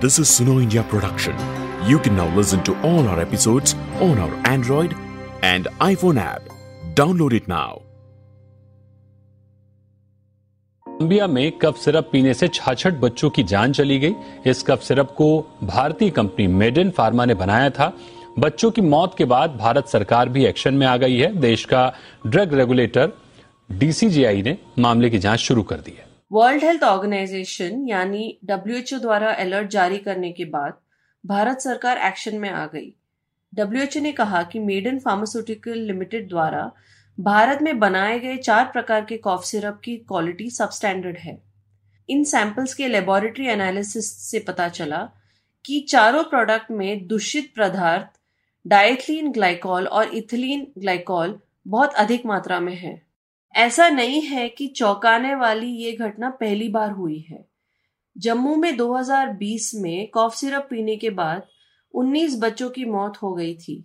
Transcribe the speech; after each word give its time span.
This 0.00 0.16
is 0.20 0.28
Suno 0.28 0.62
India 0.62 0.82
production. 0.84 1.36
You 1.84 1.98
can 1.98 2.14
now 2.16 2.26
listen 2.36 2.62
to 2.62 2.74
all 2.82 3.08
our 3.08 3.18
episodes 3.18 3.74
on 4.00 4.18
our 4.18 4.32
Android 4.46 4.94
and 5.42 5.66
iPhone 5.80 6.20
app. 6.24 6.44
Download 6.94 7.34
it 7.38 7.48
now. 7.48 7.70
Colombia 10.86 11.26
में 11.26 11.58
cough 11.58 11.76
syrup 11.84 12.08
पीने 12.12 12.34
से 12.34 12.48
छाछठ 12.48 12.94
बच्चों 13.00 13.30
की 13.30 13.42
जान 13.54 13.72
चली 13.72 13.98
गई 13.98 14.14
इस 14.50 14.62
कफ 14.68 14.82
सिरप 14.82 15.14
को 15.18 15.28
भारतीय 15.64 16.10
कंपनी 16.10 16.46
मेडिन 16.62 16.90
फार्मा 16.98 17.24
ने 17.24 17.34
बनाया 17.42 17.70
था 17.78 17.92
बच्चों 18.38 18.70
की 18.70 18.82
मौत 18.94 19.14
के 19.18 19.24
बाद 19.34 19.56
भारत 19.60 19.88
सरकार 19.88 20.28
भी 20.36 20.44
एक्शन 20.46 20.74
में 20.74 20.86
आ 20.86 20.96
गई 20.96 21.18
है 21.18 21.34
देश 21.40 21.64
का 21.72 21.86
ड्रग 22.26 22.54
रेगुलेटर 22.60 23.12
डीसीजीआई 23.70 24.42
ने 24.42 24.58
मामले 24.78 25.10
की 25.10 25.18
जाँच 25.18 25.40
शुरू 25.40 25.62
कर 25.72 25.80
दी 25.80 25.96
है 25.98 26.07
वर्ल्ड 26.30 26.64
हेल्थ 26.64 26.82
ऑर्गेनाइजेशन 26.82 27.88
यानी 27.88 28.38
डब्ल्यूएचओ 28.44 28.98
द्वारा 28.98 29.32
अलर्ट 29.32 29.68
जारी 29.68 29.98
करने 29.98 30.32
के 30.32 30.44
बाद, 30.44 30.72
भारत 31.26 31.60
सरकार 31.60 31.98
एक्शन 31.98 32.36
में 32.36 32.50
आ 32.50 32.66
गई। 32.66 32.94
डब्ल्यूएचओ 33.54 34.00
ने 34.00 34.12
कहा 34.12 34.42
कि 34.42 34.58
मेडन 34.58 34.98
फार्मास्यूटिकल 34.98 35.78
लिमिटेड 35.78 36.28
द्वारा 36.28 36.72
भारत 37.20 37.62
में 37.62 37.78
बनाए 37.78 38.18
गए 38.18 38.36
चार 38.36 38.64
प्रकार 38.64 39.04
के 39.04 39.16
कॉफ 39.16 39.44
सिरप 39.44 39.80
की 39.84 39.96
क्वालिटी 39.96 40.50
सबस्टैंडर्ड 40.50 41.16
है। 41.16 41.42
इन 42.08 42.24
सैंपल्स 42.24 42.74
के 42.74 42.88
लेबोरेटरी 42.88 43.46
एनालिसिस 43.46 44.12
से 44.30 44.38
पता 44.38 44.68
चला 44.68 45.08
कि 45.64 45.80
चारों 45.80 46.24
प्रोडक्ट 46.24 46.70
में 46.70 47.06
दूषित 47.06 47.52
पदार्थ 47.58 48.20
डाइथलीन 48.66 49.32
ग्लाइकॉल 49.32 49.86
और 49.86 50.14
इथिलीन 50.14 50.66
ग्लाइकॉल 50.78 51.38
बहुत 51.66 51.94
अधिक 51.94 52.26
मात्रा 52.26 52.60
में 52.60 52.74
है। 52.74 53.07
ऐसा 53.54 53.88
नहीं 53.88 54.20
है 54.22 54.48
कि 54.48 54.66
चौंकाने 54.66 55.34
वाली 55.34 55.66
ये 55.66 55.92
घटना 55.92 56.30
पहली 56.30 56.68
बार 56.68 56.90
हुई 56.90 57.18
है। 57.30 57.44
जम्मू 58.16 58.54
में 58.56 58.76
2020 58.76 59.70
में 59.74 60.10
कॉफ 60.10 60.34
सिरप 60.34 60.66
पीने 60.70 60.96
के 60.96 61.10
बाद 61.10 61.42
19 61.94 62.38
बच्चों 62.38 62.70
की 62.70 62.84
मौत 62.84 63.16
हो 63.22 63.34
गई 63.34 63.54
थी। 63.54 63.84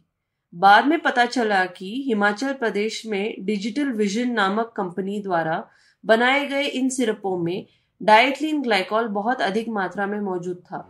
बाद 0.53 0.85
में 0.85 0.99
पता 0.99 1.25
चला 1.25 1.65
कि 1.65 2.03
हिमाचल 2.07 2.53
प्रदेश 2.53 3.05
में 3.05 3.35
डिजिटल 3.39 3.91
विजन 3.91 4.31
नामक 4.31 4.73
कंपनी 4.77 5.19
द्वारा 5.19 5.63
बनाए 6.05 6.45
गए 6.47 6.63
इन 6.63 6.89
सिरपों 6.89 7.37
में 7.37 7.65
डाइथलीन 8.01 8.61
ग्लाइकॉल 8.61 9.07
बहुत 9.07 9.41
अधिक 9.41 9.69
मात्रा 9.69 10.05
में 10.05 10.19
मौजूद 10.19 10.63
था। 10.65 10.89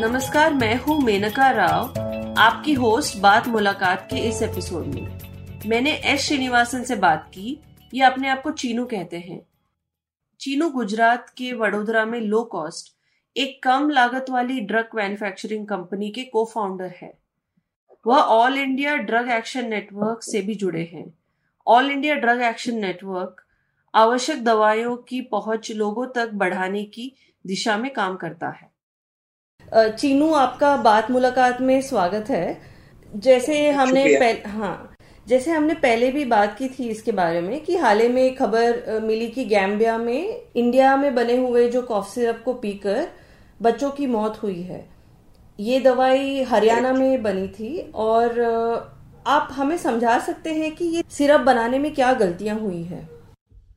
नमस्कार, 0.00 0.54
मैं 0.54 0.76
हूँ 0.76 1.00
मेनका 1.02 1.50
राव। 1.50 2.07
आपकी 2.38 2.72
होस्ट 2.72 3.18
बात 3.18 3.48
मुलाकात 3.48 4.08
के 4.10 4.16
इस 4.16 4.42
एपिसोड 4.42 4.86
में। 4.86 5.18
मैंने 5.66 5.92
एस 5.92 6.20
श्रीनिवासन 6.20 6.84
से 6.84 6.96
बात 6.96 7.30
की, 7.34 7.60
ये 7.94 8.02
अपने 8.02 8.28
आप 8.28 8.42
को 8.42 8.50
चीनू 8.50 8.84
कहते 8.84 9.18
हैं। 9.18 9.46
चीनू 10.40 10.68
गुजरात 10.70 11.30
के 11.30 11.52
वडोदरा 11.52 12.04
में 12.04 12.20
लो 12.20 12.42
कॉस्ट 12.42 12.94
एक 13.36 13.62
कम 13.62 13.90
लागत 13.90 14.30
वाली 14.30 14.60
ड्रग 14.60 14.88
मैन्युफैक्चरिंग 14.94 15.66
कंपनी 15.66 16.10
के 16.10 16.22
को 16.22 16.44
फाउंडर 16.44 16.94
है। 17.02 17.18
वह 18.06 18.16
all 18.16 18.58
India 18.58 18.96
drug 18.96 19.30
action 19.30 19.68
network 19.68 20.22
से 20.22 20.42
भी 20.42 20.54
जुड़े 20.54 20.90
हैं। 20.92 21.14
All 21.66 21.90
India 21.90 22.14
drug 22.14 22.42
action 22.42 22.76
network 22.76 23.46
आवश्यक 23.94 24.44
दवाइयों 24.44 24.96
की 24.96 25.20
पहुँच 25.20 25.72
लोगों 25.72 26.06
तक 26.06 26.30
बढ़ाने 26.32 26.84
की 26.84 27.12
दिशा 27.46 27.78
में 27.78 27.92
काम 27.92 28.16
करता 28.16 28.48
है। 28.48 28.77
चीनू 29.72 30.32
आपका 30.32 30.76
बात 30.76 31.10
मुलाकात 31.10 31.60
में 31.60 31.80
स्वागत 31.82 32.28
है। 32.30 32.60
जैसे 33.12 33.70
हमने 33.70 34.04
पहले 34.10 34.50
हाँ 34.50 34.94
जैसे 35.26 35.50
हमने 35.50 35.74
पहले 35.74 36.10
भी 36.10 36.24
बात 36.24 36.56
की 36.58 36.68
थी 36.68 36.88
इसके 36.88 37.12
बारे 37.12 37.40
में 37.40 37.60
कि 37.64 37.76
हाल 37.76 38.00
ही 38.00 38.08
में 38.08 38.34
खबर 38.36 39.00
मिली 39.04 39.26
कि 39.28 39.44
गैम्बिया 39.44 39.96
में 39.98 40.40
इंडिया 40.56 40.96
में 40.96 41.14
बने 41.14 41.36
हुए 41.36 41.68
जो 41.70 41.82
कॉफ 41.82 42.08
सिरप 42.14 42.40
को 42.44 42.52
पीकर 42.54 43.06
बच्चों 43.60 43.90
की 43.90 44.06
मौत 44.06 44.42
हुई 44.42 44.62
है। 44.62 44.84
ये 45.58 45.80
दवाई 45.80 46.42
हरियाणा 46.42 46.92
में 46.92 47.22
बनी 47.22 47.46
थी 47.48 47.78
और 47.96 48.40
आप 49.26 49.48
हमें 49.52 49.76
समझा 49.78 50.18
सकते 50.18 50.54
हैं 50.54 50.74
कि 50.76 50.84
ये 50.86 51.02
सिरप 51.10 51.40
बनाने 51.40 51.78
में 51.78 51.92
क्या 51.94 52.12
गलतियाँ 52.14 52.58
हुई 52.58 52.82
है? 52.82 53.08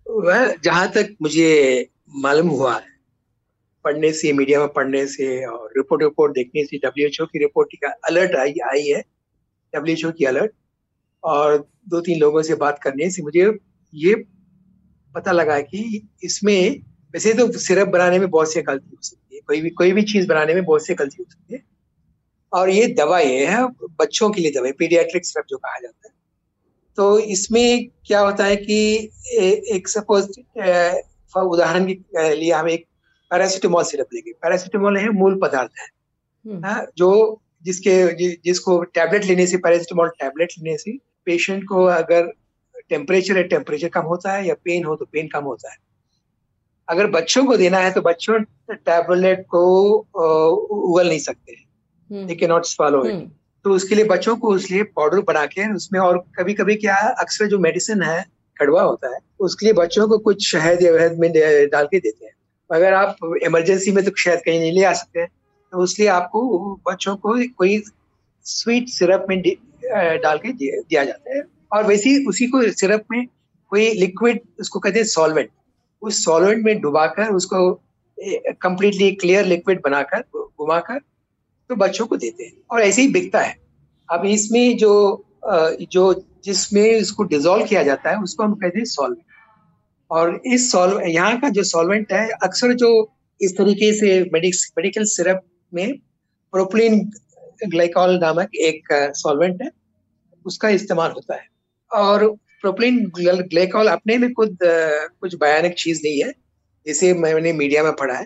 वह 0.07 0.53
जहाँ 0.63 0.87
तक 0.87 1.15
मुझे 1.21 1.89
मालूम 2.15 2.47
हुआ 2.49 2.73
है 2.75 2.90
पढ़ने 3.85 4.11
से 4.13 4.31
मीडिया 4.33 4.59
में 4.59 4.67
पढ़ने 4.73 5.05
से 5.07 5.45
और 5.45 5.69
रिपोर्ट 5.77 6.03
रिपोर्ट 6.03 6.33
देखने 6.33 6.63
से 6.65 6.77
डब्ल्यूएचओ 6.85 7.25
की 7.25 7.39
रिपोर्ट 7.39 7.75
का 7.83 7.91
अलर्ट 8.07 8.35
आई 8.37 8.53
आई 8.69 8.87
है। 8.87 9.01
डब्ल्यूएचओ 9.73 10.11
की 10.11 10.25
अलर्ट 10.25 10.51
और 11.23 11.57
दो 11.89 12.01
तीन 12.01 12.19
लोगों 12.19 12.41
से 12.41 12.55
बात 12.55 12.79
करने 12.83 13.09
से 13.09 13.23
मुझे 13.23 13.51
ये 13.93 14.15
पता 15.15 15.31
लगा 15.31 15.59
कि 15.61 16.07
इसमें 16.23 16.81
वैसे 17.13 17.33
तो 17.33 17.51
सिरप 17.59 17.87
बनाने 17.87 18.19
में 18.19 18.29
बहुत 18.29 18.53
सी 18.53 18.61
गलती 18.61 18.89
हो 18.89 19.01
सकती 19.01 19.35
है। 19.35 19.41
कोई 19.41 19.61
भी 19.61 19.69
कोई 19.71 19.91
भी 19.91 20.01
चीज़ 20.03 20.27
बनाने 20.27 20.53
में 20.53 20.63
बहुत 20.65 20.85
सी 20.85 20.93
गलती 20.93 21.17
हो 21.19 21.25
सकती 21.31 21.53
है। 21.53 21.63
और 22.51 22.69
ये 22.69 22.87
दवाई 22.93 23.27
है, 23.27 23.65
बच्चों 23.99 24.29
के 24.29 24.41
लिए 24.41 24.51
दवाई 24.51 24.71
पीडियाट्रिक 24.79 25.25
सिरप 25.25 25.45
जो 25.49 25.57
कहा 25.57 25.79
जाता 25.79 26.07
है। 26.07 26.13
तो 26.97 27.19
इसमें 27.19 27.89
क्या 28.07 28.19
होता 28.19 28.45
है 28.45 28.55
कि 28.57 28.77
एक 29.75 29.87
सपोज़ 29.87 30.29
उदाहरण 31.35 31.85
के 31.85 32.33
लिए 32.35 32.51
हम 32.51 32.69
एक 32.69 32.85
पैरासिटामोल 33.31 33.83
सिरप 33.83 34.13
लेंगे 34.13 34.31
पैरासिटामोल 34.33 34.97
है 34.97 35.09
मूल 35.11 35.39
पदार्थ 35.41 35.71
है। 35.79 35.87
हम्म। 36.45 36.65
हाँ, 36.65 36.85
जो 36.97 37.41
जिसके 37.65 38.35
जिसको 38.37 38.81
टैबलेट 38.83 39.25
लेने 39.25 39.47
से 39.47 39.57
पैरासिटामोल 39.57 40.09
टैबलेट 40.19 40.53
लेने 40.59 40.77
से 40.77 40.97
पेशेंट 41.25 41.63
को 41.63 41.83
अगर 41.85 42.31
टेम्परेचर 42.89 43.37
है 43.37 43.43
टेम्परेचर 43.47 43.89
कम 43.89 44.01
होता 44.03 44.31
है 44.31 44.47
या 44.47 44.53
पेन 44.63 44.85
हो 44.85 44.95
तो 44.95 45.05
पेन 45.05 45.27
कम 45.27 45.43
होता 45.43 45.71
है। 45.71 45.77
अगर 46.87 47.07
बच्चों 47.07 47.45
को 47.45 47.57
देना 47.57 47.77
है 47.77 47.91
तो 47.91 48.01
बच्चों 48.01 48.39
टैबलेट 48.71 49.45
को 49.49 49.61
उगल 49.89 51.07
नहीं 51.07 51.19
सकते। 51.19 51.55
दे 52.09 52.35
के 52.35 52.47
नॉट 52.47 52.65
स्वालो 52.65 53.05
इट 53.05 53.29
तो 53.65 53.71
उसके 53.71 53.95
लिए 53.95 54.05
बच्चों 54.05 54.35
को 54.35 54.49
उसलिए 54.49 54.83
पाउडर 54.95 55.19
बना 55.21 55.45
के 55.45 55.73
उसमें 55.73 55.99
और 55.99 56.17
कभी 56.37 56.53
कभी 56.53 56.75
क्या 56.75 56.95
अक्सर 57.21 57.47
जो 57.47 57.59
मेडिसिन 57.59 58.01
है 58.03 58.25
कड़वा 58.57 58.81
होता 58.81 59.13
है 59.13 59.19
उसके 59.39 59.65
लिए 59.65 59.73
बच्चों 59.73 60.07
को 60.07 60.17
कुछ 60.19 60.47
शहद 60.47 60.81
या 60.83 60.91
वहद 60.93 61.17
में 61.19 61.31
डाल 61.33 61.85
के 61.85 61.99
देते 61.99 62.25
हैं। 62.25 62.33
अगर 62.71 62.93
आप 62.93 63.15
इमरजेंसी 63.43 63.91
में 63.91 64.03
तो 64.05 64.11
शायद 64.17 64.39
कहीं 64.45 64.59
नहीं 64.59 64.71
ले 64.71 64.83
आ 64.83 64.93
सकते 64.93 65.25
तो 65.25 65.83
इसलिए 65.83 66.07
आपको 66.09 66.41
बच्चों 66.87 67.15
को 67.15 67.33
कोई 67.57 67.81
स्वीट 68.45 68.87
सिरप 68.89 69.25
में 69.29 69.41
डाल 70.23 70.37
के 70.37 70.51
दिया 70.53 71.03
जाता 71.03 71.35
है। 71.35 71.43
और 71.73 71.87
वैसे 71.87 72.09
ही 72.09 72.25
उसी 72.25 72.47
को 72.47 72.61
सिरप 72.71 73.03
में 73.11 73.25
कोई 73.71 73.89
लिक्विड 73.93 74.39
उसको 74.59 74.79
कहते 74.79 74.99
हैं 74.99 75.05
सॉल्वेंट 75.07 75.49
उस 76.01 76.23
सॉल्वेंट 76.25 76.63
में 76.65 76.79
डुबाकर 76.81 77.29
उसको 77.31 77.71
कंप्लीटली 78.61 79.11
क्लियर 79.15 79.45
लिक्विड 79.45 79.81
बनाकर 79.83 80.23
घुमाकर 80.35 80.99
तो 81.69 81.75
बच्चों 81.75 82.05
को 82.05 82.17
देते 82.17 82.43
हैं। 82.43 82.53
और 82.71 82.81
ऐसे 82.81 83.01
ही 83.01 83.07
बिकता 83.07 83.39
है। 83.39 83.55
अब 84.09 84.25
इसमें 84.25 84.77
जो 84.77 84.91
जो 85.91 86.13
जिसमें 86.45 86.83
इसको 86.83 87.23
डिजोल्व 87.23 87.65
किया 87.65 87.83
जाता 87.83 88.09
है, 88.09 88.17
उसको 88.17 88.43
हम 88.43 88.53
कहते 88.53 88.77
हैं 88.77 88.85
सॉल्वेंट 88.85 89.23
और 90.11 90.41
इस 90.45 90.71
सॉल्व 90.71 91.01
यहाँ 91.01 91.39
का 91.39 91.49
जो 91.49 91.63
सॉल्वेंट 91.63 92.11
है, 92.13 92.27
अक्सर 92.43 92.73
जो 92.73 92.89
इस 93.41 93.57
तरीके 93.57 93.91
से 93.93 94.19
मेडिकल 94.33 95.03
सिरप 95.07 95.41
में 95.73 95.93
प्रोपलिन 96.53 96.99
ग्लाइकॉल 97.65 98.17
नामक 98.19 98.55
एक 98.61 98.87
सॉल्वेंट 99.17 99.61
है, 99.61 99.69
उसका 100.45 100.69
इस्तेमाल 100.69 101.11
होता 101.11 101.35
है। 101.35 101.47
और 101.91 102.27
प्रोपलिन 102.61 103.05
ग्लाइकॉल 103.17 103.87
अपने 103.87 104.17
में 104.17 104.31
खुद 104.33 104.57
कुछ 104.63 105.35
भयानक 105.35 105.73
चीज़ 105.73 106.01
नहीं 106.03 106.23
है, 106.23 106.31
जैसे 106.85 107.13
मैंने 107.13 107.53
मीडिया 107.53 107.83
में 107.83 107.91
पढ़ा 107.93 108.15
है। 108.15 108.25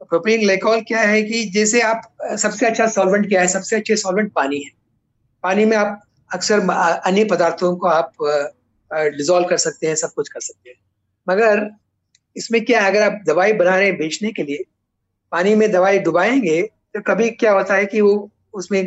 प्रोपलिन 0.00 0.40
ग्लाइकॉल 0.40 0.80
क्या 0.80 1.00
है 1.00 1.22
कि 1.22 1.44
जैसे 1.50 1.80
आप 1.82 2.02
सबसे 2.40 2.66
अच्छा 2.66 2.86
सॉल्वेंट 2.88 3.28
क्या 3.28 3.40
है? 3.40 3.48
सबसे 3.48 3.76
अच्छे 3.76 3.96
सॉल्वेंट 3.96 4.32
पानी 4.32 4.58
है। 4.58 4.70
पानी 5.44 5.64
में 5.64 5.76
आप 5.76 6.00
अक्सर 6.30 6.60
अन्य 6.70 7.24
पदार्थों 7.24 7.76
को 7.76 7.88
आप 7.88 8.12
डिजोल्व 8.90 9.46
कर 9.48 9.56
सकते 9.58 9.86
हैं, 9.86 9.94
सब 9.94 10.12
कुछ 10.16 10.28
कर 10.28 10.40
सकते 10.40 10.70
हैं। 10.70 10.76
मगर 11.26 11.68
इसमें 12.36 12.64
क्या 12.64 12.86
अगर 12.86 13.02
आप 13.02 13.20
दवाई 13.26 13.52
बना 13.52 13.76
रहे 13.76 13.92
बेचने 13.92 14.32
के 14.32 14.42
लिए 14.42 14.64
पानी 15.32 15.54
में 15.54 15.70
दवाई 15.72 15.98
डुबाएँगे 15.98 16.62
तो 16.94 17.00
कभी 17.00 17.30
क्या 17.30 17.52
होता 17.52 17.74
है 17.74 17.86
कि 17.86 18.00
वो 18.00 18.12
उसमें 18.54 18.82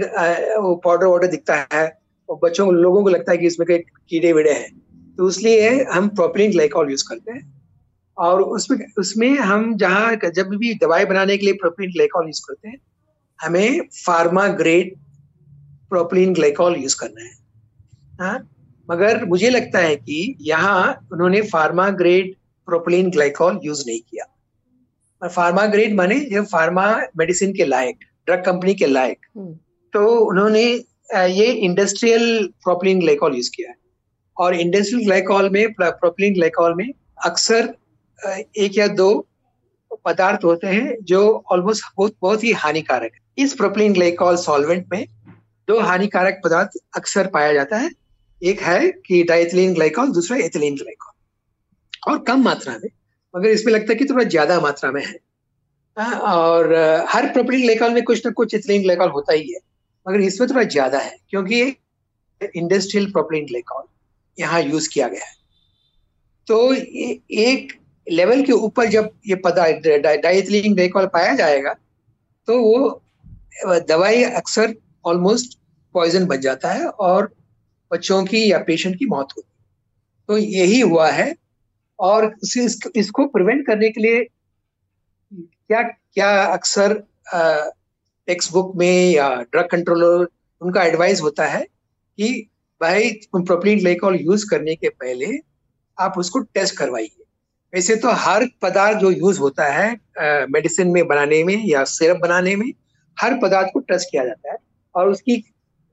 वो 0.62 0.76
पाउडर 0.76 1.06
वाउडर 1.06 1.28
दिखता 1.28 1.56
है 1.74 1.86
और 2.30 2.40
बच्चों 2.44 2.74
लोगों 2.74 3.04
को 3.04 3.10
लगता 3.10 3.32
है 3.32 3.38
कि 3.38 3.48
इसमें 3.48 3.66
कई 3.68 3.78
कीड़े 4.10 4.34
वीड़े 4.34 4.54
हैं। 4.54 4.70
तो 5.18 5.30
इसलिए 5.30 5.70
हम 5.84 6.08
प्रोपलिन 6.10 6.52
ग्लाइकॉल 6.52 6.90
यूज़ 6.92 7.04
करते 7.10 7.32
हैं 7.32 7.42
और 8.18 8.42
उसमें 8.42 8.86
उसमें 9.00 9.30
हम 9.40 9.76
जहाँ 9.78 10.16
जब 10.36 10.56
भी 10.56 10.74
दवाई 10.74 11.06
बनाने 11.06 11.38
के 11.38 11.46
लिए 11.46 11.54
प्रोपलिन 11.54 11.92
ग्लाइकॉल 11.92 12.26
यूज़ 12.26 12.42
करते 12.48 12.70
हैं, 12.70 12.78
हमें 13.40 13.82
pharma 14.06 14.48
grade 14.48 14.96
propylene 15.90 16.34
glycol 16.34 16.76
use 16.76 16.96
करना 17.00 17.24
है। 17.24 17.32
हाँ? 18.22 18.50
मगर 18.90 19.24
मुझे 19.26 19.50
लगता 19.50 19.80
है 19.80 19.96
कि 19.96 20.36
यहाँ 20.42 21.08
उन्होंने 21.14 21.42
pharma 21.50 21.90
grade 22.00 22.34
propylene 22.68 23.10
glycol 23.12 23.60
use 23.64 23.84
नहीं 23.88 24.00
किया। 24.02 24.26
और 25.22 25.30
फार्मा 25.30 25.66
ग्रेड 25.66 25.96
माने 25.96 26.20
जो 26.20 26.44
फार्मा 26.44 26.86
मेडिसिन 27.18 27.54
के 27.54 27.66
लायक 27.66 28.06
ड्रग 28.28 28.44
कंपनी 28.46 28.74
के 28.76 28.86
लायक 28.86 29.26
हम्म। 29.38 29.54
तो 29.94 30.06
उन्होंने 30.20 30.64
ये 31.34 31.46
इंडस्ट्रियल 31.46 32.48
प्रोपलिन 32.64 33.00
ग्लाइकॉल 33.00 33.36
यूज़ 33.36 33.50
किया 33.56 33.70
है। 33.70 33.76
और 34.38 34.56
इंडस्ट्रियल 34.56 35.06
ग्लाइकॉल 35.06 35.50
में 35.50 35.74
प्रोपलिन 35.74 36.34
ग्लाइकॉल 36.34 36.76
में 36.76 36.88
अक्सर 37.26 37.74
एक 38.58 38.78
या 38.78 38.88
दो 38.88 39.10
पदार्थ 40.06 40.44
होते 40.44 40.68
हैं 40.68 40.96
जो 41.04 41.22
ऑलमोस्ट 41.52 41.84
बहुत 41.98 42.16
बहुत 42.22 42.44
ही 42.44 42.52
हानिकारक 42.54 43.12
है। 43.14 43.44
इस 43.44 43.54
प्रोपिलीन 43.54 43.94
ग्लाइकॉल 43.94 44.36
सॉल्वेंट 44.38 44.86
में 44.92 45.06
दो 45.68 45.80
हानिकारक 45.80 46.42
पदार्थ 46.46 46.78
अक्सर 46.98 47.28
पाया 47.28 47.54
जाता 47.54 47.78
है। 47.78 47.90
एक 48.42 48.62
है 48.62 48.90
कि 49.06 49.24
डाइथिलीन 49.24 49.74
ग्लाइकॉल 49.74 50.12
दूसरा 50.14 50.38
एथिलीन 50.38 50.76
ग्लाइकॉल 50.76 52.12
और 52.12 52.20
कम 52.24 52.44
मात्रा 52.44 52.74
में 52.74 52.90
मगर 53.34 53.50
इसमें 53.50 53.72
लगता 53.74 53.92
है 53.92 53.96
कि 53.96 54.06
थोड़ा 54.06 54.24
ज़्यादा 54.26 54.60
मात्रा 54.62 54.92
में 54.92 55.02
है। 55.06 55.16
हाँ, 55.98 56.20
और 56.20 56.74
हर 57.10 57.28
प्रोपिलीन 57.34 57.62
ग्लाइकॉल 57.62 57.94
में 57.94 58.04
कुछ 58.04 58.26
ना 58.26 58.32
कुछ 58.32 58.54
एथिलीन 58.56 58.82
ग्लाइकॉल 58.84 59.10
होता 59.10 59.34
ही 59.34 59.52
है 59.54 59.60
मगर 60.06 60.22
इसमें 60.22 60.50
थोड़ा 60.50 60.64
ज़्यादा 60.66 61.00
है 61.00 61.18
क्योंकि 61.30 61.62
इंडस्ट्रियल 62.56 63.12
प्रोपिलीन 63.12 63.46
ग्लाइकॉल 63.46 63.84
यहाँ 64.38 64.62
यूज़ 64.62 64.90
किया 64.90 65.08
गया 65.08 65.26
है। 65.26 65.34
तो 66.48 66.74
एक 66.74 67.74
लेवल 68.08 68.42
के 68.44 68.52
ऊपर 68.52 68.86
जब 68.90 69.10
ये 69.28 69.36
पदार्थ 69.46 69.88
डाइथिलीन 70.04 70.74
ग्लाइकॉल 70.74 71.06
पाया 71.14 71.34
जाएगा 71.36 71.74
तो 72.48 72.60
वो 72.62 73.02
दवाई 73.90 74.24
अक्सर 74.24 74.74
ऑलमोस्ट 75.06 75.58
पॉइजन 75.96 76.26
बन 76.26 76.40
जाता 76.42 76.72
है 76.72 76.88
और 76.88 77.32
बच्चों 77.92 78.24
की 78.26 78.52
या 78.52 78.58
पेशेंट 78.58 78.96
की 78.96 79.06
मौत 79.06 79.34
होती 79.38 79.48
तो 80.30 80.38
यही 80.38 80.80
हुआ 80.80 81.10
है 81.12 81.36
और 82.00 82.34
इसको 82.96 83.28
प्रिवेंट 83.28 83.66
करने 83.68 83.90
के 83.90 84.02
लिए 84.02 84.24
क्या 85.34 85.82
क्या 85.82 86.30
अक्सर 86.46 86.94
टेक्स्ट 87.34 88.52
बुक 88.52 88.76
में 88.76 89.12
या 89.12 89.30
ड्रग 89.42 89.68
कंट्रोलर 89.70 90.28
उनका 90.62 90.84
एडवाइस 90.84 91.22
होता 91.22 91.46
है 91.48 91.62
कि 92.18 92.50
भाई 92.82 93.12
प्रोपलीन 93.36 93.80
ग्लाइकॉल 93.80 94.18
यूज़ 94.22 94.46
करने 94.50 94.76
के 94.76 94.90
पहले 94.90 95.38
आप 95.98 96.18
उसको 96.18 96.40
टेस्ट 96.40 96.78
करवाइए। 96.78 97.24
वैसे 97.74 97.96
तो 97.96 98.12
हर 98.12 98.46
पदार्थ 98.62 98.98
जो 98.98 99.12
यूज़ 99.12 99.40
होता 99.40 99.68
है 99.68 99.90
मेडिसिन 100.50 100.88
में 100.88 101.08
बनाने 101.08 101.44
में 101.44 101.56
या 101.66 101.84
सिरप 101.84 102.18
बनाने 102.18 102.56
में, 102.56 102.72
हर 103.18 103.38
पदार्थ 103.42 103.68
को 103.74 103.80
टेस्ट 103.80 104.08
किया 104.12 104.26
जाता 104.26 104.52
है 104.52 104.58
और 104.96 105.10
उसकी 105.10 105.44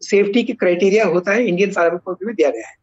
सेफ्टी 0.03 0.43
के 0.45 0.53
क्राइटेरिया 0.55 1.05
होता 1.07 1.33
है 1.33 1.47
इंडियन 1.47 1.71
फार्माकोपी 1.73 2.27
में 2.27 2.35
दिया 2.35 2.51
गया 2.51 2.69
है। 2.69 2.75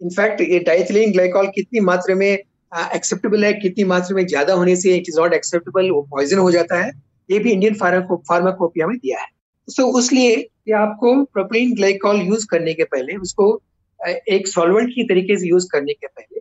इनफैक्ट 0.00 0.40
ये 0.42 0.58
डाइथिलीन 0.66 1.12
ग्लाइकॉल 1.12 1.46
कितनी 1.54 1.80
मात्रा 1.82 2.14
में 2.14 2.28
एक्सेप्टेबल 2.28 3.44
है, 3.44 3.52
कितनी 3.54 3.84
मात्रा 3.86 4.16
में 4.16 4.26
ज़्यादा 4.26 4.54
होने 4.54 4.76
से 4.76 4.96
इट 4.96 5.08
इज़ 5.08 5.18
नॉट 5.20 5.32
एक्सेप्टेबल 5.34 5.90
वो 5.90 6.02
पॉइजन 6.10 6.38
हो 6.38 6.50
जाता 6.50 6.82
है। 6.82 6.90
ये 7.28 7.38
भी 7.38 7.52
इंडियन 7.52 7.74
फार्माकोपिया 7.74 8.86
में 8.86 8.96
दिया 8.96 9.20
है। 9.20 9.26
तो 9.68 9.86
उसलिए 9.98 10.36
कि 10.36 10.72
आपको 10.74 11.14
प्रोपलीन 11.24 11.74
ग्लाइकॉल 11.74 12.20
यूज़ 12.22 12.46
करने 12.50 12.74
के 12.74 12.84
पहले, 12.86 13.16
उसको 13.18 13.60
एक 14.00 14.48
सॉल्वेंट 14.48 14.88
की 14.90 15.04
तरीके 15.04 15.36
से 15.38 15.48
यूज़ 15.48 15.66
करने 15.72 15.92
के 15.94 16.06
पहले, 16.08 16.40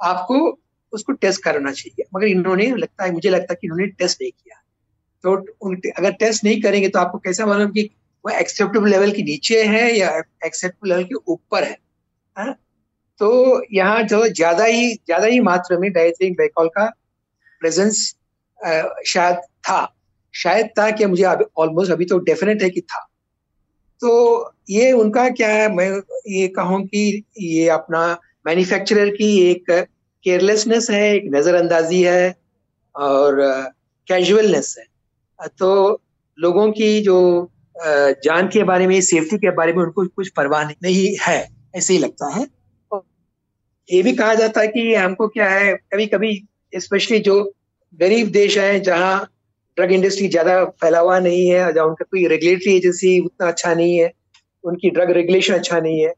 आपको 0.00 0.36
उसको 0.92 1.12
टेस्ट 1.14 1.42
करना 1.44 1.72
चाहिए। 1.72 2.04
मगर 2.14 2.26
इन्होंने, 2.26 2.66
लगता 2.68 3.04
है, 3.04 3.12
मुझे 3.12 3.30
लगता 3.30 3.52
है 3.52 3.58
कि 3.60 3.66
इन्होंने 3.66 3.86
टेस्ट 3.88 4.22
नहीं 4.22 4.30
किया। 4.32 4.60
तो 5.24 5.36
अगर 5.92 6.12
टेस्ट 6.14 6.44
नहीं 6.44 6.60
करेंगे 6.62 6.88
तो 6.88 6.98
आपको 6.98 7.18
कैसा 7.18 7.46
मालूम 7.46 7.70
कि 7.70 7.88
वो 8.24 8.32
एक्सेप्टेबल 8.32 8.88
लेवल 8.90 9.10
के 9.12 9.22
नीचे 9.22 9.62
है 9.64 9.90
या 9.92 10.10
एक्सेप्टेबल 10.46 10.88
लेवल 10.88 11.04
के 11.04 11.14
ऊपर 11.32 11.64
है, 11.64 11.76
हा? 12.36 12.50
तो 13.20 13.62
यहाँ 13.72 14.02
जो 14.04 14.26
ज़्यादा 14.28 14.64
ही 14.64 14.94
ज़्यादा 14.94 15.26
ही 15.26 15.40
मात्रा 15.40 15.78
में 15.78 15.90
डायथिलिन 15.92 16.34
ग्लाइकॉल 16.34 16.68
का 16.68 16.86
प्रेजेंस 17.62 17.98
शायद 19.06 19.36
था। 19.36 19.90
शायद 20.34 20.68
था 20.78 20.90
कि 20.90 21.06
मुझे 21.06 21.22
अभी 21.24 21.44
ऑलमोस्ट 21.56 21.92
अभी 21.92 22.04
तो 22.04 22.18
डेफिनेट 22.20 22.62
है 22.62 22.70
कि 22.70 22.80
था। 22.80 22.98
तो 24.00 24.52
ये 24.70 24.90
उनका 24.92 25.28
क्या 25.30 25.48
है? 25.48 25.68
मैं 25.74 25.88
ये 26.28 26.46
कहूँ 26.48 26.82
कि 26.84 27.22
ये 27.38 27.68
अपना 27.68 28.06
मैन्युफैक्चरर 28.46 29.10
की 29.10 29.28
एक 29.40 29.70
केयरलेसनेस 29.70 30.90
है, 30.90 31.14
एक 31.14 31.24
नज़रअंदाजी 31.34 32.02
है 32.02 32.34
और 32.94 33.40
कैजुअलनेस 34.08 34.74
है। 34.78 35.48
तो 35.58 36.00
लोगों 36.38 36.70
की 36.72 37.00
जो 37.00 37.50
जान 38.24 38.48
के 38.48 38.62
बारे 38.64 38.86
में 38.86 39.00
सेफ्टी 39.00 39.36
के 39.38 39.50
बारे 39.50 39.72
में 39.72 39.82
उनको 39.82 40.06
कुछ 40.06 40.28
परवाह 40.28 40.64
नहीं 40.64 41.16
है 41.22 41.48
ऐसे 41.76 41.92
ही 41.92 41.98
लगता 41.98 42.28
है। 42.34 42.46
ये 43.88 44.02
भी 44.02 44.12
कहा 44.12 44.34
जाता 44.34 44.60
है 44.60 44.68
कि 44.68 44.94
हमको 44.94 45.28
क्या 45.28 45.48
है 45.50 45.74
कभी 45.74 46.06
कभी 46.06 46.48
स्पेशली 46.74 47.18
जो 47.18 47.52
गरीब 47.94 48.30
देश 48.30 48.58
है 48.58 48.80
जहाँ 48.80 49.28
ड्रग 49.76 49.92
इंडस्ट्री 49.92 50.28
ज़्यादा 50.28 50.64
फैला 50.64 50.98
हुआ 50.98 51.18
नहीं 51.18 51.48
है 51.50 51.72
जहाँ 51.72 51.86
उनका 51.86 52.04
कोई 52.04 52.26
रेगुलेटरी 52.26 52.76
एजेंसी 52.76 53.18
उतना 53.20 53.48
अच्छा 53.48 53.74
नहीं 53.74 53.98
है 53.98 54.12
उनकी 54.64 54.90
ड्रग 54.90 55.10
रेगुलेशन 55.10 55.54
अच्छा 55.54 55.80
नहीं 55.80 56.00
है 56.00 56.12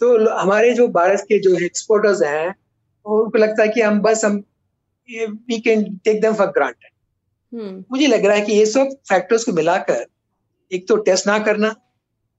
तो 0.00 0.30
हमारे 0.34 0.72
जो 0.74 0.88
भारत 0.88 1.20
के 1.20 1.38
जो 1.38 1.56
एक्सपोर्टर्स 1.64 2.22
हैं 2.22 2.48
उनको 3.06 3.38
लगता 3.38 3.62
है 3.62 3.68
कि 3.68 3.80
हम 3.80 4.00
बस 4.00 4.24
हम 4.24 4.36
we 5.48 5.58
can 5.60 5.84
take 6.04 6.20
them 6.20 6.34
for 6.34 6.46
granted 6.46 7.84
मुझे 7.90 8.06
लग 8.06 8.24
रहा 8.24 8.36
है 8.36 8.42
कि 8.42 8.52
ये 8.52 8.66
सब 8.66 8.96
फैक्टर्स 9.08 9.44
को 9.44 9.52
मिलाकर 9.52 10.06
एक 10.70 10.86
तो 10.88 10.96
टेस्ट 11.06 11.26
ना 11.26 11.38
करना 11.38 11.74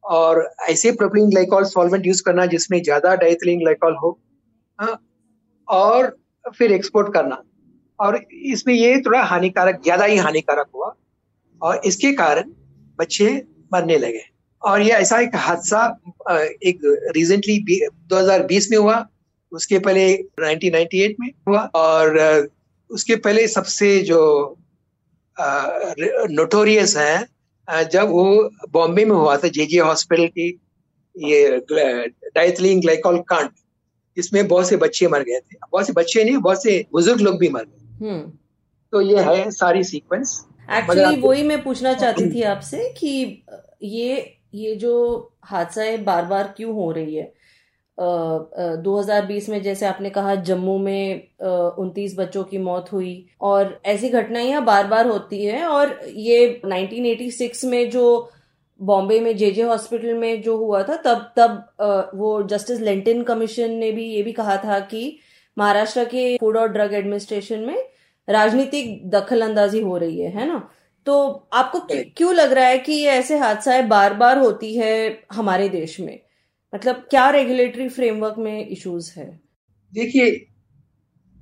और 0.03 0.49
ऐसे 0.69 0.91
प्रोपिलीन 0.91 1.29
ग्लाइकॉल 1.29 1.63
सॉल्वेंट 1.65 2.05
यूज़ 2.07 2.21
करना 2.23 2.45
जिसमें 2.45 2.81
ज़्यादा 2.83 3.15
डाइथिलीन 3.15 3.59
ग्लाइकॉल 3.59 3.95
हो 3.95 4.19
हाँ, 4.79 4.97
और 5.67 6.17
फिर 6.57 6.71
एक्सपोर्ट 6.71 7.13
करना। 7.13 7.41
और 7.99 8.15
इसमें 8.33 8.73
ये 8.73 8.97
थोड़ा 9.05 9.21
हानिकारक 9.23 9.81
ज़्यादा 9.83 10.05
ही 10.05 10.17
हानिकारक 10.17 10.67
हुआ 10.75 10.93
और 11.61 11.81
इसके 11.85 12.11
कारण 12.13 12.51
बच्चे 12.99 13.29
मरने 13.73 13.97
लगे। 13.97 14.23
और 14.61 14.81
ये 14.81 14.91
ऐसा 14.91 15.19
एक 15.19 15.35
हादसा 15.35 15.85
एक 16.63 16.79
रिसेंटली 17.15 17.57
2020 18.09 18.67
में 18.71 18.77
हुआ 18.77 19.05
उसके 19.51 19.79
पहले 19.79 20.05
1998 20.41 21.15
में 21.19 21.29
हुआ 21.47 21.61
और 21.75 22.17
उसके 22.89 23.15
पहले 23.17 23.47
सबसे 23.47 23.97
जो 24.01 24.19
नोटोरियस 25.37 26.95
है 26.97 27.25
जब 27.71 28.09
वो 28.09 28.49
बॉम्बे 28.71 29.05
में 29.05 29.15
हुआ 29.15 29.37
था 29.37 29.47
जेजे 29.47 29.79
हॉस्पिटल 29.79 30.27
की 30.27 30.47
ये 31.15 31.57
डाइथिलीन 32.35 32.81
ग्लाइकॉल 32.81 33.19
कांड 33.19 33.49
इसमें 34.17 34.47
बहुत 34.47 34.69
से 34.69 34.77
बच्चे 34.77 35.07
मर 35.07 35.23
गए 35.23 35.39
थे। 35.39 35.57
बहुत 35.71 35.87
से 35.87 35.93
बच्चे 35.93 36.23
नहीं 36.23 36.37
बहुत 36.37 36.63
से 36.63 36.85
बुज़ुर्ग 36.91 37.21
लोग 37.21 37.39
भी 37.39 37.49
मर 37.49 37.63
गए। 37.63 38.07
हम्म। 38.07 38.31
तो 38.91 39.01
ये 39.01 39.19
है 39.19 39.51
सारी 39.51 39.83
सीक्वेंस 39.83 40.45
एक्चुअली 40.71 41.21
वही 41.21 41.43
मैं 41.43 41.63
पूछना 41.63 41.93
चाहती 41.93 42.29
थी 42.31 42.41
आपसे 42.41 42.89
कि 42.97 43.43
ये 43.83 44.37
ये 44.53 44.75
जो 44.75 44.93
हादसा 45.43 45.81
है 45.81 46.03
बार 46.03 46.25
बार 46.25 46.53
क्यों 46.57 46.73
हो 46.73 46.91
रही 46.91 47.15
है? 47.15 47.33
दो 47.97 48.97
हज़ार 48.99 49.25
बीस 49.25 49.47
में 49.49 49.61
जैसे 49.61 49.85
आपने 49.85 50.09
कहा 50.09 50.35
जम्मू 50.49 50.77
में 50.79 51.27
उनतीस 51.79 52.15
बच्चों 52.19 52.43
की 52.43 52.57
मौत 52.57 52.91
हुई 52.93 53.13
और 53.41 53.79
ऐसी 53.85 54.09
घटनाएँ 54.09 54.59
बार 54.61 54.87
बार 54.87 55.07
होती 55.07 55.43
है 55.45 55.65
और 55.67 55.97
ये 56.07 56.61
1986 56.65 57.63
में 57.65 57.89
जो 57.89 58.05
बॉम्बे 58.79 59.19
में 59.19 59.35
जेजे 59.37 59.61
हॉस्पिटल 59.63 60.13
में 60.17 60.41
जो 60.41 60.57
हुआ 60.57 60.81
था, 60.83 60.95
तब 60.97 61.31
तब 61.37 62.11
वो 62.15 62.41
जस्टिस 62.43 62.79
लेंटिन 62.81 63.21
कमीशन 63.23 63.71
ने 63.71 63.91
भी 63.91 64.05
ये 64.05 64.23
भी 64.23 64.31
कहा 64.31 64.57
था 64.57 64.79
कि 64.79 65.17
महाराष्ट्र 65.57 66.05
के 66.05 66.37
फ़ूड 66.37 66.57
और 66.57 66.67
ड्रग 66.67 66.93
एडमिनिस्ट्रेशन 66.93 67.59
में 67.59 67.83
राजनीतिक 68.27 69.09
दखल 69.09 69.41
अंदाजी 69.41 69.81
हो 69.81 69.97
रही 69.97 70.19
है 70.21 70.31
है 70.31 70.47
ना? 70.47 70.67
तो 71.07 71.47
आपको 71.53 71.79
क्यों 72.17 72.33
लग 72.35 72.51
रहा 72.53 72.65
है 72.65 72.77
कि 72.79 72.93
ये 72.93 73.09
ऐसे 73.11 73.37
हादसाएँ 73.37 73.83
बार 73.87 74.13
बार 74.13 74.37
होती 74.39 74.75
है 74.75 74.91
हमारे 75.33 75.69
देश 75.69 75.99
में? 75.99 76.19
मतलब 76.73 76.95
क्या 77.09 77.29
रेगुलेटरी 77.29 77.87
फ्रेमवर्क 77.89 78.35
में 78.37 78.67
इश्यूज़ 78.67 79.11
है? 79.19 79.39
देखिए 79.93 80.31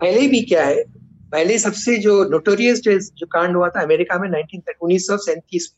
पहले 0.01 0.27
भी 0.27 0.41
क्या 0.41 0.65
है 0.65 0.83
पहले 1.31 1.57
सबसे 1.59 1.97
जो 1.97 2.23
नोटोरियस 2.29 2.79
जो 2.81 3.25
कांड 3.25 3.55
हुआ 3.55 3.69
था 3.69 3.81
अमेरिका 3.81 4.17
में 4.19 4.29
उन्नीस 4.29 5.07
सौ 5.07 5.17
सैंतीस 5.17 5.73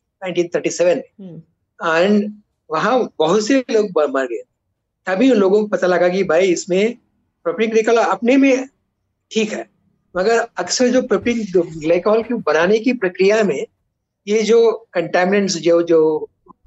एंड 1.82 2.34
वहाँ 2.70 3.00
बहुत 3.20 3.46
से 3.48 3.58
लोग 3.72 4.00
मर 4.10 4.26
गए। 4.26 4.44
तभी 5.08 5.32
उन 5.32 5.38
लोगों 5.38 5.62
को 5.62 5.68
पता 5.68 5.88
लगा 5.88 6.08
कि 6.10 6.24
भाई 6.24 6.48
इसमें 6.48 6.98
प्रोपिन 7.46 7.70
ग्लाइकॉल 7.70 7.98
अपने 7.98 8.38
में 8.38 8.68
ठीक 9.32 9.54
है 9.54 9.66
मगर 10.16 10.40
अक्सर 10.58 10.88
जो 10.88 11.02
प्रोपिन 11.02 11.44
ग्लाइकॉल 11.56 12.24
की 12.24 12.34
बनाने 12.48 12.80
की 12.80 12.94
प्रक्रिया 12.94 13.44
में 13.44 13.66
ये 14.28 14.42
जो 14.44 14.72
कंटेमिनेंट्स 14.94 15.58
जो 15.58 15.82
जो 15.84 16.02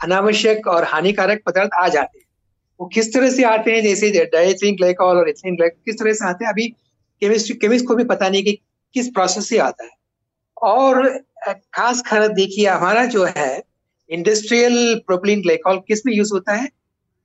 अनावश्यक 0.05 0.67
और 0.67 0.85
हानिकारक 0.85 1.43
पदार्थ 1.47 1.71
आ 1.75 1.88
जाते 1.88 2.19
हैं 2.19 2.24
वो 2.81 2.87
किस 2.95 3.12
तरह 3.14 3.31
से 3.31 3.45
आते 3.45 3.73
हैं, 3.73 3.83
जैसे 3.83 4.11
डाइथिलीन 4.25 4.76
ग्लाइकॉल 4.76 5.16
और 5.16 5.28
इथिलीन 5.28 5.57
ग्लाइकॉल, 5.57 5.81
किस 5.85 5.99
तरह 5.99 6.12
से 6.12 6.25
आते 6.26 6.45
हैं, 6.45 6.52
अभी 6.52 6.69
केमिस्ट्री 7.23 7.57
केमिस्ट 7.57 7.87
को 7.87 7.95
भी 7.95 8.04
पता 8.04 8.28
नहीं 8.28 8.43
कि 8.45 8.59
किस 8.95 9.09
प्रोसेस 9.09 9.49
से 9.49 9.59
आता 9.59 9.85
है। 9.85 9.90
और 10.62 11.09
खास 11.75 12.02
कर 12.02 12.28
देखिए, 12.28 12.66
हमारा 12.66 13.04
जो 13.04 13.25
है 13.37 13.62
इंडस्ट्रियल 14.11 14.95
प्रोपिलीन 15.07 15.43
ग्लाइकॉल 15.43 15.78
किसमें 15.88 16.14
यूज़ 16.14 16.33
होता 16.33 16.52
है? 16.52 16.69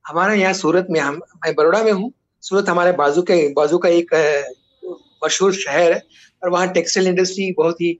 हमारा 0.05 0.33
यहाँ 0.33 0.53
सूरत 0.53 0.87
में, 0.89 0.99
हम, 0.99 1.21
मैं 1.45 1.53
बड़ोड़ा 1.55 1.83
में 1.83 1.91
हूँ, 1.91 2.11
सूरत 2.43 2.69
हमारे 2.69 2.91
बाजू 2.91 3.21
के, 3.21 3.53
बाजू 3.53 3.77
का 3.77 3.89
एक 3.89 4.13
मशहूर 5.23 5.53
शहर 5.53 5.93
है, 5.93 6.01
और 6.43 6.49
वहाँ 6.49 6.71
टेक्सटाइल 6.73 7.07
इंडस्ट्री 7.07 7.51
बहुत 7.51 7.81
ही 7.81 7.97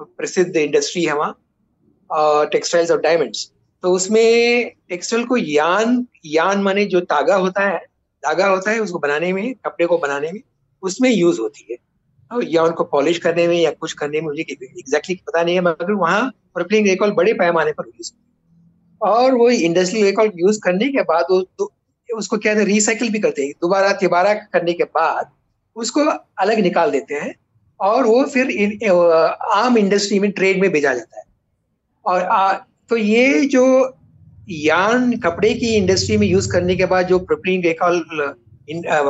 प्रसिद्ध 0.00 0.56
इंडस्ट्री 0.56 1.04
है 1.04 1.14
वहाँ 1.14 2.48
टेक्सटाइल्स 2.50 2.90
और 2.90 3.00
डायमंड्स 3.00 3.50
तो 3.82 3.92
उसमें 3.92 4.70
टेक्सटाइल 4.88 5.24
को 5.24 5.36
यान 5.36 6.06
यान 6.26 6.62
माने 6.62 6.84
जो 6.84 7.00
तागा 7.06 7.36
होता 7.36 7.68
है 7.68 7.78
धागा 8.22 8.46
होता 8.46 8.70
है 8.70 8.80
उसको 8.80 8.98
बनाने 8.98 9.32
में 9.32 9.54
कपड़े 9.54 9.86
को 9.86 9.98
बनाने 9.98 10.32
में 10.32 10.40
उसमें 10.82 11.10
यूज़ 11.10 11.40
होती 11.40 11.66
है। 11.70 11.76
या 12.44 12.62
उनको 12.62 12.84
पॉलिश 12.84 13.18
करने 13.18 13.46
में 13.48 13.56
या 13.56 13.70
कुछ 13.70 13.92
करने 13.92 14.20
में 14.20 14.28
मुझे 14.28 14.42
एग्जैक्टली 14.42 15.14
पता 15.26 15.42
नहीं 15.42 15.54
है 15.54 15.60
मगर 15.60 15.92
वहाँ 15.92 16.30
प्रोपिलिन 16.54 16.84
ग्लाइकॉल 16.84 17.12
बड़े 17.12 17.32
पैमाने 17.32 17.72
पर 17.72 17.88
यूज़ 17.88 18.12
और 19.00 19.34
वो 19.34 19.48
इंडस्ट्रियल 19.50 20.02
ग्लाइकॉल 20.02 20.32
यूज़ 20.36 20.60
करने 20.64 20.88
के 20.88 21.02
बाद 21.02 21.24
वो 21.30 21.40
तो, 21.58 21.72
उसको 22.08 22.38
क्या 22.38 22.52
है 22.54 22.64
रिसाइकिल 22.64 23.10
भी 23.10 23.18
करते 23.18 23.42
हैं। 23.42 23.52
दोबारा 23.62 23.92
तिबारा 23.92 24.34
करने 24.34 24.72
के 24.72 24.84
बाद 24.84 25.30
उसको 25.76 26.00
अलग 26.38 26.58
निकाल 26.58 26.90
देते 26.90 27.14
हैं 27.14 27.34
और 27.80 28.06
वो 28.06 28.24
फिर 28.24 28.50
इन, 28.50 28.78
आम 29.54 29.78
इंडस्ट्री 29.78 30.18
में 30.20 30.30
ट्रेड 30.32 30.60
में 30.60 30.70
भेजा 30.72 30.94
जाता 30.94 31.18
है। 31.18 31.24
और 32.04 32.22
तो 32.90 32.96
ये 32.96 33.44
जो 33.46 33.64
यान 34.48 35.12
कपड़े 35.18 35.52
की 35.54 35.74
इंडस्ट्री 35.76 36.16
में 36.16 36.26
यूज़ 36.26 36.50
करने 36.52 36.76
के 36.76 36.86
बाद 36.86 37.06
जो 37.06 37.18
प्रोपिलिन 37.20 37.60
ग्लाइकॉल 37.60 38.04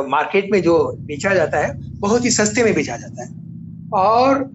मार्केट 0.09 0.51
में 0.51 0.61
जो 0.61 0.77
बेचा 1.01 1.33
जाता 1.33 1.59
है, 1.59 1.73
बहुत 1.99 2.25
ही 2.25 2.31
सस्ते 2.31 2.63
में 2.63 2.73
बेचा 2.73 2.97
जाता 2.97 3.23
है। 3.23 3.29
और 3.93 4.49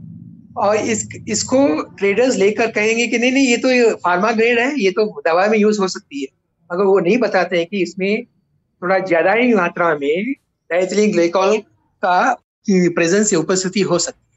और 0.56 0.76
इस, 0.76 1.08
इसको 1.28 1.82
ट्रेडर्स 1.98 2.36
लेकर 2.36 2.70
कहेंगे 2.70 3.06
कि 3.06 3.18
नहीं 3.18 3.32
नहीं, 3.32 3.46
ये 3.46 3.56
तो 3.56 3.96
फार्मा 3.96 4.30
ग्रेड 4.32 4.58
है, 4.58 4.72
ये 4.80 4.90
तो 4.90 5.22
दवा 5.26 5.46
में 5.46 5.58
यूज़ 5.58 5.80
हो 5.80 5.88
सकती 5.88 6.20
है। 6.20 6.26
मगर 6.70 6.84
वो 6.84 6.98
नहीं 6.98 7.18
बताते 7.18 7.58
हैं 7.58 7.66
कि 7.66 7.82
इसमें 7.82 8.24
थोड़ा 8.24 8.98
ज़्यादा 8.98 9.32
ही 9.32 9.54
मात्रा 9.54 9.88
में 9.94 10.32
डायथिलीन 10.70 11.12
ग्लाइकॉल 11.12 11.56
का 12.02 12.32
प्रेजेंस 12.68 13.32
या 13.32 13.38
उपस्थिति 13.38 13.80
हो 13.80 13.98
सकती 13.98 14.36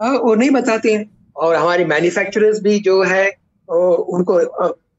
है। 0.00 0.18
वो 0.18 0.34
नहीं 0.34 0.50
बताते 0.50 0.92
हैं। 0.92 1.04
और 1.36 1.54
हमारे 1.54 1.84
मैन्युफैक्चरर्स 1.84 2.60
भी 2.62 2.78
जो 2.80 3.02
है 3.04 3.24
उनको 3.68 4.34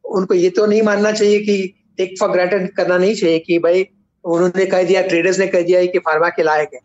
उनको 0.05 0.33
ये 0.33 0.49
तो 0.49 0.65
नहीं 0.65 0.81
मानना 0.81 1.11
चाहिए 1.11 1.39
कि 1.39 1.73
टेक 1.97 2.15
फॉर 2.19 2.29
ग्रांटेड 2.31 2.71
करना 2.75 2.97
नहीं 2.97 3.15
चाहिए 3.15 3.39
कि 3.39 3.59
भाई 3.59 3.88
उन्होंने 4.25 4.65
कह 4.65 4.83
दिया 4.83 5.01
ट्रेडर्स 5.03 5.39
ने 5.39 5.47
कह 5.47 5.61
दिया 5.61 5.85
कि 5.85 5.99
फार्मा 5.99 6.29
के 6.29 6.43
लायक 6.43 6.69
है। 6.73 6.79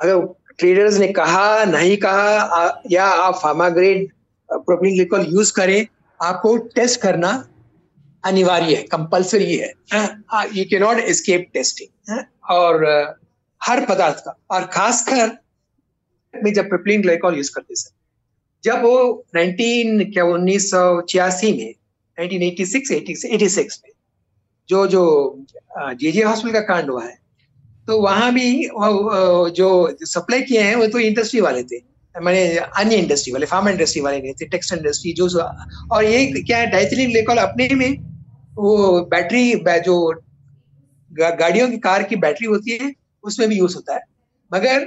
अगर 0.00 0.26
ट्रेडर्स 0.58 0.98
ने 0.98 1.08
कहा, 1.08 1.64
नहीं 1.64 1.96
कहा 1.96 2.82
या 2.90 3.04
आप 3.04 3.34
फार्मा 3.34 3.68
ग्रेड 3.70 4.08
ग्लिकॉल 4.50 5.26
यूज़ 5.28 5.52
करें, 5.52 5.86
आपको 6.20 6.56
टेस्ट 6.74 7.00
करना 7.00 7.32
अनिवार्य 8.24 8.74
है 8.74 8.82
कंपलसरी 8.84 9.56
है 9.56 9.72
you 10.54 10.64
can 10.64 10.78
not 10.78 10.98
escape 11.00 11.46
testing 11.54 12.24
और 12.50 12.84
हर 13.60 13.84
पदार्थ 13.86 14.18
का, 14.18 14.38
और 14.50 14.64
खासकर, 14.66 15.30
जब 16.34 16.68
प्रोपिलिन 16.68 17.02
ग्लाइकॉल 17.02 17.36
यूज़ 17.36 17.50
करते 17.54 17.74
सर 17.74 17.94
जब 18.66 18.82
वो 18.82 18.96
19 19.36 20.12
क्या 20.12 20.24
उन्नीस 20.26 20.70
में 20.74 21.74
1986 22.18 23.24
86 23.26 23.78
में, 23.84 23.92
जो 24.68 24.86
जो 24.86 25.02
जे 25.78 26.12
जे 26.12 26.22
हॉस्पिटल 26.22 26.52
का 26.52 26.60
कांड 26.66 26.90
हुआ 26.90 27.04
है 27.04 27.16
तो 27.88 28.00
वहाँ 28.02 28.32
भी 28.34 28.46
जो 29.56 29.68
सप्लाई 30.04 30.42
किए 30.42 30.60
हैं, 30.60 30.74
वो 30.76 30.86
तो 30.86 30.98
इंडस्ट्री 31.00 31.40
वाले 31.40 31.62
थे, 31.62 31.78
मैंने 32.14 32.56
अन्य 32.56 32.96
इंडस्ट्री 32.96 33.32
वाले, 33.32 33.46
फार्मा 33.46 33.70
इंडस्ट्री 33.70 34.00
वाले 34.02 34.20
नहीं 34.20 34.32
थे, 34.34 34.46
टेक्सटाइल 34.46 34.80
इंडस्ट्री, 34.80 35.12
जो 35.12 35.28
और 35.94 36.04
ये 36.04 36.42
क्या 36.42 36.58
है, 36.58 36.66
डाइथिलिन 36.70 37.10
ग्लिकॉल 37.10 37.36
अपने 37.38 37.68
में, 37.74 37.92
वो 38.56 39.00
बैटरी 39.10 39.52
जो 39.80 39.96
गाड़ियों 41.12 41.68
की 41.70 41.78
कार 41.78 42.02
की 42.02 42.16
बैटरी 42.18 42.46
होती 42.46 42.78
है, 42.82 42.92
उसमें 43.24 43.48
भी 43.48 43.58
यूज़ 43.58 43.74
होता 43.76 43.94
है, 43.94 44.00
मगर 44.50 44.86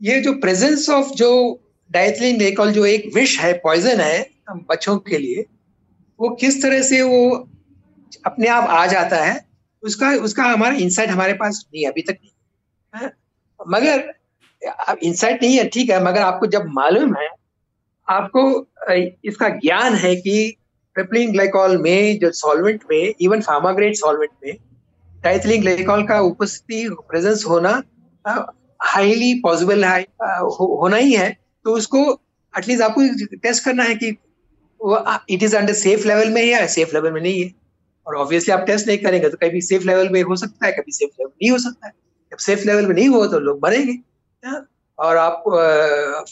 ये 0.00 0.20
जो 0.20 0.32
प्रेजेंस 0.40 0.88
ऑफ़ 0.90 1.10
जो 1.16 1.30
डाइथिलिन 1.94 2.38
ग्लिकॉल 2.38 2.72
जो 2.72 2.84
एक 2.86 3.10
विष 3.14 3.38
है 3.40 3.52
पॉइजन 3.64 4.00
है 4.00 4.26
बच्चों 4.70 4.96
के 4.98 5.18
लिए 5.18 5.44
वो 6.20 6.28
किस 6.40 6.62
तरह 6.62 6.82
से 6.82 7.02
वो 7.02 7.20
अपने 8.26 8.48
आप 8.48 8.68
आ 8.70 8.86
जाता 8.86 9.16
है 9.16 9.40
उसका 9.82 10.10
उसका 10.24 10.44
हमारा 10.44 10.74
इंसाइट 10.76 11.10
हमारे 11.10 11.32
पास 11.34 11.64
नहीं 11.74 11.86
अभी 11.86 12.02
तक 12.02 12.18
नहीं 12.22 13.02
है। 13.02 13.12
मगर 13.60 14.12
इंसाइट 15.02 15.42
नहीं 15.42 15.56
है 15.56 15.68
ठीक 15.68 15.90
है 15.90 16.02
मगर 16.04 16.20
आपको 16.22 16.46
जब 16.46 16.66
मालूम 16.74 17.14
है 17.16 17.28
आपको 18.08 18.44
इसका 19.24 19.48
ज्ञान 19.48 19.94
है 19.94 20.14
कि 20.16 20.56
ट्रिपलिंग 20.96 21.32
ग्लाइकॉल 21.32 21.76
में 21.82 22.18
जो 22.18 22.30
सॉल्वेंट 22.32 22.82
में 22.90 23.14
इवन 23.20 23.40
फार्माग्रेड 23.40 23.94
सॉल्वेंट 23.94 24.30
में 24.44 24.56
टाइथलिंग 25.22 25.62
ग्लाइकॉल 25.62 26.06
का 26.06 26.20
उपस्थिति 26.22 26.88
प्रेजेंस 27.08 27.44
होना 27.48 27.82
हाईली 28.82 29.34
पॉसिबल 29.40 29.84
है 29.84 30.00
हो, 30.00 30.78
होना 30.82 30.96
ही 30.96 31.12
है। 31.12 31.43
तो 31.64 31.74
उसको 31.76 32.00
एटलीस्ट 32.54 32.82
आपको 32.82 33.36
टेस्ट 33.36 33.64
करना 33.64 33.84
है 33.84 33.94
कि 33.94 34.08
it 35.34 35.42
is 35.42 35.56
under 35.56 35.72
safe 35.74 36.06
level 36.08 36.30
में 36.30 36.42
या 36.42 36.66
सेफ़ 36.68 36.94
लेवल 36.94 37.12
में 37.12 37.20
नहीं 37.20 37.42
है? 37.42 37.52
और 38.06 38.16
ऑब्वियसली 38.16 38.52
आप 38.54 38.64
टेस्ट 38.66 38.86
नहीं 38.86 38.98
करेंगे 38.98 39.28
तो 39.28 39.36
कभी 39.42 39.60
सेफ़ 39.62 39.84
लेवल 39.86 40.08
में 40.08 40.22
हो 40.22 40.36
सकता 40.36 40.66
है, 40.66 40.72
कभी 40.72 40.92
सेफ़ 40.92 41.10
लेवल 41.10 41.30
नहीं 41.30 41.50
हो 41.50 41.58
सकता 41.58 41.86
है। 41.86 41.92
जब 42.32 42.38
सेफ़ 42.38 42.64
लेवल 42.66 42.86
में 42.86 42.94
नहीं 42.94 43.08
हो 43.08 43.26
तो 43.26 43.38
लोग 43.40 43.60
मरेंगे? 43.64 43.98
और 44.98 45.16
आप 45.16 45.44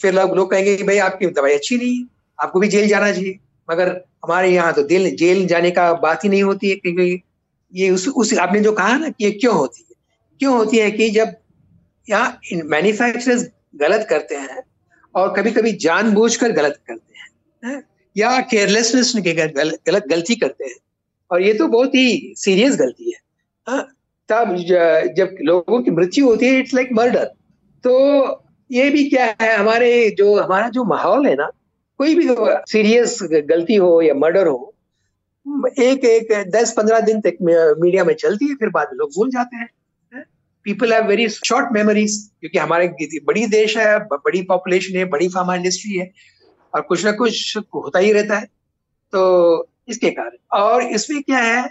फिर 0.01 0.13
लोग 0.13 0.35
लोग 0.35 0.49
कहेंगे 0.51 0.75
कि 0.77 0.83
भाई 0.83 0.97
आपकी 0.99 1.27
दवाई 1.29 1.53
अच्छी 1.53 1.77
नहीं 1.77 1.97
है, 1.97 2.05
आपको 2.39 2.59
भी 2.59 2.67
जेल 2.67 2.87
जाना 2.87 3.11
चाहिए। 3.11 3.39
मगर 3.69 3.89
हमारे 4.23 4.49
यहाँ 4.49 4.73
तो 4.73 4.83
दिल 4.83 5.15
जेल 5.15 5.45
जाने 5.47 5.71
का 5.71 5.91
बात 6.01 6.23
ही 6.23 6.29
नहीं 6.29 6.43
होती 6.43 6.69
है 6.69 6.75
क्योंकि 6.75 7.21
ये 7.73 7.89
उस 7.89 8.07
उस, 8.07 8.33
आपने 8.37 8.59
जो 8.61 8.71
कहा 8.71 8.97
ना 8.97 9.09
कि 9.09 9.25
ये 9.25 9.31
क्यों 9.31 9.55
होती 9.55 9.85
है? 9.89 9.95
क्यों 10.39 10.55
होती 10.57 10.77
है 10.77 10.91
कि 10.91 11.09
जब 11.09 11.33
यहाँ 12.07 12.39
मैन्युफैक्चरर्स 12.65 13.47
गलत 13.75 14.05
करते 14.09 14.35
हैं 14.35 14.61
और 15.15 15.33
कभी 15.33 15.51
कभी 15.51 15.71
जानबूझकर 15.77 16.51
गलत 16.51 16.79
करते 16.87 17.67
हैं? 17.67 17.83
या 18.17 18.39
केयरलेसनेस 18.41 19.13
के 19.17 19.33
गलत, 19.33 20.07
गलती 20.07 20.35
करते 20.35 20.65
हैं। 20.65 20.75
और 21.31 21.41
ये 21.41 21.53
तो 21.53 21.67
बहुत 21.67 21.95
ही 21.95 22.33
सीरियस 22.37 22.75
गलती 22.75 23.11
है 23.11 23.81
तब 24.29 24.55
जब 25.17 25.35
लोगों 25.41 25.81
की 25.81 25.91
मृत्यु 25.91 26.25
होती 26.25 26.45
है 26.45 26.59
इट्स 26.59 26.73
लाइक 26.73 26.89
मर्डर 26.93 27.23
तो 27.83 27.93
ये 28.71 28.89
भी 28.89 29.09
क्या 29.09 29.25
है, 29.41 29.55
हमारे 29.57 30.09
जो, 30.09 30.35
हमारा 30.39 30.69
जो 30.69 30.83
माहौल 30.83 31.25
है 31.27 31.35
ना, 31.35 31.49
कोई 31.97 32.15
भी 32.15 32.27
सीरियस 32.71 33.19
गलती 33.23 33.75
हो 33.75 34.01
या 34.01 34.13
मर्डर 34.13 34.47
हो, 34.47 34.73
एक 35.79 36.05
एक, 36.05 36.51
दस, 36.51 36.73
पंद्रह 36.77 36.99
दिन 36.99 37.21
तक 37.21 37.37
मीडिया 37.81 38.03
में 38.03 38.13
चलती 38.13 38.47
है, 38.47 38.55
फिर 38.55 38.69
बाद 38.69 38.89
लोग 38.93 39.09
भूल 39.09 39.29
जाते 39.29 39.57
हैं। 39.57 39.69
People 40.65 40.93
have 40.93 41.07
very 41.07 41.27
short 41.29 41.71
memories 41.73 42.17
क्योंकि 42.39 42.57
हमारे 42.57 42.87
बड़ी 43.25 43.45
देश 43.47 43.77
है 43.77 43.97
बड़ी 44.07 44.41
पॉपुलेशन 44.43 44.97
है 44.97 45.05
बड़ी 45.09 45.27
फार्मा 45.29 45.55
इंडस्ट्री 45.55 45.97
है 45.97 46.11
और 46.73 46.81
कुछ 46.81 47.05
ना 47.05 47.11
कुछ 47.11 47.57
होता 47.57 47.99
ही 47.99 48.11
रहता 48.11 48.37
है। 48.37 48.45
तो 49.13 49.69
इसके 49.89 50.09
कारण 50.11 50.37
और 50.59 50.83
इसमें 50.91 51.21
क्या 51.23 51.39
है 51.39 51.63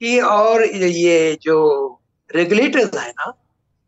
कि 0.00 0.18
और 0.20 0.64
ये 0.64 1.38
जो 1.42 1.56
रेगुलेटर्स 2.30 2.96
है 2.96 3.10
ना 3.10 3.32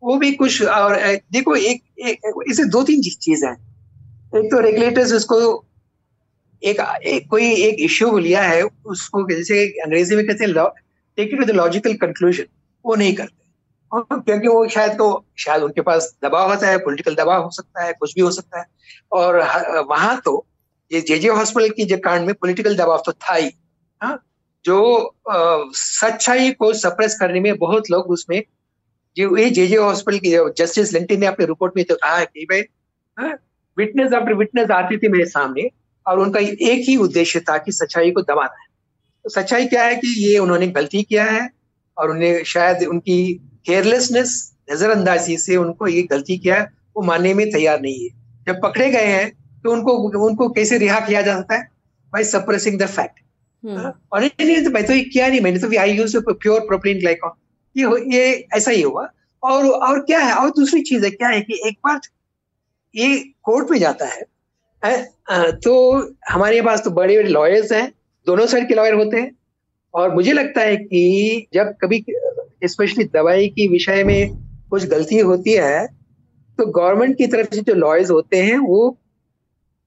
वो 0.02 0.16
भी 0.16 0.32
कुछ 0.32 0.62
और 0.62 0.96
देखो 1.32 1.54
एक, 1.56 1.82
एक 1.98 2.42
इसे 2.50 2.64
दो 2.64 2.82
तीन 2.82 3.02
चीज़ 3.02 3.44
है। 3.46 3.52
एक 4.36 4.50
तो 4.50 4.60
रेगुलेटर्स 4.60 5.12
इसको 5.12 5.38
एक, 6.62 6.80
एक 6.80 7.28
कोई 7.30 7.52
एक 7.62 7.76
इश्यू 7.80 8.18
लिया 8.18 8.42
है 8.42 8.62
उसको 8.62 9.28
जैसे 9.30 9.64
अंग्रेज़ी 9.84 10.16
में 10.16 10.26
कहते 10.26 10.44
हैं 10.44 10.68
take 11.18 11.30
it 11.32 11.38
to 11.38 11.44
the 11.44 11.50
logical 11.56 11.94
conclusion 11.96 12.46
वो 12.84 12.94
नहीं 12.94 13.14
करते। 13.14 13.45
क्योंकि 13.92 14.48
वो 14.48 14.66
शायद 14.68 14.92
तो 14.92 15.24
शायद 15.38 15.62
उनके 15.62 15.80
पास 15.82 16.12
दबाव 16.24 16.50
होता 16.50 16.68
है 16.68 16.78
पॉलिटिकल 16.78 17.14
दबाव 17.14 17.42
हो 17.42 17.50
सकता 17.50 17.84
है, 17.84 17.92
कुछ 17.92 18.14
भी 18.14 18.20
हो 18.20 18.30
सकता 18.30 18.58
है। 18.58 18.64
और 19.12 19.38
वहाँ 19.88 20.20
तो 20.24 20.46
ये 20.90 21.00
जे 21.00 21.18
जे 21.18 21.28
हॉस्पिटल 21.28 21.68
की 21.68 21.84
जो 21.84 21.96
कांड 21.98 22.26
में 22.26 22.34
पॉलिटिकल 22.34 22.76
दबाव 22.76 23.02
तो 23.06 23.12
था 23.12 23.34
ही 23.34 23.50
हाँ 24.00 24.18
जो 24.64 25.14
सच्चाई 25.76 26.50
को 26.52 26.72
सप्रेस 26.74 27.16
करने 27.20 27.40
में 27.40 27.56
बहुत 27.58 27.90
लोग 27.90 28.10
उसमें 28.10 28.42
जो 29.16 29.36
ये 29.36 29.48
जे 29.50 29.66
जे 29.66 29.76
हॉस्पिटल 29.76 30.18
की 30.18 30.30
जस्टिस 30.58 30.92
लिंटिन 30.92 31.20
ने 31.20 31.26
अपने 31.26 31.46
रिपोर्ट 31.46 31.76
में 31.76 31.84
तो 31.84 31.94
कहा 31.94 32.16
है 32.16 32.26
कि 32.26 32.44
भाई 32.44 32.62
विटनेस 33.76 34.12
आफ्टर 34.12 34.34
विटनेस 34.34 34.70
आती 34.70 34.96
थी 34.98 35.08
मेरे 35.08 35.24
सामने, 35.26 35.68
और 36.06 36.18
उनका 36.18 36.40
एक 36.40 36.88
ही 36.88 36.96
उद्देश्य 36.96 37.40
था 37.40 37.56
कि 37.58 37.72
सच्चाई 37.72 38.10
को 38.10 38.22
दबाना 38.22 38.60
है। 38.60 38.66
तो 39.24 39.30
सच्चाई 39.30 39.66
क्या 39.66 39.84
है 39.84 39.94
कि 39.96 40.08
ये 40.24 40.38
उन्होंने 40.38 40.66
गलती 40.68 41.02
किया 41.02 41.24
है 41.24 41.48
और 41.96 42.10
उन्हें 42.10 42.42
शायद 42.46 42.82
उनकी 42.86 43.18
केयरलेसनेस 43.66 44.34
नजरअंदाजी 44.72 45.36
से 45.38 45.56
उनको 45.56 45.86
ये 45.88 46.02
गलती 46.10 46.36
किया 46.38 46.56
है 46.56 46.70
वो 46.96 47.02
मानने 47.02 47.34
में 47.34 47.50
तैयार 47.52 47.80
नहीं 47.80 48.04
है। 48.04 48.08
जब 48.46 48.60
पकड़े 48.62 48.90
गए 48.90 49.06
हैं 49.06 49.30
तो 49.64 49.72
उनको 49.72 49.92
उनको 50.26 50.48
कैसे 50.50 50.78
रिहा 50.78 51.00
किया 51.00 51.22
जा 51.22 51.36
सकता 51.36 51.54
है? 51.54 51.68
By 52.12 52.24
suppressing 52.24 52.78
the 52.80 52.86
fact. 52.88 53.20
और 54.12 54.22
नहीं 54.22 54.62
तो 54.64 54.70
मैं 54.70 54.84
तो 54.86 54.92
ये 54.92 55.00
किया 55.02 55.28
नहीं 55.28 55.40
मैंने 55.40 55.58
तो 55.58 55.78
I 55.80 55.92
use 55.92 56.16
pure 56.20 56.60
propylene 56.66 56.98
glycol 57.00 57.30
ये 57.76 58.16
ये 58.16 58.46
ऐसा 58.56 58.70
ही 58.70 58.82
हुआ 58.82 59.08
और 59.42 59.66
और 59.66 60.00
क्या 60.00 60.18
है? 60.18 60.32
और 60.34 60.50
दूसरी 60.50 60.80
चीज़ 60.82 61.04
है 61.04 61.10
क्या 61.10 61.28
है 61.28 61.40
कि 61.40 61.60
एक 61.66 61.78
बार 61.86 62.00
ये 62.94 63.16
कोर्ट 63.44 63.70
में 63.70 63.78
जाता 63.78 64.06
है 64.06 64.24
तो 65.62 65.72
हमारे 66.28 66.60
पास 66.62 66.82
तो 66.84 66.90
बड़े 66.90 67.16
बड़े 67.18 67.28
लॉयर्स 67.28 67.72
हैं 67.72 67.92
दोनों 68.26 68.46
साइड 68.46 68.68
के 68.68 68.74
लॉयर 68.74 68.94
होते 68.94 69.16
हैं। 69.16 69.30
और 69.96 70.14
मुझे 70.14 70.32
लगता 70.32 70.60
है 70.60 70.76
कि 70.76 71.46
जब 71.54 71.74
कभी 71.82 72.04
स्पेशली 72.64 73.04
दवाई 73.04 73.48
की 73.48 73.68
विषय 73.68 74.04
में 74.04 74.30
कुछ 74.70 74.86
गलती 74.86 75.18
होती 75.18 75.52
है 75.52 75.86
तो 76.58 76.66
गवर्नमेंट 76.66 77.18
की 77.18 77.26
तरफ़ 77.26 77.54
से 77.54 77.60
जो 77.60 77.74
लॉयर्स 77.74 78.10
होते 78.10 78.36
हैं, 78.36 78.58
वो 78.58 78.98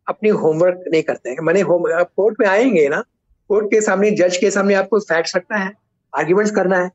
अपनी 0.08 0.30
होमवर्क 0.30 0.84
नहीं 0.92 1.04
करते 1.04 1.30
हैं। 1.30 1.38
मैंने 1.42 1.62
होम 1.62 1.84
कोर्ट 1.88 2.36
में 2.40 2.48
आएँगे 2.48 2.90
ना 2.90 3.04
कोर्ट 3.48 3.68
के 3.68 3.82
सामने 3.82 4.12
जज 4.12 4.38
के 4.38 4.52
सामने 4.52 4.74
आपको 4.74 5.00
फैक्ट्स 5.00 5.36
रखना 5.36 5.58
है 5.58 5.72
आर्ग्यूमेंट्स 6.18 6.56
करना 6.56 6.78
है। 6.78 6.90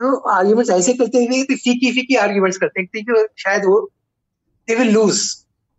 तो 0.00 0.16
आर्ग्यूमेंट्स 0.30 0.70
ऐसे 0.70 0.94
करते 0.94 1.18
हैं 1.18 1.28
कि 1.28 1.54
फीकी 1.54 1.92
फीकी 1.92 2.14
आर्ग्यूमेंट्स 2.14 2.58
करते 2.58 2.80
हैं 2.80 2.88
क्योंकि 2.92 3.42
शायद 3.42 3.64
वो 3.64 3.90
दे 4.68 4.74
विल 4.74 4.90
लूज 4.90 5.20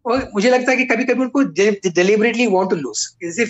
और 0.05 0.31
मुझे 0.33 0.49
लगता 0.49 0.71
है 0.71 0.77
कि 0.77 0.85
कभी 0.85 1.03
कभी 1.03 1.21
उनको 1.21 1.43
डिलिबरेटली 1.89 2.47
वांट 2.47 2.69
टू 2.69 2.75
लूज 2.75 3.07
जैसे 3.21 3.45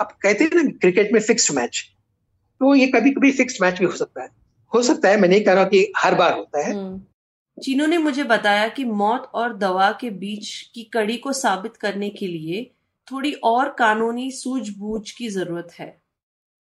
आप 0.00 0.18
कहते 0.22 0.44
हैं 0.44 0.50
ना 0.54 0.62
क्रिकेट 0.62 1.12
में 1.12 1.20
फिक्स्ड 1.20 1.54
मैच 1.54 1.91
तो 2.62 2.74
ये 2.74 2.86
कभी 2.86 3.10
कभी 3.10 3.32
फिक्स्ड 3.32 3.58
मैच 3.62 3.78
भी 3.78 3.84
हो 3.84 3.92
सकता 3.92 4.22
है। 4.22 4.28
हो 4.74 4.82
सकता 4.82 5.08
है 5.08 5.20
मैं 5.20 5.28
नहीं 5.28 5.40
कह 5.40 5.52
रहा 5.52 5.64
कि 5.64 5.92
हर 5.96 6.14
बार 6.14 6.32
होता 6.32 6.66
है। 6.66 6.74
हम्म। 6.74 7.62
चीनू 7.62 7.86
ने 7.86 7.98
मुझे 7.98 8.24
बताया 8.24 8.68
कि 8.68 8.84
मौत 8.84 9.30
और 9.34 9.56
दवा 9.56 9.90
के 9.92 10.10
बीच 10.10 10.70
की 10.74 10.82
कड़ी 10.82 11.16
को 11.16 11.32
साबित 11.32 11.76
करने 11.76 12.10
के 12.10 12.26
लिए 12.26 12.70
थोड़ी 13.12 13.32
और 13.32 13.68
कानूनी 13.68 14.30
सूझबूझ 14.30 15.10
की 15.10 15.28
ज़रूरत 15.28 15.68
है। 15.78 16.00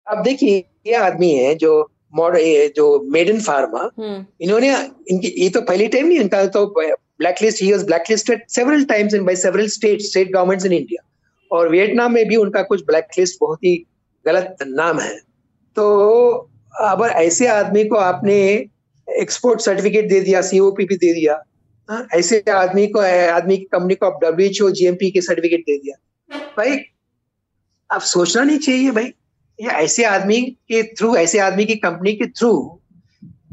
अब 0.09 0.23
देखिए 0.23 0.65
ये 0.87 0.95
आदमी 0.95 1.31
है 1.31 1.55
जो 1.55 1.91
मॉडल 2.15 2.73
जो 2.77 3.01
मेडन 3.11 3.41
फार्मा 3.41 3.91
हम्म। 3.99 4.27
इन्होंने 4.41 4.75
इनकी 5.11 5.29
ये 5.43 5.49
तो 5.51 5.61
पहली 5.61 5.89
टाइम 5.89 6.07
नहीं 6.07 6.19
इनका 6.19 6.47
तो 6.47 6.67
blacklist 6.67 7.63
he 7.63 7.73
blacklisted 7.75 8.47
several 8.49 8.85
times 8.85 9.15
in 9.15 9.25
by 9.25 9.37
several 9.37 9.69
state 9.69 10.01
state 10.01 10.33
governments 10.33 10.67
in 10.67 10.73
India 10.73 11.09
और 11.51 11.69
वियतनाम 11.69 12.13
में 12.13 12.29
भी 12.29 12.37
उनका 12.37 12.63
कुछ 12.63 12.85
ब्लैकलिस्ट 12.85 13.39
बहुत 13.41 13.59
ही 13.59 13.87
गलत 14.27 14.57
नाम 14.63 15.01
है। 15.01 15.28
तो 15.77 16.51
अब 16.81 17.05
ऐसे 17.05 17.47
आदमी 17.47 17.85
को 17.85 17.97
आपने 17.97 18.39
एक्सपोर्ट 19.09 19.61
सर्टिफिकेट 19.61 20.09
दे 20.09 20.21
दिया 20.21 20.41
सीओपी 20.43 20.85
भी 20.85 20.97
दे 20.97 21.13
दिया, 21.15 21.35
हा? 21.89 22.07
ऐसे 22.15 22.43
आदमी 22.51 22.87
को, 22.87 23.01
आदमी 23.33 23.57
की 23.57 23.65
कंपनी 23.65 23.95
को 23.95 24.07
आप 24.07 24.19
डब्ल्यू 24.25 24.47
एच 24.49 24.63
ओ 24.63 24.71
जीएमपी 24.71 25.11
के 25.11 25.21
सर्टिफिकेट 25.21 25.61
दे 25.61 25.79
दिया 25.79 26.39
भाई 26.57 26.77
अब 27.91 28.01
सोचना 28.01 28.43
नहीं 28.43 28.59
चाहिए 28.59 28.91
भाई 28.91 29.13
ये 29.59 29.69
ऐसे 29.69 30.05
आदमी 30.05 30.41
के 30.69 30.83
थ्रू 30.95 31.15
ऐसे 31.17 31.39
आदमी 31.39 31.65
की 31.65 31.75
कंपनी 31.77 32.13
के 32.13 32.27
थ्रू 32.27 32.81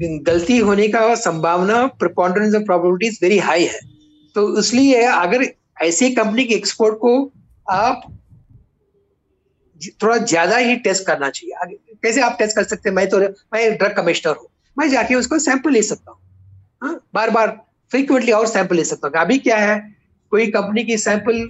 गलती 0.01 0.57
होने 0.57 0.87
का 0.87 1.15
संभावना 1.15 1.85
preponderance 1.99 2.55
of 2.55 2.63
probabilities 2.63 3.19
very 3.23 3.37
high 3.37 3.65
है 3.65 3.79
तो 4.35 4.59
इसलिए 4.59 5.03
अगर 5.03 5.45
ऐसी 5.81 6.09
कंपनी 6.15 6.45
के 6.45 6.55
एक्सपोर्ट 6.55 6.95
को 6.95 7.13
आप 7.69 8.01
थोड़ा 10.03 10.17
ज़्यादा 10.17 10.57
ही 10.57 10.75
टेस्ट 10.77 11.05
करना 11.07 11.29
चाहिए। 11.29 11.53
आगे, 11.55 11.75
कैसे 12.03 12.21
आप 12.21 12.35
टेस्ट 12.39 12.55
कर 12.55 12.63
सकते 12.65 12.89
हैं? 12.89 12.95
मैं 12.95 13.07
तो 13.09 13.19
मैं 13.19 13.77
ड्रग 13.77 13.95
कमिश्नर 13.97 14.35
हूँ। 14.35 14.47
मैं 14.77 14.89
जाके 14.89 15.15
उसको 15.15 15.39
सैंपल 15.39 15.71
ले 15.71 15.81
सकता 15.83 16.11
हूँ? 16.11 16.99
बार 17.15 17.29
बार 17.29 17.57
फ्रीक्वेंटली 17.91 18.31
और 18.31 18.47
सैंपल 18.47 18.75
ले 18.75 18.83
सकता 18.83 19.07
हूँ। 19.07 19.15
अभी 19.17 19.37
क्या 19.39 19.57
है? 19.57 19.79
कोई 20.31 20.47
कंपनी 20.51 20.83
की 20.83 20.97
सैंपल 20.99 21.49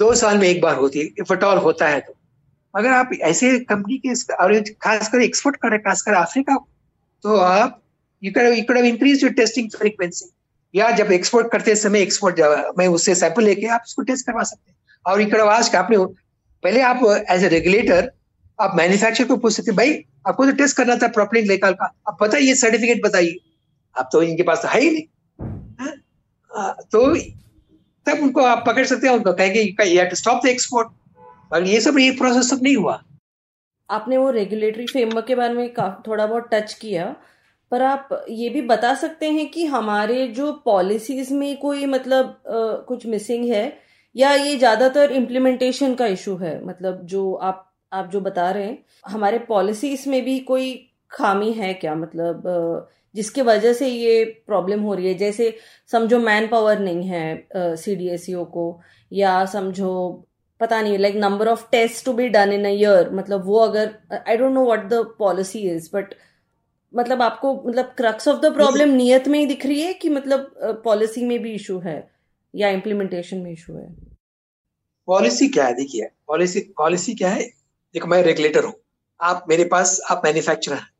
दो 0.00 0.14
साल 0.14 0.38
में 0.38 0.48
एक 0.48 0.60
बार 0.60 0.76
होती 0.76 0.98
है। 0.98 1.04
इफ़ 1.20 1.32
ऑल 1.44 1.58
होता 1.58 1.88
है 1.88 2.00
तो। 2.00 2.14
अगर 2.74 2.90
आप 2.90 3.10
ऐसे 3.22 3.58
कंपनी 3.60 3.96
के 3.98 4.14
और 4.34 4.58
खासकर 4.82 5.22
एक्सपोर्ट 5.22 5.56
कर 5.56 5.70
रहे 5.70 5.78
खासकर 5.80 6.14
अफ्रीका 6.14 6.56
तो 7.24 7.36
आप 7.36 7.80
you 8.22 8.32
can 8.32 8.52
you 8.52 8.62
can 8.64 8.84
increase 8.84 9.22
your 9.22 9.32
testing 9.32 9.70
frequency 9.70 10.30
या 10.74 10.90
जब 10.90 11.12
एक्सपोर्ट 11.12 11.50
करते 11.52 11.74
समय 11.76 12.00
एक्सपोर्ट 12.00 12.40
मैं 12.78 12.86
उससे 12.88 13.14
सैंपल 13.14 13.44
लेके 13.44 13.66
आप 13.68 13.82
उसको 13.86 14.02
टेस्ट 14.02 14.26
करवा 14.26 14.42
सकते 14.42 14.70
हैं। 14.70 14.76
और 15.06 15.24
कैन 15.24 15.40
आज 15.40 15.74
आपने 15.76 15.96
पहले 16.66 16.80
आप 16.82 17.00
एज 17.30 17.44
ए 17.44 17.48
रेगुलेटर 17.48 18.10
आप 18.58 18.72
मैन्युफैक्चर 18.76 19.24
को 19.24 19.36
पूछ 19.36 19.52
सकते 19.52 19.72
भाई 19.72 19.92
आपको 20.28 20.44
तो 20.46 20.52
टेस्ट 20.58 20.76
करना 20.76 20.96
था 20.96 21.08
प्रॉपरली 21.08 21.42
ग्लाइकॉल 21.42 21.72
का। 21.72 21.84
आप 22.08 22.16
बताइए 22.22 22.54
सर्टिफिकेट 22.54 23.04
बताइए। 23.04 23.36
आप 23.96 24.08
तो 24.12 24.22
इनके 24.22 24.42
पास 24.42 24.62
तो 24.62 24.68
है 24.68 24.80
ही 24.80 24.90
नहीं। 24.90 25.04
आ, 26.50 26.72
तो 26.72 27.14
तब 28.06 28.22
उनको 28.22 28.42
आप 28.44 28.64
पकड़ 28.66 28.84
सकते 28.86 29.06
हैं 29.06 29.14
उनको 29.14 29.32
कहेंगे 29.32 30.08
स्टॉप 30.14 30.40
द 30.44 30.48
एक्सपोर्ट 30.48 30.88
और 31.52 31.66
ये 31.68 31.80
सब 31.80 31.98
ये 31.98 32.10
प्रोसेस 32.18 32.50
सब 32.50 32.62
नहीं 32.62 32.76
हुआ। 32.76 33.00
आपने 33.90 34.16
वो 34.16 34.30
रेगुलेटरी 34.30 34.86
फ्रेमवर्क 34.86 35.26
के 35.26 35.34
बारे 35.34 35.54
में 35.54 35.72
थोड़ा 36.08 36.26
बहुत 36.26 36.50
टच 36.52 36.74
किया 36.74 37.14
पर 37.72 37.82
आप 37.84 38.24
ये 38.30 38.48
भी 38.48 38.62
बता 38.74 38.94
सकते 38.96 39.30
हैं 39.30 39.50
कि 39.50 39.66
हमारे 39.66 40.26
जो 40.34 40.52
पॉलिसीज़ 40.64 41.34
में 41.34 41.56
कोई 41.58 41.86
मतलब 41.86 42.26
आ, 42.26 42.84
कुछ 42.84 43.06
मिसिंग 43.06 43.48
है? 43.54 43.85
या 44.16 44.32
ये 44.34 44.56
ज़्यादातर 44.56 45.12
इम्प्लीमेंटेशन 45.12 45.94
का 45.94 46.06
इशू 46.06 46.36
है? 46.36 46.64
मतलब 46.64 47.00
जो 47.06 47.32
आप 47.34 47.62
आप 47.92 48.08
जो 48.10 48.20
बता 48.20 48.50
रहे 48.50 48.64
हैं 48.64 48.78
हमारे 49.04 49.38
पॉलिसीज़ 49.48 50.08
में 50.08 50.22
भी 50.24 50.38
कोई 50.40 50.74
खामी 51.10 51.52
है 51.52 51.72
क्या? 51.74 51.94
मतलब 51.94 52.42
जिसकी 53.14 53.42
वजह 53.42 53.72
से 53.72 53.88
ये 53.88 54.24
प्रॉब्लम 54.46 54.80
हो 54.82 54.94
रही 54.94 55.06
है? 55.08 55.14
जैसे 55.14 55.56
समझो 55.90 56.18
मैन 56.20 56.46
पावर 56.48 56.78
नहीं 56.78 57.04
है 57.08 57.76
सी 57.76 57.96
डी 57.96 58.08
एस 58.08 58.26
को 58.52 58.80
या 59.12 59.44
समझो 59.44 59.92
पता 60.60 60.80
नहीं 60.82 60.98
like 60.98 61.16
number 61.16 61.48
of 61.48 61.66
test 61.72 62.04
to 62.04 62.12
be 62.12 62.28
done 62.28 62.52
in 62.52 62.64
a 62.64 62.68
year 62.70 63.10
मतलब 63.14 63.44
वो 63.46 63.58
अगर 63.58 63.94
I 64.28 64.36
don't 64.36 64.52
know 64.52 64.64
what 64.66 64.88
the 64.88 65.04
policy 65.18 65.58
is 65.70 65.88
but 65.94 66.14
मतलब 66.94 67.22
आपको 67.22 67.54
मतलब 67.66 67.92
क्रक्स 67.96 68.28
ऑफ़ 68.28 68.40
द 68.40 68.52
प्रॉब्लम 68.54 68.90
नियत 68.94 69.28
में 69.28 69.38
ही 69.38 69.46
दिख 69.46 69.66
रही 69.66 69.80
है 69.82 69.92
कि 69.94 70.08
मतलब 70.10 70.80
पॉलिसी 70.84 71.24
में 71.24 71.38
भी 71.42 71.52
इशू 71.54 71.78
है? 71.78 71.98
या 72.56 72.68
इम्प्लीमेंटेशन 72.68 73.36
में 73.36 73.52
इशू 73.52 73.74
है? 73.74 73.94
पॉलिसी 75.06 75.48
क्या 75.48 75.64
है? 75.64 75.74
देखिए 75.74 76.08
पॉलिसी 76.26 76.60
पॉलिसी 76.60 77.14
क्या 77.14 77.30
है? 77.30 77.42
देखो 77.94 78.06
मैं 78.06 78.22
रेगुलेटर 78.22 78.64
हूँ। 78.64 78.74
आप 79.20 79.44
मेरे 79.48 79.64
पास 79.64 80.00
आप 80.10 80.22
मैन्युफैक्चरर 80.24 80.76
हैं। 80.76 80.90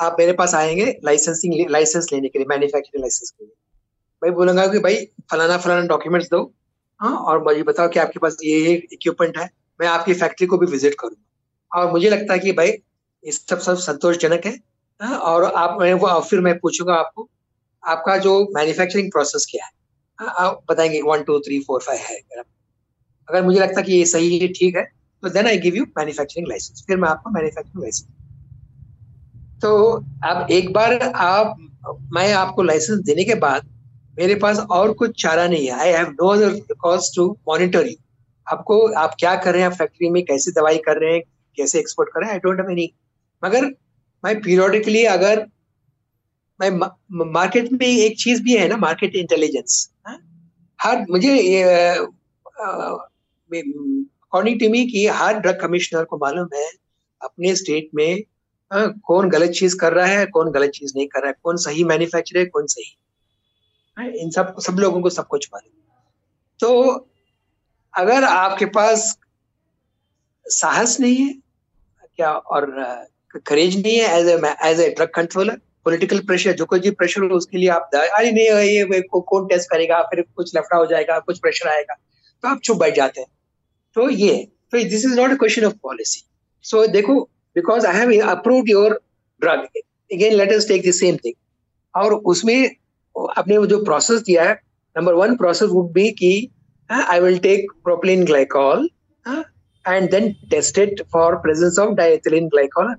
आप 0.00 0.16
मेरे 0.18 0.32
पास 0.32 0.54
आएँगे 0.54 1.00
लाइसेंसिंग 1.04 1.70
लाइसेंस 1.70 2.08
लेने 2.12 2.28
के 2.28 2.38
लिए 2.38 2.46
मैन्युफैक्चरिंग 2.46 3.02
लाइसेंस 3.02 3.30
के 3.30 3.44
लिए। 3.44 3.54
मैं 4.24 4.34
बोलूँगा 4.34 4.66
कि 4.66 4.78
भाई 4.78 4.96
फलाना 5.30 5.58
फलाना 5.58 5.86
डॉक्यूमेंट्स 5.86 6.30
दो। 6.30 6.54
हाँ 7.00 7.16
और 7.16 7.44
मुझे 7.44 7.62
बताओ 7.62 7.88
कि 7.88 7.98
आपके 7.98 8.18
पास 8.18 8.36
ये 8.44 8.60
ये 8.60 8.74
इक्विपमेंट 8.92 9.38
है। 9.38 9.50
मैं 9.80 9.88
आपकी 9.88 10.14
फैक्ट्री 10.14 10.46
को 10.46 10.58
भी 10.58 10.66
विज़िट 10.66 10.94
करूँगा। 11.00 11.80
और 11.80 11.92
मुझे 11.92 12.10
लगता 12.10 12.32
है 12.32 12.38
कि 12.38 12.52
भाई 12.52 12.68
ये 12.68 13.32
सब 13.32 13.58
सब 13.58 13.74
संतोषजनक 13.74 14.46
है। 14.46 14.60
हाँ, 15.02 15.18
और 15.18 15.44
आप 15.44 15.80
मैं 15.80 15.94
वो 15.94 16.20
फिर 16.20 16.40
मैं 16.40 16.58
पूछूँगा 16.58 16.94
आपको 16.94 17.30
आपका 17.88 18.16
जो 18.16 18.48
मैन्युफैक्चरिंग 18.54 19.12
प्रोसेस 19.12 19.46
क्या 19.50 19.64
है 19.64 19.70
हाँ, 19.70 19.85
आप 20.18 20.60
बताएँगे 20.70 21.00
one 21.02 21.22
two 21.22 21.38
three 21.38 21.58
four 21.60 21.80
five 21.82 22.00
है 22.00 22.18
अगर 23.28 23.42
मुझे 23.44 23.58
लगता 23.60 23.80
है 23.80 23.86
कि 23.86 23.92
ये 23.92 24.04
सही 24.06 24.38
है, 24.38 24.48
ठीक 24.48 24.76
है 24.76 24.84
तो 25.22 25.28
then 25.28 25.46
I 25.46 25.58
give 25.58 25.74
you 25.74 25.84
manufacturing 25.98 26.48
licence 26.48 26.84
फिर 26.86 26.96
मैं 26.96 27.08
आपको 27.08 27.30
मैन्युफैक्चरिंग 27.30 27.82
लाइसेंस 27.82 28.08
तो 29.62 29.76
अब 30.24 30.50
एक 30.50 30.72
बार 30.72 30.98
आप, 31.02 31.56
मैं 32.12 32.32
आपको 32.34 32.62
लाइसेंस 32.62 32.98
देने 33.00 33.24
के 33.24 33.34
बाद, 33.34 33.68
मेरे 34.18 34.34
पास 34.34 34.58
और 34.58 34.92
कुछ 34.92 35.22
चारा 35.22 35.46
नहीं 35.48 35.66
है। 35.66 35.72
I 35.72 35.92
have 35.92 36.08
no 36.12 36.28
other 36.28 36.74
cause 36.80 37.10
to 37.16 37.26
monitor 37.48 37.86
you 37.86 37.94
आपको, 38.46 38.86
आप 38.88 39.14
क्या 39.18 39.34
कर 39.36 39.54
रहे 39.54 39.62
हैं 39.62 39.70
फैक्ट्री 39.70 40.10
में 40.10 40.22
कैसे 40.24 40.50
दवाई 40.52 40.78
कर 40.78 41.00
रहे 41.00 41.12
हैं, 41.12 41.22
कैसे 41.58 41.78
एक्सपोर्ट 41.78 42.10
कर 42.14 42.20
रहे 42.20 42.28
हैं 42.28 42.34
आई 42.34 42.40
डोंट 42.40 42.60
हैव 42.60 42.70
एनी 42.70 42.92
मगर 43.42 43.64
मैं 44.24 44.34
पीरियोडिकली 44.40 45.04
अगर 45.06 45.46
मार्केट 46.60 47.68
में 47.72 47.86
एक 47.86 48.16
चीज़ 48.18 48.42
भी 48.42 48.56
है 48.56 48.68
ना 48.68 48.76
मार्केट 48.76 49.16
इंटेलिजेंस 49.16 49.90
हाँ? 50.06 50.18
हर 50.80 51.06
मुझे 51.10 51.62
अकॉर्डिंग 53.42 54.60
टू 54.60 54.68
मी 54.70 54.84
कि 54.86 55.06
हर 55.06 55.38
ड्रग 55.40 55.60
कमिश्नर 55.60 56.04
को 56.04 56.16
मालूम 56.16 56.48
है 56.54 56.68
अपने 57.20 57.54
स्टेट 57.56 57.90
में 57.94 58.22
आ, 58.70 58.78
हाँ, 58.78 58.92
कौन 59.04 59.28
गलत 59.30 59.50
चीज़ 59.50 59.76
कर 59.78 59.92
रहा 59.92 60.06
है 60.06 60.26
कौन 60.26 60.50
गलत 60.52 60.70
चीज़ 60.70 60.92
नहीं 60.96 61.06
कर 61.06 61.20
रहा 61.20 61.28
है 61.28 61.34
कौन 61.42 61.56
सही 61.56 61.84
मैन्युफैक्चर 61.84 62.38
है 62.38 62.44
कौन 62.46 62.66
सही। 62.66 62.96
आ, 63.96 64.00
हाँ, 64.02 64.10
इन 64.10 64.30
सब 64.30 64.54
सब 64.60 64.78
लोगों 64.78 65.02
को 65.02 65.10
सब 65.10 65.26
कुछ 65.26 65.48
मालूम। 65.54 65.72
तो 66.60 66.92
अगर 67.94 68.24
आपके 68.24 68.66
पास 68.66 69.18
साहस 70.46 71.00
नहीं 71.00 71.16
है 71.16 71.34
क्या 72.16 72.32
और 72.32 72.66
करेज 73.46 73.76
नहीं 73.82 73.96
है 73.96 74.18
as 74.18 74.28
as 74.66 74.80
a 74.80 74.88
drug 74.90 75.08
controller 75.14 75.60
political 75.86 76.18
pressure 76.26 76.52
जो 76.54 76.64
कोई 76.64 76.80
भी 76.80 76.90
प्रेशर 76.92 77.22
हो, 77.22 77.36
उसके 77.36 77.58
लिए 77.58 77.68
आप 77.70 77.90
अरे 77.94 78.30
नहीं 78.32 78.44
ये 78.68 79.00
कौन 79.10 79.46
टेस्ट 79.48 79.70
करेगा? 79.70 80.02
फिर 80.04 80.24
कुछ 80.36 80.56
लफड़ा 80.56 80.78
हो 80.78 80.86
जाएगा, 80.86 81.18
कुछ 81.20 81.38
प्रेशर 81.40 81.68
आएगा। 81.68 81.94
तो 82.44 82.48
आप 82.48 82.60
चुप 82.64 82.76
बैठ 82.78 82.94
जाते 82.94 83.20
हैं। 83.20 83.28
तो 83.96 84.08
ये 84.10 84.36
तो 84.72 84.82
this 84.84 85.04
is 85.04 85.14
not 85.20 85.30
a 85.30 85.34
question 85.36 85.64
of 85.64 85.74
policy 85.82 86.22
so 86.64 86.86
देखो 86.88 87.20
because 87.56 87.86
I 87.86 87.96
have 87.96 88.28
approved 88.28 88.70
your 88.70 89.00
drug 89.42 89.66
again 90.12 90.34
let 90.34 90.52
us 90.52 90.68
take 90.68 90.88
the 90.88 90.92
same 90.94 91.16
thing 91.24 91.34
और 91.94 92.14
उसमें 92.32 92.58
आपने 93.38 93.66
जो 93.66 93.82
प्रोसेस 93.84 94.20
दिया 94.20 94.44
है 94.44 94.54
number 94.96 95.14
one 95.14 95.36
process 95.36 95.68
would 95.70 95.90
be 95.92 96.10
कि 96.18 96.32
I 96.90 97.20
will 97.20 97.38
take 97.46 97.72
propylene 97.84 98.24
glycol 98.24 98.88
and 99.84 100.10
then 100.10 100.32
test 100.50 100.78
it 100.78 101.02
for 101.12 101.36
presence 101.36 101.78
of 101.78 101.94
diethylene 101.94 102.48
glycol 102.48 102.94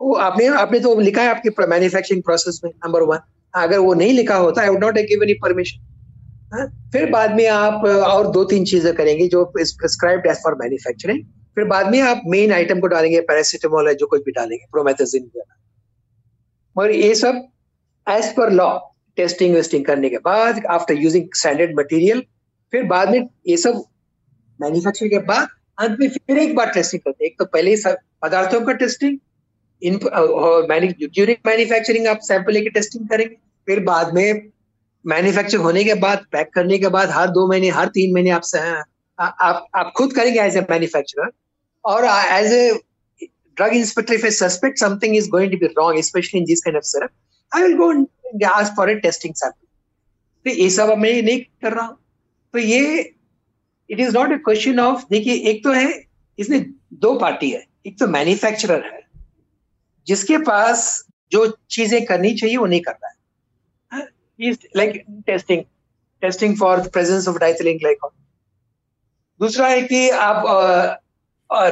वो 0.00 0.14
आपने 0.20 0.46
आपने 0.56 0.80
तो 0.80 0.98
लिखा 1.00 1.22
है 1.22 1.28
आपके 1.28 1.66
मैन्युफैक्चरिंग 1.66 2.22
प्रोसेस 2.22 2.60
में 2.64 2.70
नंबर 2.76 3.02
वन 3.02 3.18
अगर 3.54 3.78
वो 3.78 3.94
नहीं 3.94 4.12
लिखा 4.12 4.36
होता 4.36 4.62
I 4.62 4.68
would 4.68 4.84
not 4.84 4.94
give 5.10 5.22
any 5.22 5.34
permission? 5.42 5.78
फिर 6.92 7.10
बाद 7.10 7.34
में 7.34 7.46
आप 7.48 7.84
और 7.86 8.30
दो 8.32 8.44
तीन 8.44 8.64
चीज़ें 8.64 8.92
करेंगे 8.94 9.28
जो 9.28 9.44
प्रिस्क्राइब्ड 9.56 10.26
एज 10.26 10.36
फॉर 10.36 10.54
मैन्युफैक्चरिंग 10.54 11.24
फिर 11.54 11.64
बाद 11.64 11.90
में 11.90 12.00
आप 12.00 12.22
मेन 12.26 12.52
आइटम 12.52 12.80
को 12.80 12.86
डालेंगे 12.86 13.20
पैरासिटामोल 13.20 13.88
है 13.88 13.94
जो 13.94 14.06
कुछ 14.06 14.22
भी 14.22 14.32
डालेंगे 14.32 14.64
प्रोमेथाजिन 14.72 15.30
मगर 16.76 16.90
ये 16.90 17.14
सब 17.14 17.42
as 18.06 18.32
per 18.36 18.52
law 18.52 18.68
testing 19.16 19.54
wasting 19.54 19.84
करने 19.84 20.08
के 20.10 20.18
बाद 20.24 20.64
आफ्टर 20.70 20.94
यूजिंग 20.94 21.28
स्टैंडर्ड 21.34 21.78
मटेरियल 21.78 22.22
फिर 22.72 22.82
बाद 22.84 23.10
में 23.10 23.28
ये 23.48 23.56
सब 23.56 23.82
मैन्युफैक्चरिंग 24.60 25.10
के 25.12 25.18
बाद, 25.26 25.48
अंत 25.78 25.96
में 26.00 26.08
फिर 26.08 26.38
एक 26.38 26.54
बार 26.56 26.70
टेस्टिंग 26.70 27.00
करते 27.00 27.24
हैं। 27.24 27.30
एक 27.30 27.38
तो 27.38 27.44
पहले 27.44 27.74
ही 27.74 27.82
पदार्थों 28.22 28.60
का 28.60 28.72
टेस्टिंग 28.72 29.18
इन 29.82 29.98
ड्यूरिंग 29.98 31.36
मैन्युफैक्चरिंग 31.46 32.06
आप 32.06 32.20
सैंपल 32.28 32.52
लेके 32.52 32.70
टेस्टिंग 32.78 33.08
करेंगे 33.08 33.34
फिर 33.66 33.80
बाद 33.84 34.14
में 34.14 34.50
मैन्युफैक्चर 35.04 35.58
होने 35.68 35.84
के 35.84 35.94
बाद 36.06 36.24
पैक 36.32 36.50
करने 36.54 36.78
के 36.78 36.88
बाद 36.98 37.10
हर 37.10 37.30
दो 37.30 37.46
महीने 37.48 37.68
हर 37.78 37.88
तीन 37.98 38.14
महीने 38.14 38.30
आप 38.30 38.42
आप 39.18 39.66
आप 39.74 39.92
खुद 39.96 40.12
करेंगे 40.12 40.40
एज 40.40 40.56
ए 40.56 40.66
मैन्युफैक्चरर 40.70 41.30
और 41.84 42.04
as 42.04 42.52
a 42.52 42.80
inspector, 43.74 44.14
if 44.14 44.24
I 44.24 44.28
suspect 44.28 44.78
something 44.78 45.14
is 45.14 45.28
going 45.28 45.50
to 45.50 45.56
be 45.56 45.68
wrong, 45.76 45.98
especially 45.98 46.40
in 46.40 46.46
this 46.48 46.62
kind 46.64 46.76
of 46.76 46.84
syrup, 46.84 47.12
I 47.52 47.60
will 47.62 47.76
go 47.78 47.90
and 47.90 48.42
ask 48.48 48.74
for 48.74 48.86
a 48.86 48.96
testing 49.00 49.34
sample. 49.34 49.68
तो 50.46 50.50
ये 50.50 50.68
सब 50.70 50.92
मैं 50.98 51.22
नहीं 51.22 51.40
कर 51.62 51.72
रहा 51.72 51.84
हूँ। 51.86 51.96
तो 52.54 52.58
ये 52.58 53.14
it 53.90 54.00
is 54.00 54.12
not 54.16 54.32
a 54.32 54.36
question 54.44 54.80
of 54.80 55.04
देखिए 55.10 55.34
एक 55.50 55.62
तो 55.64 55.72
है 55.72 55.86
इसमें 56.38 56.66
दो 57.04 57.14
पार्टी 57.18 57.50
है। 57.50 57.64
एक 57.86 57.98
तो 57.98 58.06
मैन्युफैक्चरर 58.08 58.84
है। 58.84 58.95
जिसके 60.06 60.38
पास 60.38 61.06
जो 61.32 61.46
चीज़ें 61.70 62.04
करनी 62.06 62.34
चाहिए 62.34 62.56
वो 62.56 62.66
नहीं 62.66 62.80
कर 62.80 62.92
रहा 62.92 63.08
है 63.08 64.06
like 64.76 65.02
testing 65.26 65.62
testing 66.22 66.56
for 66.56 66.88
presence 66.88 67.28
of 67.28 67.38
diethylene 67.38 67.78
glycol 67.78 68.10
दूसरा 69.40 69.68
है 69.68 69.82
कि 69.82 70.08
आप 70.10 70.42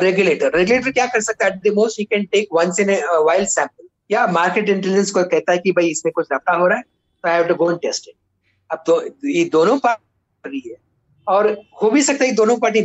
रेगुलेटर 0.02 0.56
रेगुलेटर 0.56 0.90
क्या 0.90 1.06
कर 1.06 1.20
सकता 1.20 1.46
है? 1.46 1.70
Most 1.70 2.00
you 2.00 2.06
can 2.10 2.24
take 2.24 2.48
once 2.52 2.80
in 2.80 2.90
wild 3.24 3.48
sample 3.48 3.88
या 4.10 4.26
मार्केट 4.26 4.68
इंटेलिजेंस 4.68 5.10
को 5.10 5.24
कहता 5.24 5.52
है 5.52 5.58
कि 5.58 5.72
भाई 5.72 5.86
इसमें 5.86 6.12
कुछ 6.12 6.26
लफड़ा 6.32 6.56
हो 6.56 6.66
रहा 6.66 6.76
है 6.78 6.82
तो 6.82 7.28
I 7.28 7.34
have 7.34 7.44
to 7.44 7.54
go 7.54 7.70
and 7.70 7.80
test 7.80 8.08
it 8.08 8.14
अब 8.70 8.84
तो 8.86 9.00
ये 9.28 9.44
दोनों 9.44 9.78
पार्टी 9.78 10.62
है। 10.66 10.76
और 11.28 11.48
हो 11.82 11.90
भी 11.90 12.02
सकता 12.02 12.24
है 12.24 12.32
दोनों 12.32 12.56
पार्टी 12.56 12.80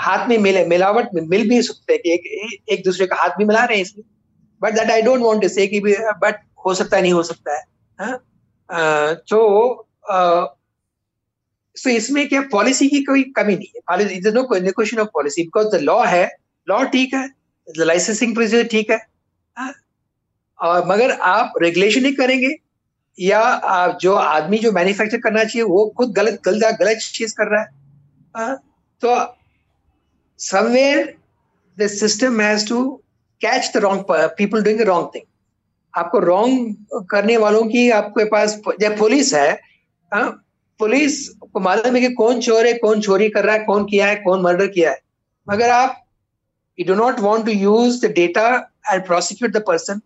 हाथ 0.00 0.28
में 0.28 0.36
मिले, 0.38 0.64
मिलावट 0.66 1.08
में 1.14 1.22
मिल 1.24 1.48
भी 1.48 1.60
सकते 1.62 1.92
हैं 1.92 2.00
कि 2.02 2.14
एक 2.14 2.72
एक 2.72 2.84
दूसरे 2.84 3.06
का 3.06 3.16
हाथ 3.16 3.36
भी 3.38 3.44
मिला 3.44 3.64
रहे 3.64 3.76
हैं 3.76 3.84
इसमें। 3.84 4.04
But 4.62 4.74
that 4.74 4.90
I 4.90 5.02
don't 5.02 5.20
want 5.22 5.42
to 5.42 5.48
say 5.48 5.66
कि 5.66 5.80
बट 5.80 6.40
हो 6.66 6.74
सकता 6.74 6.96
है, 6.96 7.02
नहीं 7.02 7.12
हो 7.12 7.22
सकता 7.22 7.56
है। 7.56 7.62
हाँ? 7.98 9.14
तो 9.28 9.86
सो 11.76 11.90
इसमें 11.90 12.28
क्या 12.28 12.40
पॉलिसी 12.52 12.88
की 12.88 13.02
कोई 13.04 13.22
कमी 13.36 13.56
नहीं 13.56 13.66
है। 13.68 14.32
No 14.32 14.42
question 14.44 14.98
of 14.98 15.08
policy 15.14 15.42
because 15.42 15.68
the 15.68 15.80
law 15.82 16.02
है 16.04 16.24
लॉ 16.68 16.82
ठीक 16.86 17.14
है 17.14 17.28
लाइसेंसिंग 17.68 18.34
प्रोसीजर 18.34 18.66
ठीक 18.68 18.90
है। 18.90 18.96
हाँ? 19.56 19.72
और 20.58 20.86
मगर 20.86 21.10
आप 21.10 21.52
रेगुलेशन 21.62 22.04
ही 22.04 22.12
करेंगे, 22.14 22.54
या 23.18 23.40
आप 23.40 23.98
जो 24.00 24.14
आदमी 24.14 24.58
जो 24.58 24.72
मैन्युफैक्चर 24.72 25.18
करना 25.18 25.44
चाहिए, 25.44 25.62
वो 25.62 25.86
खुद 25.96 26.12
गलत 26.12 26.40
गलत 26.44 26.76
गलत 26.80 26.98
चीज़ 27.04 27.34
कर 27.34 27.50
रहा 27.50 27.60
है। 27.60 27.68
हाँ? 28.34 28.56
तो 29.02 29.14
somewhere 30.40 31.14
the 31.78 31.86
system 31.88 32.40
has 32.40 32.68
to 32.68 32.84
catch 33.40 33.70
the 33.74 33.80
wrong 33.82 34.04
people 34.38 34.62
doing 34.64 34.80
wrong 34.88 35.10
thing 35.14 35.24
आपको 35.94 36.18
रॉन्ग 36.20 37.06
करने 37.10 37.36
वालों 37.36 37.62
की 37.68 37.88
आपके 37.92 38.24
पास 38.30 38.60
जब 38.80 38.98
पुलिस 38.98 39.32
है 39.34 39.50
हाँ? 40.12 40.30
पुलिस 40.80 41.28
को 41.52 41.60
मालूम 41.60 41.96
है 41.96 42.00
कि 42.00 42.08
कौन 42.14 42.40
चोर 42.40 42.66
है 42.66 42.72
कौन 42.74 43.00
चोरी 43.00 43.28
कर 43.30 43.44
रहा 43.44 43.54
है 43.54 43.64
कौन 43.64 43.84
किया 43.86 44.06
है 44.06 44.16
कौन 44.16 44.42
मर्डर 44.42 44.66
किया 44.66 44.90
है। 44.90 44.98
मगर 45.46 45.70
आप 45.70 45.96
you 46.78 46.86
do 46.86 46.94
not 46.94 47.20
want 47.20 47.44
to 47.46 47.52
use 47.52 48.00
the 48.06 48.10
data 48.12 48.46
and 48.92 49.04
prosecute 49.06 49.52
the 49.52 49.62
person 49.66 50.00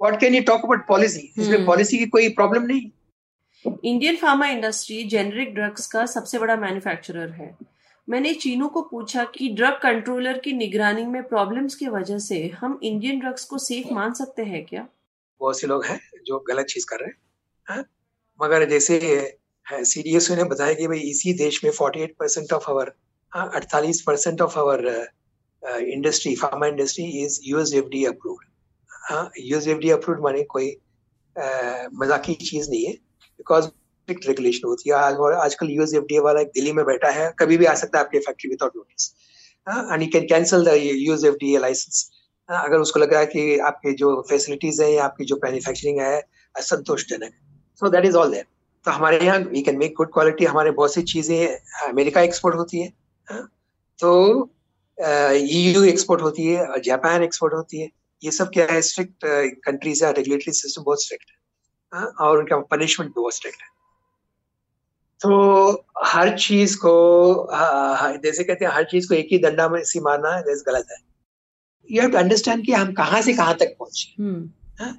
what 0.00 0.20
can 0.20 0.34
you 0.34 0.42
talk 0.42 0.64
about 0.64 0.86
policy 0.88 1.32
इसमें 1.38 1.64
पॉलिसी 1.66 1.98
की 1.98 2.06
कोई 2.06 2.28
प्रॉब्लम 2.38 2.62
नहीं। 2.66 2.90
Indian 3.84 4.16
pharma 4.16 4.46
industry 4.48 5.02
generic 5.08 5.54
drugs 5.54 5.86
का 5.86 6.06
सबसे 6.06 6.38
बड़ा 6.38 6.56
मैन्युफैक्चरर 6.56 7.30
है। 7.32 7.54
मैंने 8.08 8.32
चीनू 8.34 8.68
को 8.68 8.82
पूछा 8.82 9.24
कि 9.34 9.48
ड्रग 9.48 9.78
कंट्रोलर 9.82 10.38
की 10.38 10.52
निगरानी 10.52 11.04
में 11.06 11.22
प्रॉब्लम्स 11.22 11.74
की 11.74 11.86
वजह 11.88 12.18
से 12.18 12.46
हम 12.60 12.78
इंडियन 12.82 13.20
ड्रग्स 13.20 13.44
को 13.44 13.58
सेफ़ 13.58 13.92
मान 13.94 14.12
सकते 14.14 14.44
हैं 14.44 14.64
क्या 14.66 14.86
बहुत 15.40 15.60
से 15.60 15.66
लोग 15.66 15.84
हैं 15.84 16.00
जो 16.26 16.38
गलत 16.48 16.66
चीज़ 16.66 16.86
कर 16.88 17.00
रहे 17.00 17.08
हैं 17.08 17.16
हाँ? 17.68 17.84
मगर 18.40 18.68
जैसे 18.70 18.98
सी 19.66 20.02
डी 20.02 20.16
एस 20.16 20.30
ने 20.30 20.44
बताया 20.44 20.74
कि 20.74 20.86
भाई 20.86 20.98
इसी 21.10 21.32
देश 21.34 21.64
में 21.64 21.70
48 21.70 22.08
परसेंट 22.18 22.52
ऑफ़ 22.52 22.70
आवर 22.70 22.92
अड़तालीस 23.32 24.00
percent 24.02 24.40
of 24.40 24.58
our 24.58 24.86
industry 25.62 26.34
pharma 26.36 26.66
industry 26.66 27.04
is 27.22 27.38
US 27.44 27.72
F 27.74 27.86
D 27.88 28.04
approved 28.04 29.38
US 29.40 29.68
F 29.68 29.78
D 29.78 29.90
approved 29.90 30.22
माने 30.22 30.42
कोई 30.50 30.70
uh, 30.70 31.88
मजाकी 31.94 32.34
चीज़ 32.42 32.70
नहीं 32.70 32.84
है 32.86 32.92
बिकॉज़ 33.38 33.68
स्ट्रिक्ट 34.02 34.26
रेगुलेशन 34.26 34.66
होती 34.68 34.90
है। 34.90 34.96
आज 34.96 35.18
आजकल 35.34 35.68
यूएस 35.70 35.92
एफ़ 35.94 36.22
वाला 36.22 36.40
एक 36.40 36.48
दिल्ली 36.54 36.72
में 36.72 36.84
बैठा 36.86 37.10
है, 37.10 37.32
कभी 37.38 37.56
भी 37.56 37.64
आ 37.64 37.74
सकता 37.74 37.98
है 37.98 38.04
आपके 38.04 38.18
factory 38.20 38.50
without 38.50 38.72
notice 38.76 39.10
and 39.92 40.02
you 40.02 40.08
can 40.12 40.26
cancel 40.28 40.64
the 40.64 40.74
US 40.76 41.24
licence 41.60 42.10
अगर 42.48 42.78
उसको 42.78 43.00
लग 43.00 43.12
रहा 43.12 43.20
है 43.20 43.26
कि 43.26 43.58
आपके 43.66 43.92
जो 43.96 44.14
फैसिलिटीज़ 44.30 44.82
है 44.82 44.96
आपकी 45.00 45.24
जो 45.24 45.36
मैन्युफैक्चरिंग 45.44 46.00
है, 46.00 46.22
असंतोषजनक। 46.54 47.32
So 47.82 47.88
that 47.90 48.04
is 48.06 48.16
all 48.16 48.30
there 48.30 48.44
तो 48.86 48.90
हमारे 48.90 49.18
यहाँ 49.24 49.38
we 49.40 49.62
can 49.62 49.78
make 49.78 49.94
good 49.96 50.12
quality 50.12 50.44
हमारे 50.44 50.70
बहुत 50.72 50.94
सी 50.94 51.02
चीज़ें 51.04 51.88
अमेरिका 51.88 52.20
एक्सपोर्ट 52.22 52.56
होती 52.56 52.80
है। 52.80 52.92
हाँ? 53.28 53.48
तो 53.98 54.50
ईयू 54.98 55.82
एक्सपोर्ट 55.84 56.22
होती 56.22 56.46
है 56.46 56.80
जापान 56.82 57.22
एक्सपोर्ट 57.22 57.54
होती 57.54 57.80
है। 57.80 57.88
ये 58.22 58.30
सब 58.30 58.50
क्या 58.54 58.66
है? 58.70 58.80
स्ट्रिक्ट 58.82 59.24
कंट्रीज़ 59.66 60.04
है 60.04 60.12
रेगुलेटरी 60.12 60.52
सिस्टम 60.54 60.82
बहुत 60.82 61.04
स्ट्रिक्ट 61.04 61.30
हाँ? 61.92 62.06
और 62.20 62.38
उनका 62.38 62.58
पनिशमेंट 62.70 63.10
भी 63.10 63.20
बहुत 63.20 63.34
स्ट्रिक्ट 63.34 63.62
है। 63.62 63.68
तो 65.22 65.84
हर 66.04 66.36
चीज़ 66.38 66.76
को 66.76 66.92
जैसे 68.22 68.44
कहते 68.44 68.64
हैं 68.64 68.72
हर 68.72 68.84
चीज़ 68.90 69.08
को 69.08 69.14
एक 69.14 69.28
ही 69.32 69.38
दंडा 69.38 69.68
में 69.68 69.80
इसी 69.80 70.00
मारना 70.00 70.34
है 70.34 70.42
गलत 70.42 70.86
है। 70.90 70.96
यू 71.90 72.00
हैव 72.02 72.10
टू 72.10 72.18
अंडरस्टैंड 72.18 72.64
कि 72.66 72.72
हम 72.72 72.92
कहाँ 72.92 73.20
से 73.22 73.32
कहाँ 73.34 73.54
तक 73.60 73.74
पहुँचे। 73.78 74.22
हम्म। 74.22 74.50
हाँ? 74.80 74.92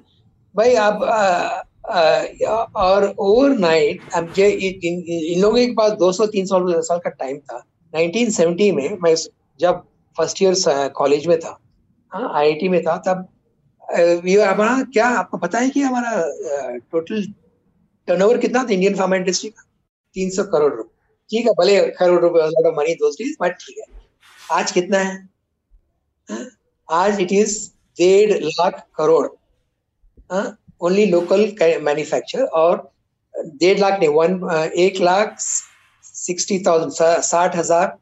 भाई 0.54 0.74
आप 0.74 1.02
और 2.76 3.04
ओवरनाइट 3.18 4.00
अब 4.14 4.32
जे 4.32 4.48
इन, 4.50 5.02
इन 5.02 5.40
लोगों 5.40 5.56
के 5.56 5.72
पास 5.74 5.92
200-300 5.92 6.80
साल 6.82 6.98
का 6.98 7.10
टाइम 7.10 7.38
था। 7.38 7.62
1970 7.94 8.72
में 8.72 8.98
मैं 9.02 9.14
जब 9.60 9.82
फ़र्स्ट 10.16 10.42
ईयर 10.42 10.54
कॉलेज 10.96 11.26
में 11.26 11.38
था 11.40 11.58
हाँ 12.12 12.30
आईआईटी 12.34 12.68
में 12.68 12.82
था 12.82 12.96
तब 13.06 13.28
हमारा 13.90 14.82
क्या 14.92 15.06
आपको 15.18 15.38
पता 15.38 15.58
है 15.58 15.70
कि 15.70 15.80
हमारा 15.82 16.10
टोटल 16.92 17.22
टर्नओवर 18.08 18.38
कितना 18.38 18.62
था? 18.64 18.72
इंडियन 18.72 18.94
फार्मा 18.96 19.16
इंडस्ट्री 19.16 19.50
का? 19.50 19.62
300 20.16 20.44
करोड़ 20.52 20.72
रुपए। 20.72 20.90
ठीक 21.30 21.46
है, 21.46 21.52
भले 21.58 21.80
करोड़ 21.92 22.20
रुपए 22.20 22.70
मनी 22.72 22.94
दोस्त 22.96 23.22
बट 23.42 23.52
ठीक 23.60 23.78
है। 23.78 23.84
आज 24.40 24.72
कितना 24.72 24.98
है? 24.98 25.16
आज 26.88 27.20
इट 27.20 27.32
इज़ 27.32 27.58
डेढ़ 27.98 28.32
लाख 28.42 28.84
करोड़। 28.96 29.26
हाँ? 30.32 30.58
ओनली 30.82 31.06
लोकल 31.06 31.52
मैन्युफैक्चर 31.82 32.42
और 32.54 32.90
डेढ़ 33.34 33.78
लाख 33.78 33.98
नहीं 34.00 34.08
वन 34.10 34.70
एक 34.78 35.00
लाख 35.00 35.36
सिक्सटी 35.38 36.58
थाउज़ेंड 36.66 36.92
साठ 37.22 37.56
हज़ार 37.56 37.96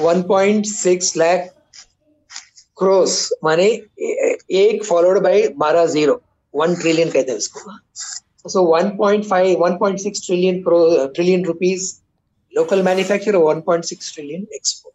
one 0.00 0.22
point 0.28 0.66
six 0.66 1.16
lakh 1.16 1.50
crores 2.78 3.28
माने 3.44 3.66
एक 4.52 4.84
फॉलोड 4.84 5.22
बाय 5.22 5.46
बारह 5.58 5.86
ज़ीरो 5.86 6.20
वन 6.54 6.74
ट्रिलियन 6.76 7.10
कहते 7.10 7.30
हैं 7.30 7.38
उसको। 7.38 7.70
One 8.44 8.90
point 8.96 9.98
six 10.00 10.26
trillion 10.26 10.62
trillion 10.66 11.44
rupees 11.44 11.92
local 12.52 12.82
manufacture 12.82 13.36
one 13.36 13.60
point 13.60 13.84
six 13.84 14.12
trillion 14.14 14.46
export 14.54 14.92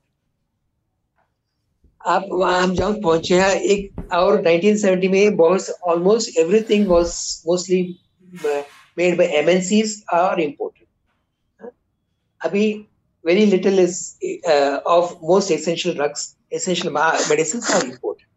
आप 2.02 2.28
हम 2.44 2.74
जहाँ 2.76 2.94
पहुँचे 2.94 3.40
हैं, 3.40 3.56
एक 3.56 4.14
और 4.14 4.42
1970 4.42 5.10
में 5.12 5.36
बहुत 5.38 5.70
almost 5.88 6.38
everything 6.40 6.88
was 6.88 7.08
mostly 7.48 7.82
made 8.98 9.18
by 9.18 9.28
MNCs 9.40 10.04
or 10.14 10.40
imported 10.42 11.70
अभी 12.42 12.72
very 13.26 13.46
little 13.46 13.80
is 13.80 14.00
of 14.88 15.14
most 15.24 15.52
essential 15.52 15.96
drugs 15.96 16.36
essential 16.54 16.94
medicine 16.94 17.62
are 17.76 17.86
imported 17.86 18.28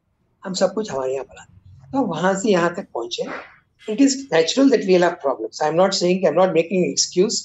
हम 0.42 0.52
सब 0.54 0.74
कुछ 0.74 0.90
हमारे 0.92 1.12
यहाँ 1.14 1.24
बना 1.26 1.44
तो 1.92 2.02
वहाँ 2.06 2.34
से 2.40 2.50
यहाँ 2.50 2.74
तक 2.74 2.86
पहुँचे 2.94 3.24
is 3.88 4.16
natural 4.32 4.70
that 4.70 4.84
we 4.86 4.92
have 4.92 5.10
problems 5.22 5.62
I 5.62 5.68
am 5.68 5.74
not 5.74 5.92
saying 5.92 6.24
I 6.24 6.30
am 6.32 6.40
not 6.40 6.54
making 6.54 6.84
excuse 6.90 7.42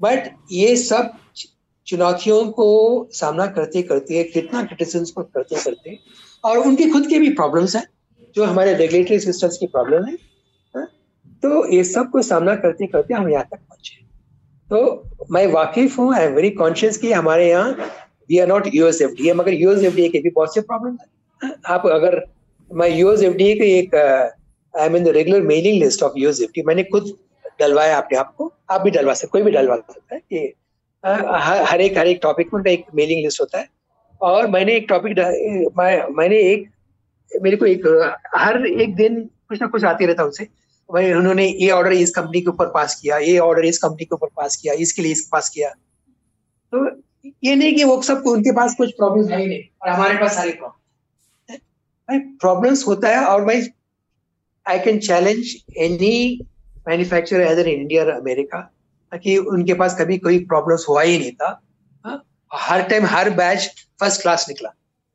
but 0.00 0.28
ये 0.52 0.76
सब 0.76 1.12
चुनौतियों 1.86 2.44
को 2.50 2.66
सामना 3.12 3.46
करते 3.46 3.82
करते, 3.82 4.22
कितना 4.24 4.62
क्रिटिसिज्म 4.64 5.22
करते 5.22 5.56
करते, 5.64 5.98
और 6.44 6.58
उनकी 6.58 6.88
खुद 6.90 7.06
की 7.06 7.18
भी 7.18 7.30
प्रॉब्लम्स 7.30 7.76
हैं, 7.76 7.86
जो 8.36 8.44
हमारे 8.44 8.74
रेगुलेटरी 8.74 9.18
सिस्टम्स 9.18 9.56
की 9.58 9.66
प्रॉब्लम 9.66 10.04
है 10.06 10.12
हाँ? 10.74 10.86
तो 11.42 11.66
ये 11.74 11.82
सबको 11.84 12.22
सामना 12.22 12.54
करते 12.56 12.86
करते 12.86 13.14
हम 13.14 13.28
यहाँ 13.28 13.44
तक 13.44 13.58
पहुँचे 13.58 14.00
तो 14.68 15.26
मैं 15.30 15.46
वाकिफ 15.46 15.98
हूँ 15.98 16.14
आई 16.14 16.24
एम 16.24 16.34
वेरी 16.34 16.50
कॉन्शियस 16.50 16.98
कि 16.98 17.12
हमारे 17.12 17.48
यहाँ 17.50 17.70
we 18.30 18.38
are 18.38 18.48
not 18.48 18.68
US 18.74 19.00
F 19.02 19.10
D 19.12 19.32
मगर 19.32 19.54
यूएस 19.54 19.82
एफ़ 19.84 19.96
डी 19.96 20.08
के 20.08 20.18
भी 20.18 20.30
बहुत 20.30 20.54
से 20.54 20.60
प्रॉब्लम 20.60 20.96
है 21.00 21.06
हाँ? 21.40 21.54
आप 21.66 21.86
अगर, 21.86 22.22
मैं 22.70 22.88
यूएस 22.88 23.22
एफ़ 23.22 23.34
डी 23.34 23.54
के 23.54 23.78
एक 23.78 23.94
I 24.74 24.88
mean 24.88 25.04
the 25.04 25.08
regular 25.08 25.40
mailing 25.42 25.82
list 25.82 26.02
of 26.02 26.18
F 26.18 26.50
D 26.50 26.62
मैंने 26.62 26.82
खुद 26.84 27.12
डलवाया 27.60 27.96
अपने 27.98 28.18
आप 28.18 28.34
को। 28.38 28.52
आप 28.70 28.80
भी 28.80 28.90
डलवा 28.90 29.14
सकते 29.14 29.30
कोई 29.32 29.42
भी 29.42 29.50
डलवा 29.50 29.76
सकता 29.76 30.14
है। 30.14 30.20
कि 30.20 30.52
हर 31.70 31.80
एक 31.80 31.98
हर 31.98 32.06
एक 32.06 32.18
टॉपिक 32.22 32.54
में 32.54 32.70
एक 32.72 32.84
मेलिंग 32.94 33.22
लिस्ट 33.24 33.40
होता 33.40 33.58
है। 33.58 33.68
और 34.20 34.46
मैंने 34.50 34.74
एक 34.76 34.86
टॉपिक 34.88 35.18
मैंने 36.18 36.38
एक, 36.40 36.68
मेरे 37.30 37.56
को 37.56 37.66
एक, 37.66 37.86
हर 38.36 38.66
एक 38.66 38.94
दिन 38.96 39.20
कुछ 39.48 39.60
ना 39.60 39.66
कुछ 39.66 39.84
आती 39.84 40.06
रहता 40.06 40.24
उनसे। 40.24 40.44
भाई 40.88 41.12
उन्होंने 41.12 41.46
ये 41.46 41.70
ऑर्डर 41.70 41.92
इस 41.92 42.10
कंपनी 42.10 42.40
के 42.40 42.50
ऊपर 42.50 42.66
पास 42.66 42.94
किया, 43.00 43.16
ये 43.18 43.38
ऑर्डर 43.38 43.64
इस 43.64 43.78
कंपनी 43.78 44.04
के 44.04 44.14
ऊपर 44.14 44.28
पास 44.36 44.56
किया, 44.56 44.74
इसके 44.74 45.02
लिए 45.02 45.12
इस 45.12 45.28
पास 45.32 45.48
किया। 45.48 45.68
तो 46.72 46.86
ये 47.44 47.54
नहीं 47.56 47.74
कि 47.76 47.84
वो 47.84 48.00
सब 48.02 48.22
उनके 48.26 48.52
पास 48.52 48.74
कुछ 48.74 48.90
प्रॉब्लम 48.92 49.28
है 49.28 49.40
ही 49.40 49.46
नहीं, 49.46 49.62
और 49.82 49.88
हमारे 49.88 50.14
पास 50.14 50.34
सारे 50.36 50.58
प्रॉब्लम्स 52.10 52.86
होता 52.86 53.08
है 53.08 53.24
और 53.24 53.44
भाई 53.44 53.62
I 54.68 54.78
can 54.78 54.98
challenge 54.98 55.54
any 55.76 56.40
manufacturer 56.88 57.40
as 57.40 57.58
an 57.58 57.66
India 57.66 58.04
America 58.04 58.58
कि 59.12 59.36
उनके 59.36 59.74
पास 59.74 59.96
कभी 60.00 60.18
कोई 60.18 60.38
प्रॉब्लम्स 60.38 60.86
हुआ 60.88 61.02
ही 61.02 61.18
नहीं 61.18 61.32
था। 61.32 61.60
हा? 62.06 62.22
हर 62.52 62.82
टाइम 62.82 63.06
हर 63.06 63.30
बैच 63.30 63.86
फ़र्स्ट 64.00 64.22
क्लास 64.22 64.46
निकला। 64.48 64.70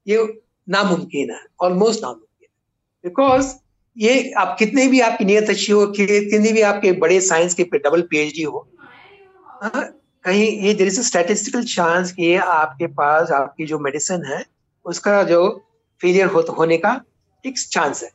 ये 0.08 0.42
नामुमकिन 0.70 1.32
है। 1.32 1.40
ऑलमोस्ट 1.62 2.04
नामुमकिन 2.04 2.48
है। 2.48 3.10
बिकॉज़ 3.10 3.54
ये 3.98 4.32
आप 4.32 4.56
कितने 4.60 4.88
भी 4.88 5.00
आपकी 5.00 5.26
नियत 5.26 5.50
अच्छी 5.50 5.72
हो 5.72 5.88
कितनी 5.88 6.52
भी 6.54 6.62
आपके 6.62 6.92
बड़े 6.92 7.22
साइंस 7.22 7.54
के 7.54 7.64
डबल 7.64 8.02
पीएचडी 8.02 8.44
हो 8.44 8.68
हाँ, 9.64 10.00
कहीं 10.24 10.62
ये 10.62 10.74
देर 10.74 10.88
इज़ 10.88 11.02
स्टैटिस्टिकल 11.02 11.64
चांस 11.64 12.12
कि 12.12 12.36
आपके 12.36 12.88
पास 12.88 13.32
आपकी 13.32 13.66
जो 13.66 13.80
मेडिसिन 13.80 14.26
है 14.26 14.46
उसका 14.86 15.24
जो 15.24 15.64
फेलियर 16.02 16.28
हो, 16.28 16.42
होने 16.42 16.78
का 16.78 17.02
एक 17.46 17.60
चांस 17.60 18.04
है। 18.04 18.10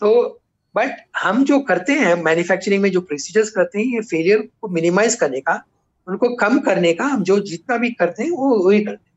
तो 0.00 0.41
बट 0.74 0.96
हम 1.18 1.44
जो 1.44 1.58
करते 1.60 1.92
हैं 1.92 2.14
मैन्युफैक्चरिंग 2.14 2.82
में 2.82 2.90
जो 2.90 3.00
प्रोसीजर्स 3.00 3.50
करते 3.50 3.78
हैं 3.78 3.86
ये 3.86 4.00
फेलियर 4.00 4.48
को 4.60 4.68
मिनिमाइज 4.68 5.14
करने 5.14 5.40
का 5.40 5.62
उनको 6.08 6.34
कम 6.36 6.58
करने 6.58 6.92
का 6.92 7.04
हम 7.04 7.22
जो 7.22 7.38
जितना 7.40 7.76
भी 7.76 7.90
करते 7.90 8.22
हैं 8.22 8.30
वो 8.30 8.56
वही 8.68 8.80
करते 8.84 9.04
हैं। 9.04 9.10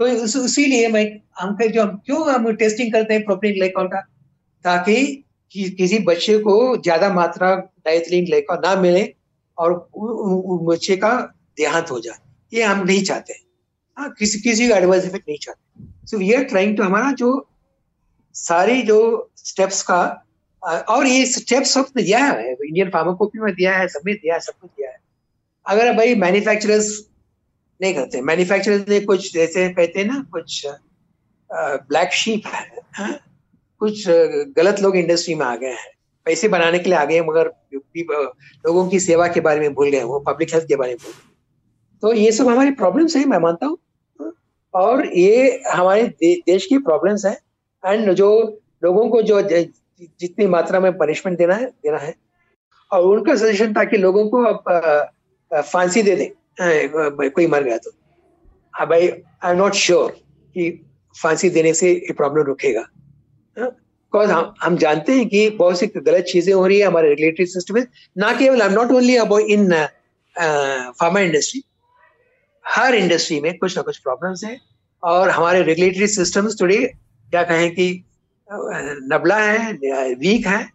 तो 0.00 0.44
इसीलिए 0.44 0.88
मैं 0.88 1.04
हम 1.40 1.56
जो 1.62 1.82
हम 1.82 1.96
क्यों 2.06 2.32
हम 2.32 2.52
टेस्टिंग 2.52 2.92
करते 2.92 3.14
हैं 3.14 3.24
प्रोपीन 3.24 3.54
ग्लाइकॉल 3.54 3.86
का? 3.86 4.00
ताकि 4.64 5.24
कि, 5.52 5.70
किसी 5.70 5.98
बच्चे 5.98 6.38
को 6.38 6.76
ज़्यादा 6.76 7.12
मात्रा 7.14 7.54
डाइथिलीन 7.56 8.24
ग्लाइकॉल 8.26 8.58
ना 8.64 8.74
मिले 8.76 9.14
और 9.58 9.88
बच्चे 9.94 10.96
का 10.96 11.12
देहांत 11.56 11.90
हो 11.90 12.00
जाए। 12.00 12.18
ये 12.52 12.62
हम 12.62 12.84
नहीं 12.86 13.02
चाहते 13.04 13.34
हाँ। 13.96 14.10
किसी 14.18 14.40
किसी 14.40 14.68
का 14.68 14.76
एडवर्स 14.76 15.04
इफ़ेक्ट 15.04 15.28
नहीं 15.28 15.38
चाहते। 15.38 16.06
So 16.06 16.18
we 16.18 16.32
are 16.32 16.44
trying 16.44 16.76
to 16.76 16.82
हमारा 16.82 17.12
जो 17.12 17.48
सारी 18.34 18.82
जो 18.82 18.98
स्टेप्स 19.36 19.82
का 19.82 20.23
और 20.64 21.06
ये 21.06 21.24
स्टेप्स 21.26 21.72
सब 21.74 21.86
दिया 21.96 22.18
है 22.18 22.52
इंडियन 22.52 22.90
फार्माकोपी 22.90 23.38
में 23.38 23.52
दिया 23.54 23.76
है 23.78 23.88
सब 23.88 24.02
दिया 24.06 24.34
है 24.34 24.40
सब 24.40 24.52
कुछ 24.60 24.70
दिया 24.70 24.90
है। 24.90 24.96
अगर 25.66 25.92
भाई 25.96 26.14
मैन्युफैक्चरर्स 26.16 26.88
नहीं 27.80 27.94
करते 27.94 28.20
मैन्युफैक्चरर्स 28.22 28.88
ने 28.88 29.00
कुछ 29.02 29.32
जैसे 29.34 29.68
कहते 29.70 30.00
हैं 30.00 30.06
ना 30.06 30.24
कुछ 30.32 30.66
ब्लैक 31.50 32.12
शीप 32.14 32.46
है 32.46 32.62
हा? 32.94 33.10
कुछ 33.80 34.04
गलत 34.56 34.80
लोग 34.80 34.96
इंडस्ट्री 34.96 35.34
में 35.34 35.44
आ 35.46 35.54
गए 35.56 35.70
हैं। 35.70 35.92
पैसे 36.26 36.48
बनाने 36.48 36.78
के 36.78 36.90
लिए 36.90 36.98
आ 36.98 37.04
गए 37.04 37.20
मगर 37.20 37.52
लोगों 37.74 38.88
की 38.88 39.00
सेवा 39.00 39.26
के 39.28 39.40
बारे 39.40 39.60
में 39.60 39.74
भूल 39.74 39.90
गए 39.90 40.02
वो 40.04 40.18
पब्लिक 40.28 40.54
हेल्थ 40.54 40.66
के 40.68 40.76
बारे 40.76 40.92
में 40.92 40.98
भूल 41.02 41.12
गए 41.12 41.32
तो 42.02 42.12
ये 42.14 42.32
सब 42.32 42.48
हमारी 42.48 42.70
प्रॉब्लम्स 42.74 43.16
है 43.16 43.24
मैं 43.24 43.38
मानता 43.38 43.66
हूँ 43.66 44.32
और 44.74 45.06
ये 45.08 45.62
हमारे 45.68 46.02
दे, 46.02 46.34
देश 46.36 46.66
की 46.66 46.78
प्रॉब्लम्स 46.80 47.24
है। 47.26 47.38
एंड 47.82 48.12
जो 48.12 48.28
लोगों 48.84 49.08
को 49.10 49.22
जो 49.22 49.40
जितनी 50.00 50.46
मात्रा 50.46 50.80
में 50.80 50.92
पनिशमेंट 50.98 51.38
देना 51.38 51.54
है 51.54 51.66
देना 51.66 51.98
है। 51.98 52.14
और 52.90 53.02
उनका 53.06 53.34
सजेशन 53.36 53.74
था 53.74 53.84
कि 53.84 53.96
लोगों 53.96 54.28
को 54.30 54.42
अब 54.44 55.62
फांसी 55.62 56.02
दे 56.02 56.14
दें। 56.16 56.28
कोई 57.30 57.46
मर 57.46 57.62
गया 57.62 57.76
तो। 57.78 57.90
हाँ 58.74 58.86
भाई 58.88 59.08
आई 59.08 59.50
एम 59.50 59.56
नॉट 59.58 59.74
श्योर 59.76 60.10
कि 60.56 60.70
फांसी 61.16 61.50
देने 61.50 61.72
से 61.74 61.90
ये 61.90 62.12
प्रॉब्लम 62.12 62.42
रुकेगा। 62.42 62.84
बिकॉज़ 63.56 64.30
हम 64.30 64.54
हम 64.62 64.76
जानते 64.76 65.12
हैं 65.12 65.28
कि 65.28 65.48
बहुत 65.50 65.78
सी 65.78 65.86
गलत 65.88 66.24
चीज़ें 66.24 66.52
हो 66.54 66.66
रही 66.66 66.78
है 66.78 66.86
हमारे 66.86 67.08
रेगुलेटरी 67.08 67.46
सिस्टम 67.46 67.74
में। 67.74 67.86
ना 68.16 68.32
केवल 68.38 68.62
I 68.62 68.68
am 68.68 68.74
not 68.74 68.92
only 68.92 69.16
about 69.16 69.42
in 69.48 69.72
pharma 70.36 71.20
industry 71.20 71.62
her 72.64 72.94
industry 72.94 73.40
में 73.40 73.56
कुछ 73.58 73.76
ना 73.76 73.82
कुछ 73.82 73.98
प्रॉब्लम्स 73.98 74.44
है। 74.44 74.58
और 75.02 75.30
हमारे 75.30 75.62
रेगुलेटरी 75.62 76.06
सिस्टम्स 76.08 76.60
थोड़ी 76.60 76.76
क्या 76.86 77.42
कहें 77.44 77.70
कि 77.74 78.04
नबला 78.48 79.36
है 79.36 79.72
वीक 80.14 80.46
है 80.46 80.66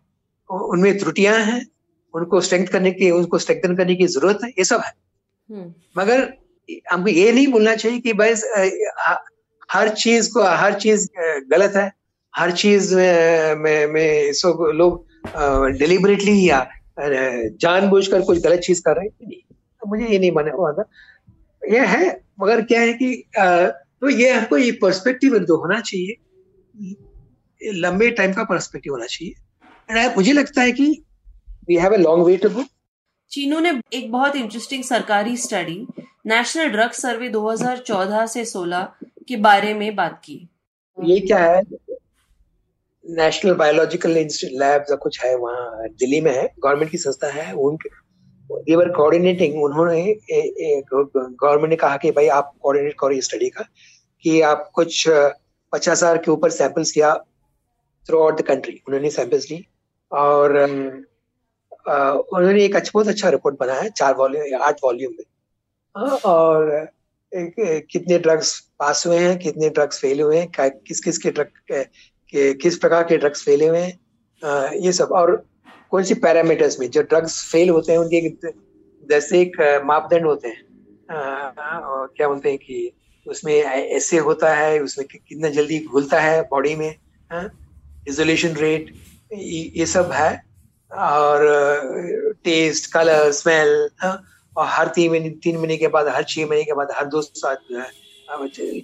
उनमें 0.49 0.97
त्रुटियाँ 0.99 1.38
हैं 1.45 1.65
उनको 2.13 2.41
स्ट्रेंथ 2.41 2.67
करने 2.67 2.91
की 2.91 3.10
उनको 3.12 3.38
स्ट्रेंथन 3.39 3.75
करने 3.75 3.95
की 3.95 4.08
ज़रूरत 4.08 4.39
है 4.43 4.49
ये 4.49 4.63
सब 4.63 4.82
है। 4.86 4.91
हम्म। 5.49 5.73
मगर 5.97 6.21
हमको 6.91 7.10
ये 7.10 7.32
नहीं 7.32 7.47
बोलना 7.47 7.75
चाहिए 7.75 7.99
कि 7.99 8.13
बस 8.13 8.43
हर 9.71 9.89
चीज़ 9.95 10.29
को 10.34 10.43
हर 10.43 10.73
चीज़ 10.79 11.08
गलत 11.51 11.75
है 11.75 11.91
हर 12.34 12.51
चीज़ 12.51 12.95
में 12.95 13.86
में 13.88 14.34
सब 14.34 14.65
लोग 14.75 15.05
डिलिबरेटली 15.77 16.49
या 16.49 16.67
जानबूझकर 16.99 18.21
कुछ 18.21 18.41
गलत 18.43 18.60
चीज़ 18.60 18.82
कर 18.86 18.95
रहे 18.95 19.05
हैं 19.05 19.39
तो 19.82 19.89
मुझे 19.89 20.05
ये 20.05 20.19
नहीं 20.19 20.32
माने 20.32 20.51
हुआ 20.51 20.71
था 20.73 20.84
ये 21.63 21.86
है 21.86 22.10
मगर 22.41 22.62
क्या 22.62 22.82
है 22.82 22.93
कि 22.93 23.12
तो 23.38 24.10
ये 24.10 24.29
हमको 24.29 24.58
ये 24.58 24.71
पर्सपेक्टिव 24.82 25.38
तो 25.39 25.58
होना 25.58 25.79
चाहिए। 25.79 26.15
लंबे 27.62 28.10
टाइम 28.12 28.34
का 28.34 28.43
पर्सपेक्टिव 28.43 28.93
होना 28.93 29.06
चाहिए। 29.06 29.34
एंड 29.89 30.15
मुझे 30.15 30.34
लगता 30.34 30.62
है 30.62 30.72
कि 30.72 30.89
we 31.69 31.76
have 31.76 31.93
a 31.93 31.98
long 31.98 32.26
way 32.26 32.38
to 32.38 32.50
go 32.50 32.63
Chinu 33.32 33.60
ने 33.60 33.72
एक 33.93 34.12
बहुत 34.12 34.36
इंटरेस्टिंग 34.36 34.84
सरकारी 34.84 35.38
स्टडी 35.38 35.86
नेशनल 36.28 36.69
ड्रग 36.69 36.91
सर्वे 36.93 37.30
2014 37.30 38.26
से 38.28 38.45
16 38.45 38.88
के 39.28 39.38
बारे 39.38 39.74
में 39.74 39.95
बात 39.95 40.19
की। 40.24 40.36
ये 40.98 41.19
क्या 41.19 41.38
है? 41.39 41.62
नेशनल 43.06 43.54
बायोलॉजिकल 43.56 44.12
लैब 44.12 44.86
कुछ 45.02 45.24
है 45.24 45.36
वहाँ 45.38 45.88
दिल्ली 45.89 46.22
में 46.22 46.32
है। 46.32 46.48
गवर्नमेंट 46.63 46.91
की 46.91 46.98
संस्था 46.98 47.28
है। 47.32 47.54
उनके 47.54 47.89
देवर 48.50 48.89
कोऑर्डिनेटिंग 48.91 49.63
उन्होंने 49.63 50.04
गवर्नमेंट 50.91 51.69
ने 51.69 51.76
कहा 51.76 51.98
कि 51.98 52.12
भाई 52.12 52.28
आप 52.36 52.54
कोऑर्डिनेट 52.62 52.95
करो 53.00 53.12
इस 53.12 53.26
स्टडी 53.26 53.50
का 53.50 53.65
कि 54.24 54.39
आप 54.43 54.69
कुछ 54.76 55.04
पचास 55.08 55.98
हज़ार 55.98 56.17
के 56.17 56.32
ऊपर 56.32 56.50
सैंपल्स 56.52 56.91
किया 56.91 57.13
थ्रू 58.07 58.21
आउट 58.23 58.38
द 58.38 58.45
कंट्री 58.45 58.73
उन्होंने 58.88 59.09
सैंपल्स 59.12 59.49
ली 59.51 59.65
और 60.12 60.57
उन्होंने 61.88 62.63
एक 62.63 62.75
अच्छा 62.75 62.91
बहुत 62.93 63.07
अच्छा 63.07 63.29
रिपोर्ट 63.29 63.59
बनाया 63.59 63.88
चार 63.89 64.13
वॉल्यूम 64.15 64.62
आठ 64.63 64.79
वॉल्यूम 64.83 65.13
में। 65.17 65.25
और 66.25 66.71
एक, 67.31 67.53
कितने 67.91 68.17
ड्रग्स 68.19 68.59
पास 68.79 69.05
हुए 69.07 69.17
हैं 69.17 69.38
कितने 69.39 69.69
ड्रग्स 69.69 69.99
फेल 70.01 70.21
हुए 70.21 70.38
हैं 70.38 70.49
किस 70.59 70.99
किस 71.01 71.17
के 71.17 71.31
ड्रग 71.31 71.51
के, 71.71 72.53
किस 72.53 72.77
प्रकार 72.77 73.03
के 73.03 73.17
ड्रग्स 73.17 73.43
फेल 73.45 73.67
हुए 73.67 73.79
हैं 73.79 74.79
ये 74.83 74.91
सब। 74.93 75.12
और 75.12 75.35
कौन 75.91 76.03
सी 76.03 76.13
पैरामीटर्स 76.23 76.79
में 76.79 76.89
जो 76.89 77.01
ड्रग्स 77.03 77.43
फेल 77.51 77.69
होते 77.69 77.91
हैं 77.91 77.99
उनके 77.99 78.29
जैसे 79.03 79.41
एक 79.41 79.81
मापदंड 79.85 80.25
होते 80.25 80.47
हैं 80.47 80.63
क्या 81.12 82.27
बोलते 82.27 82.49
हैं 82.49 82.57
कि 82.57 82.91
उसमें 83.25 83.53
ऐसे 83.53 84.17
होता 84.17 84.53
है 84.55 84.79
उसमें 84.83 85.07
कितना 85.07 85.49
जल्दी 85.49 85.79
घुलता 85.85 86.19
है 86.21 86.41
बॉडी 86.51 86.75
में 86.75 86.93
इजोलेशन 88.10 88.56
रेट 88.56 88.93
ये 89.34 89.86
सब 89.86 90.12
है 90.13 90.32
और 90.91 91.45
टेस्ट 92.43 92.91
कलर 92.93 93.32
स्मेल 93.34 93.89
और 94.04 94.65
हर 94.67 94.88
तीन 94.95 95.12
महीने 95.12 95.30
तीन 95.43 95.58
महीने 95.58 95.78
के 95.78 95.88
बाद, 95.88 96.08
हर 96.08 96.24
छह 96.24 96.45
महीने 96.45 96.63
के 96.63 96.74
बाद, 96.74 96.91
हर 96.98 97.06
दो 97.08 97.22
साल 97.22 97.58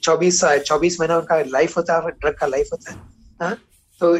चौबीस 0.03 0.39
साल, 0.41 0.59
चौबीस 0.59 0.99
महीना 0.99 1.17
उनका 1.17 1.39
लाइफ 1.47 1.77
होता 1.77 1.95
है 1.95 2.11
ड्रग 2.11 2.37
का 2.39 2.47
लाइफ 2.47 2.69
होता 2.71 2.91
है, 2.91 2.97
हा? 3.41 3.49
तो 4.01 4.13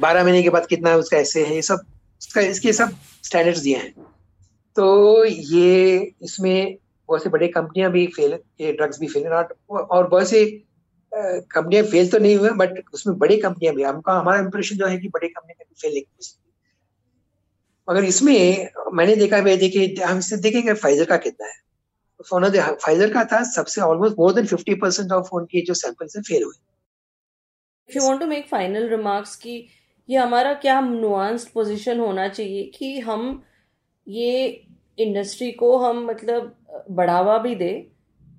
बारह 0.00 0.24
महीने 0.24 0.42
के 0.42 0.50
बाद 0.50 0.66
कितना 0.66 0.94
उसका 0.96 1.16
ऐसे 1.16 1.44
है, 1.44 1.54
ये 1.54 1.62
सब 1.62 1.84
इसका 2.22 2.40
इसके 2.40 2.72
सब 2.72 2.96
स्टैंडर्ड्स 3.24 3.60
दिए 3.60 3.76
हैं 3.76 3.92
तो 4.76 5.24
ये, 5.24 6.12
इसमें 6.22 6.76
बहुत 7.08 7.22
से 7.22 7.28
बड़े 7.30 7.48
कंपनियाँ 7.48 7.90
भी 7.92 8.06
फेल 8.16 8.38
ये 8.60 8.72
ड्रग्स 8.72 9.00
भी 9.00 9.06
फेल 9.06 9.26
और 9.26 10.06
बहुत 10.08 10.28
से 10.28 10.44
कंपनियाँ 11.16 11.82
फेल 11.84 12.10
तो 12.10 12.18
नहीं 12.18 12.36
हुए 12.36 12.50
बट 12.56 12.82
उसमें 12.94 13.16
बड़ी 13.18 13.36
कंपनियाँ 13.40 13.74
भी 13.74 13.82
हमका, 13.82 14.12
हमारा 14.12 14.38
इंप्रेशन 14.40 14.76
जो 14.76 14.86
है 14.86 14.98
कि 14.98 15.08
बड़ी 15.08 15.28
कंपनी 15.28 15.64
फेल 15.82 15.92
नहीं 15.92 16.02
हो 16.02 16.34
मगर 17.88 18.04
इसमें 18.04 18.68
मैंने 18.92 19.14
देखा 19.16 19.40
भाई 19.40 19.56
देखिए 19.56 20.04
हम 20.04 20.18
इससे 20.18 20.36
देखेंगे 20.36 20.72
फाइजर 20.74 21.04
का 21.04 21.16
कितना 21.16 21.46
है। 21.46 21.54
फ़ोन 22.30 22.48
फाइजर 22.84 23.12
का 23.12 23.24
था 23.24 23.42
सबसे 23.44 23.80
almost 23.80 24.18
more 24.18 24.32
than 24.34 24.46
fifty 24.46 24.74
percent 24.74 25.12
of 25.12 25.24
phone 25.24 25.44
के 25.44 25.60
जो 25.66 25.74
सैंपल्स 25.74 26.16
है 26.16 26.22
फेल 26.22 26.42
हुए। 26.42 26.54
If 27.88 27.96
you 27.98 28.02
want 28.04 28.20
to 28.20 28.26
make 28.26 28.46
final 28.48 28.88
remarks 28.88 29.36
कि 29.36 29.66
ये 30.08 30.16
हमारा 30.18 30.54
क्या 30.54 30.80
नुआंस्ड 30.80 31.48
पोजीशन 31.48 32.00
होना 32.00 32.28
चाहिए 32.28 32.64
कि 32.78 32.98
हम 33.00 33.42
ये 34.06 34.46
इंडस्ट्री 34.98 35.50
को 35.52 35.76
हम 35.78 36.04
मतलब 36.06 36.54
बढ़ावा 36.90 37.38
भी 37.38 37.54
दे 37.54 37.70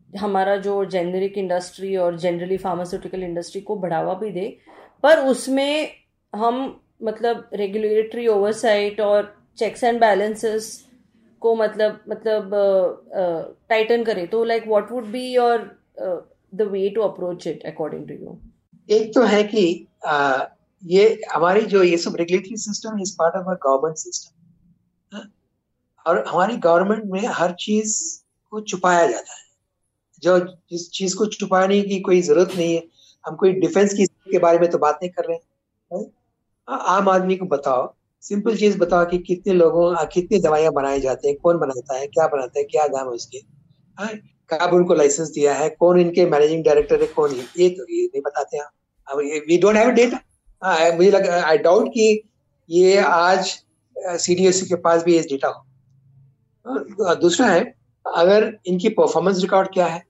हमारा 0.10 0.56
जो 0.58 0.84
जेनरिक 0.86 1.38
इंडस्ट्री 1.38 1.96
और 1.98 2.17
जनरली 2.20 2.58
फार्मास्यूटिकल 2.58 3.24
इंडस्ट्री 3.24 3.62
को 3.62 3.76
बढ़ावा 3.76 4.13
भी 4.13 4.30
दे, 4.32 4.58
पर 5.04 5.20
उसमें 5.28 5.91
हम 6.34 6.82
मतलब 7.04 7.50
रेगुलेटरी 7.54 8.28
ओवरसाइट 8.28 9.00
और 9.02 9.34
चेक्स 9.58 9.84
एंड 9.84 10.00
बैलेंसेस 10.02 10.70
को 11.41 11.56
मतलब 11.56 12.00
मतलब 12.10 12.52
टाइटन 13.70 14.04
करें 14.04 14.28
तो 14.28 14.43
like 14.43 14.67
what 14.67 14.91
would 14.91 15.06
be 15.12 15.26
your 15.34 15.58
the 16.54 16.67
way 16.72 16.89
to 16.89 17.02
approach 17.02 17.48
it 17.48 17.65
according 17.65 18.08
to 18.08 18.13
you 18.13 18.38
एक 18.89 19.13
तो 19.15 19.22
है 19.24 19.43
कि 19.43 19.63
ये 20.84 21.04
हमारी 21.32 21.62
जो, 21.62 21.84
ये 21.84 21.98
सब 21.98 22.15
regulatory 22.15 22.58
system 22.58 23.00
is 23.02 23.15
part 23.20 23.36
of 23.36 23.58
government 23.63 23.98
system 23.98 25.20
और 26.06 26.24
हमारी 26.28 26.58
गवर्नमेंट 26.58 27.04
में 27.12 27.28
हर 27.34 27.52
चीज़ 27.60 27.98
को 28.52 28.62
छुपाया 28.62 29.06
जाता 29.08 29.34
है। 29.34 29.46
जो 30.23 30.38
जिस 30.39 30.89
चीज़ 30.91 31.15
को 31.17 31.25
छुपाने 31.27 31.82
की 31.82 31.99
कोई 32.01 32.21
ज़रूरत 32.21 32.56
नहीं 32.56 32.73
है, 32.75 32.84
हम 33.25 33.36
कोई 33.36 33.51
डिफेंस 33.56 33.93
की 33.93 34.06
के 34.06 34.39
बारे 34.39 34.60
में 34.60 34.69
तो 34.71 34.77
बात 34.77 34.99
नहीं 35.01 35.12
कर 35.12 35.25
रहे 35.25 35.38
हैं 35.91 36.06
आम 36.67 37.10
आदमी 37.10 37.36
को 37.36 37.45
बताओ 37.47 37.93
सिंपल 38.23 38.56
चीज़ 38.58 38.77
बताओ 38.77 39.06
कि 39.06 39.17
कितने 39.19 39.53
लोगों 39.53 40.06
कितनी 40.08 40.39
दवाइयाँ 40.39 40.71
बनाई 40.73 41.01
जाती 41.01 41.27
हैं, 41.27 41.38
कौन 41.38 41.58
बनाता 41.60 41.97
है, 41.97 42.08
क्या 42.08 42.27
बनाता 42.27 42.60
है, 42.60 42.63
क्या 42.65 42.88
दाम 42.88 43.08
है 43.08 43.13
उसके 43.13 43.39
कब 44.49 44.73
उनको 44.73 44.93
लाइसेंस 44.93 45.30
दिया 45.30 45.53
है, 45.53 45.69
कौन 45.71 45.99
इनके 45.99 46.25
मैनेजिंग 46.25 46.63
डायरेक्टर 46.65 47.01
है, 47.01 47.08
कौन 47.10 47.32
ये 47.32 47.69
तो 47.69 47.86
ये 47.91 48.06
नहीं 48.06 48.21
बताते 48.21 48.58
हैं 48.58 48.65
वी 49.47 49.58
डोंट 49.58 49.75
हैव 49.75 49.89
डेटा 49.91 50.19
मुझे 50.95 51.10
लगा 51.12 51.41
आई 51.47 51.58
डाउट 51.60 51.88
कि 51.89 52.23
ये 52.69 52.97
आज 52.99 53.53
सीडीएससी 53.95 54.65
के 54.65 54.75
पास 54.77 55.03
भी 55.03 55.15
ये 55.15 55.21
डेटा 55.23 55.47
हो। 55.47 57.15
दूसरा 57.15 57.47
है, 57.47 57.62
अगर 58.06 58.51
इनकी 58.67 58.89
परफॉर्मेंस 58.91 59.41
रिकॉर्ड 59.41 59.69
क्या 59.73 59.86
है 59.86 60.03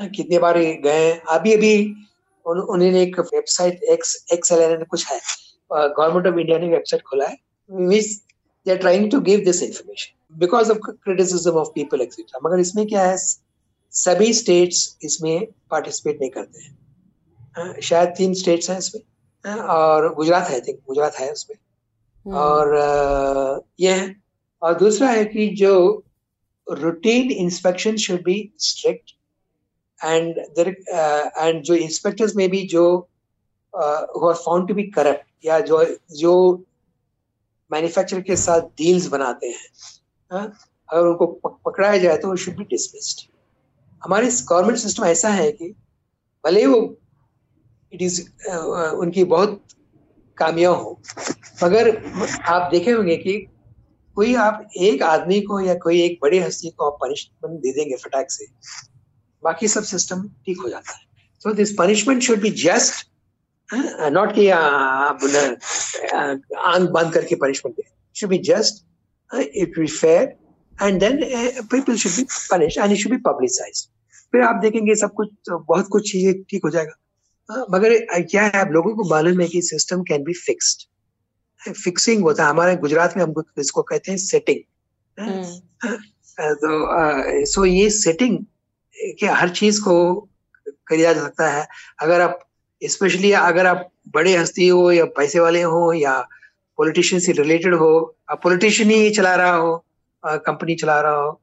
कितने 0.00 0.38
बार 0.38 0.58
गए 0.58 1.12
अभी 1.28 1.52
अभी 1.52 1.94
उन, 2.46 2.58
उन्होंने 2.58 3.02
एक 3.02 3.20
वेबसाइट 3.20 3.82
एक्स 3.82 4.26
एक्स 4.32 4.52
एल 4.52 4.84
कुछ 4.84 5.06
है। 5.06 5.20
गवर्नमेंट 5.72 6.26
ऑफ़ 6.26 6.34
इंडिया 6.34 6.58
ने 6.58 6.68
वेबसाइट 6.68 7.02
खोला 7.02 7.26
है। 7.26 7.36
Which 7.72 8.06
they 8.66 8.70
are 8.70 8.76
trying 8.76 9.10
to 9.10 9.20
give 9.20 9.40
this 9.40 9.62
information 9.62 10.38
because 10.38 10.70
of 10.70 10.78
criticism 10.78 11.50
of 11.50 11.68
people 11.68 12.00
etcetera 12.00 12.48
मगर 12.48 12.60
इसमें 12.60 12.86
क्या 12.86 13.10
है 13.10 13.16
सभी 13.90 14.34
स्टेट्स 14.34 14.96
इसमें 15.02 15.46
पार्टिसिपेट 15.70 16.20
नहीं 16.20 16.30
करते 16.30 16.62
हैं। 16.62 17.80
शायद 17.80 18.08
तीन 18.08 18.34
स्टेट्स 18.34 18.70
हैं 18.70 18.78
इसमें। 18.78 19.02
और 19.56 20.14
गुजरात 20.14 20.48
है 20.48 20.60
थिंक 20.60 20.78
गुजरात 20.86 21.14
है 21.14 21.32
उसमें। 21.32 21.56
हम्म। 22.26 22.36
और 22.36 22.76
ये 23.80 23.92
है। 23.92 24.16
और 24.62 24.74
दूसरा 24.78 25.08
है 25.08 25.24
कि 25.24 25.48
जो 25.48 26.04
routine 26.70 27.30
inspection 27.30 27.96
should 27.96 28.24
be 28.24 28.54
strict 28.58 29.10
and 30.04 30.34
there 30.56 30.68
and 31.38 31.62
जो 31.62 31.74
इंस्पेक्टर्स 31.74 32.36
में 32.36 32.48
भी 32.50 32.62
जो 32.66 32.84
फाउंड 33.74 34.68
टू 34.68 34.74
बी 34.74 34.82
करप्ट 34.90 35.46
या 35.46 35.60
जो 35.60 35.84
जो 36.16 36.34
मैन्युफैक्चर 37.70 38.20
के 38.20 38.36
साथ 38.36 38.60
डील्स 38.78 39.06
बनाते 39.06 39.46
हैं 39.46 39.68
हा? 40.32 40.52
अगर 40.88 41.06
उनको 41.06 41.26
पकड़ाया 41.66 41.98
जाए 41.98 42.16
तो 42.16 42.36
शुड 42.36 42.56
बी 42.56 42.64
डिसमिस्ड 42.64 43.28
हमारे 44.04 44.26
गवर्नमेंट 44.26 44.78
सिस्टम 44.78 45.04
ऐसा 45.04 45.28
है 45.28 45.50
कि 45.52 45.74
भले 46.44 46.66
वो 46.66 46.80
इट 47.92 48.02
इज़ 48.02 48.20
uh, 48.50 48.92
उनकी 48.94 49.24
बहुत 49.24 49.60
कामयाब 50.38 50.74
हो 50.74 51.00
मगर 51.62 51.88
आप 52.44 52.70
देखे 52.70 52.90
होंगे 52.90 53.16
कि 53.16 53.38
कोई 54.16 54.34
आप 54.34 54.68
एक 54.78 55.02
आदमी 55.02 55.40
को 55.40 55.60
या 55.60 55.74
कोई 55.74 56.02
एक 56.02 56.18
बड़ी 56.22 56.38
हस्ती 56.38 56.70
को 56.70 56.90
आप 56.90 56.98
पनिशमेंट 57.00 57.60
दे 57.60 57.72
देंगे 57.72 57.96
फटाक 57.96 58.30
से 58.30 58.46
बाकी 59.44 59.68
सब 59.68 59.82
सिस्टम 59.84 60.22
ठीक 60.46 60.58
हो 60.60 60.68
जाता 60.68 60.92
है। 60.92 61.02
So 61.44 61.52
this 61.54 61.72
punishment 61.78 62.22
should 62.22 62.40
be 62.40 62.50
just 62.62 63.06
not 64.12 64.34
कि 64.34 64.48
आप 64.50 65.24
आँख 65.24 66.90
बंद 66.90 67.12
करके 67.14 67.34
punishment 67.36 67.76
they. 67.76 67.82
Should 68.16 68.30
be 68.30 68.38
just 68.48 68.84
it 69.30 69.78
be 69.78 69.86
fair 69.88 70.34
and 70.82 71.00
then 71.00 71.20
people 71.70 71.96
should 71.96 72.12
be 72.12 72.24
punish 72.50 72.78
and 72.78 72.92
it 72.92 72.98
should 72.98 73.12
be 73.12 73.18
publicise 73.26 73.86
फिर 74.32 74.42
आप 74.42 74.60
देखेंगे 74.62 74.94
सब 74.96 75.12
कुछ 75.14 75.28
बहुत 75.48 75.88
कुछ 75.88 76.10
चीज़ें 76.12 76.42
ठीक 76.42 76.64
हो 76.64 76.70
जाएगा। 76.70 76.94
हाँ, 77.48 77.66
मगर 77.70 78.22
क्या 78.22 78.42
है 78.42 78.60
आप 78.60 78.70
लोगों 78.72 78.94
को 78.96 79.04
मालूम 79.08 79.40
है 79.40 79.46
कि 79.48 79.60
system 79.62 80.02
can 80.08 80.22
be 80.24 80.32
fixed 80.34 81.72
fixing 81.74 82.22
होता 82.22 82.44
है। 82.44 82.50
हमारे 82.50 82.76
गुजरात 82.76 83.16
में 83.16 83.22
हम 83.22 83.34
इसको 83.58 83.82
कहते 83.82 84.10
हैं 84.10 84.18
सेटिंग 84.18 84.60
हम्म। 85.18 85.96
तो 86.62 87.44
सो 87.46 87.64
ये 87.64 87.88
सेटिंग 87.92 88.38
कि 88.96 89.26
हर 89.26 89.48
चीज़ 89.50 89.80
को 89.80 89.94
किया 90.88 91.12
जा 91.12 91.22
सकता 91.22 91.48
है। 91.48 91.66
अगर 92.02 92.20
आप 92.20 92.38
स्पेशली 92.82 93.32
अगर 93.32 93.66
आप 93.66 93.88
बड़े 94.14 94.36
हस्ती 94.36 94.68
हो 94.68 94.90
या 94.92 95.04
पैसे 95.16 95.40
वाले 95.40 95.62
हो 95.62 95.92
या 95.92 96.20
पॉलिटिशियन 96.78 97.20
से 97.20 97.32
रिलेटेड 97.32 97.74
हो 97.74 97.90
अब 98.30 98.40
पॉलिटिशियन 98.42 98.90
ही 98.90 99.10
चला 99.10 99.34
रहा 99.34 99.54
हो 99.54 99.84
कंपनी 100.24 100.74
चला 100.74 101.00
रहा 101.00 101.16
हो। 101.16 101.40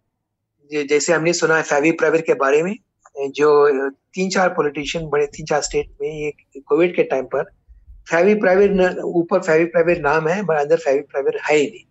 जैसे 0.72 1.14
हमने 1.14 1.34
सुना 1.34 1.56
है 1.56 1.64
फैवी 1.64 1.92
प्राइवेट 1.92 2.26
के 2.26 2.34
बारे 2.34 2.62
में, 2.64 2.76
जो 3.16 3.90
तीन 3.90 4.30
चार 4.30 4.50
पॉलिटिशियन 4.50 5.08
बड़े 5.10 5.26
तीन 5.28 5.46
चार 5.46 5.62
स्टेट 5.62 5.92
में 6.02 6.10
ये 6.10 6.60
कोविड 6.60 6.96
के 6.96 7.04
टाइम 7.04 7.26
पर 7.26 7.44
फैवी 8.10 8.34
प्राइवेट 8.36 9.00
ऊपर 9.00 9.40
फैवी 9.40 9.66
प्राइवेट 9.66 10.00
नाम 10.00 10.28
है 10.28 10.42
मगर 10.42 10.56
अंदर 10.56 10.78
फैवी 10.78 11.02
प्राइवेट 11.02 11.38
है 11.50 11.56
ही 11.56 11.66
नहीं। 11.66 11.84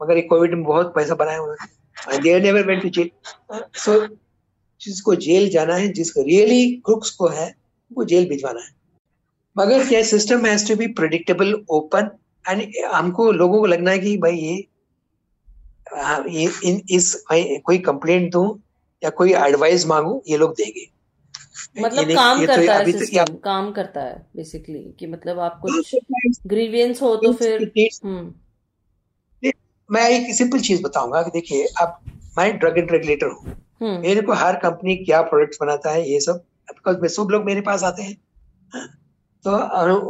मगर 0.00 0.16
ये 0.16 0.22
कोविड 0.22 0.54
में 0.54 0.64
बहुत 0.64 0.94
पैसा 0.94 1.14
बनाया 1.14 1.40
उन्होंने। 1.40 1.74
सो 3.74 4.00
जिसको 4.80 5.14
जेल 5.14 5.48
जाना 5.48 5.74
है 5.74 5.88
जिसको 5.88 6.22
रियली 6.22 6.70
क्रुक्स 6.86 7.10
को 7.10 7.28
है 7.28 7.54
वो 7.90 8.04
जेल 8.04 8.28
भिजवाना 8.28 8.60
है 8.60 8.74
मगर 9.56 9.86
क्या 9.88 10.02
system 10.02 10.46
has 10.46 10.68
to 10.68 10.76
be 10.76 10.86
predictable 10.86 11.54
open 11.70 12.10
and 12.44 12.62
हमको 12.92 13.30
लोगों 13.32 13.58
को 13.60 13.66
लगना 13.66 13.90
है 13.90 13.98
कि 13.98 14.16
भाई 14.16 14.36
ये 14.36 14.66
ये 16.30 16.50
इन 16.64 16.80
इस 16.90 17.14
कोई 17.32 17.78
कंप्लेंट 17.78 18.32
दूँ 18.32 18.46
या 19.02 19.10
कोई 19.10 19.32
एडवाइस 19.32 19.86
मांगू 19.86 20.22
ये 20.28 20.36
लोग 20.36 20.54
देंगे 20.54 20.86
मतलब 21.80 22.10
काम 22.14 22.40
तो 22.40 22.46
करता 22.46 22.74
है 22.74 22.92
सिस्टम 22.92 23.24
तो 23.24 23.34
काम 23.34 23.72
करता 23.72 24.00
है 24.00 24.26
बेसिकली 24.36 24.94
कि 24.98 25.06
मतलब 25.06 25.38
आप 25.38 25.60
कुछ 25.62 25.94
ग्रीवियंस 26.46 27.02
हो 27.02 27.14
तो 27.16 27.32
फिर 27.32 27.70
हम्म। 28.04 28.32
मैं 29.90 30.08
एक 30.10 30.34
सिंपल 30.34 30.60
चीज़ 30.60 30.82
बताऊँगा 30.82 31.22
कि 31.22 31.30
देखिए 31.30 31.66
अब 31.80 31.98
मैं 32.38 32.58
ड्रग 32.58 32.78
एंड 32.78 32.90
रेगुलेटर 32.92 33.26
हूँ। 33.26 33.56
मेरे 33.80 34.20
को 34.20 34.32
हर 34.32 34.56
कंपनी 34.56 34.96
क्या 34.96 35.20
प्रोडक्ट 35.22 35.56
बनाता 35.60 35.90
है, 35.90 36.10
ये 36.10 36.20
सब 36.20 36.44
बिकॉज़ 36.68 37.06
सब 37.06 37.28
लोग 37.30 37.44
मेरे 37.44 37.60
पास 37.60 37.82
आते 37.84 38.02
हैं। 38.02 38.16
हाँ। 38.72 38.86
तो 39.44 39.56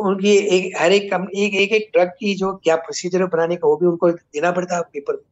उनकी 0.03 0.37
एक, 0.37 0.73
हर 0.79 0.93
एक 0.93 1.11
कम 1.11 1.27
एक 1.37 1.55
एक 1.55 1.73
एक 1.73 1.91
ड्रग 1.95 2.09
की 2.21 2.35
जो 2.35 2.53
क्या 2.57 2.77
प्रोसीजर 2.77 3.25
बनाने 3.27 3.57
का, 3.57 3.69
वो 3.69 3.77
भी 3.77 3.87
उनको 3.87 4.11
देना 4.11 4.51
पड़ता 4.53 4.77
है 4.77 4.83
पेपर 4.83 5.23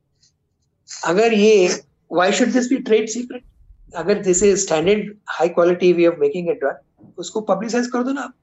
अगर 0.89 1.33
ये 1.33 1.69
why 2.13 2.33
should 2.33 2.49
this 2.49 2.69
be 2.69 2.77
trade 2.79 3.09
secret 3.09 3.45
अगर 3.97 4.23
this 4.23 4.43
is 4.43 4.57
standard 4.65 5.15
high 5.29 5.49
quality 5.51 5.93
way 5.93 6.07
of 6.07 6.21
making 6.21 6.49
a 6.49 6.55
drug 6.55 7.19
उसको 7.19 7.41
पब्लिसाइज 7.41 7.87
कर 7.87 8.03
दो 8.03 8.13
ना 8.13 8.21
आप। 8.21 8.35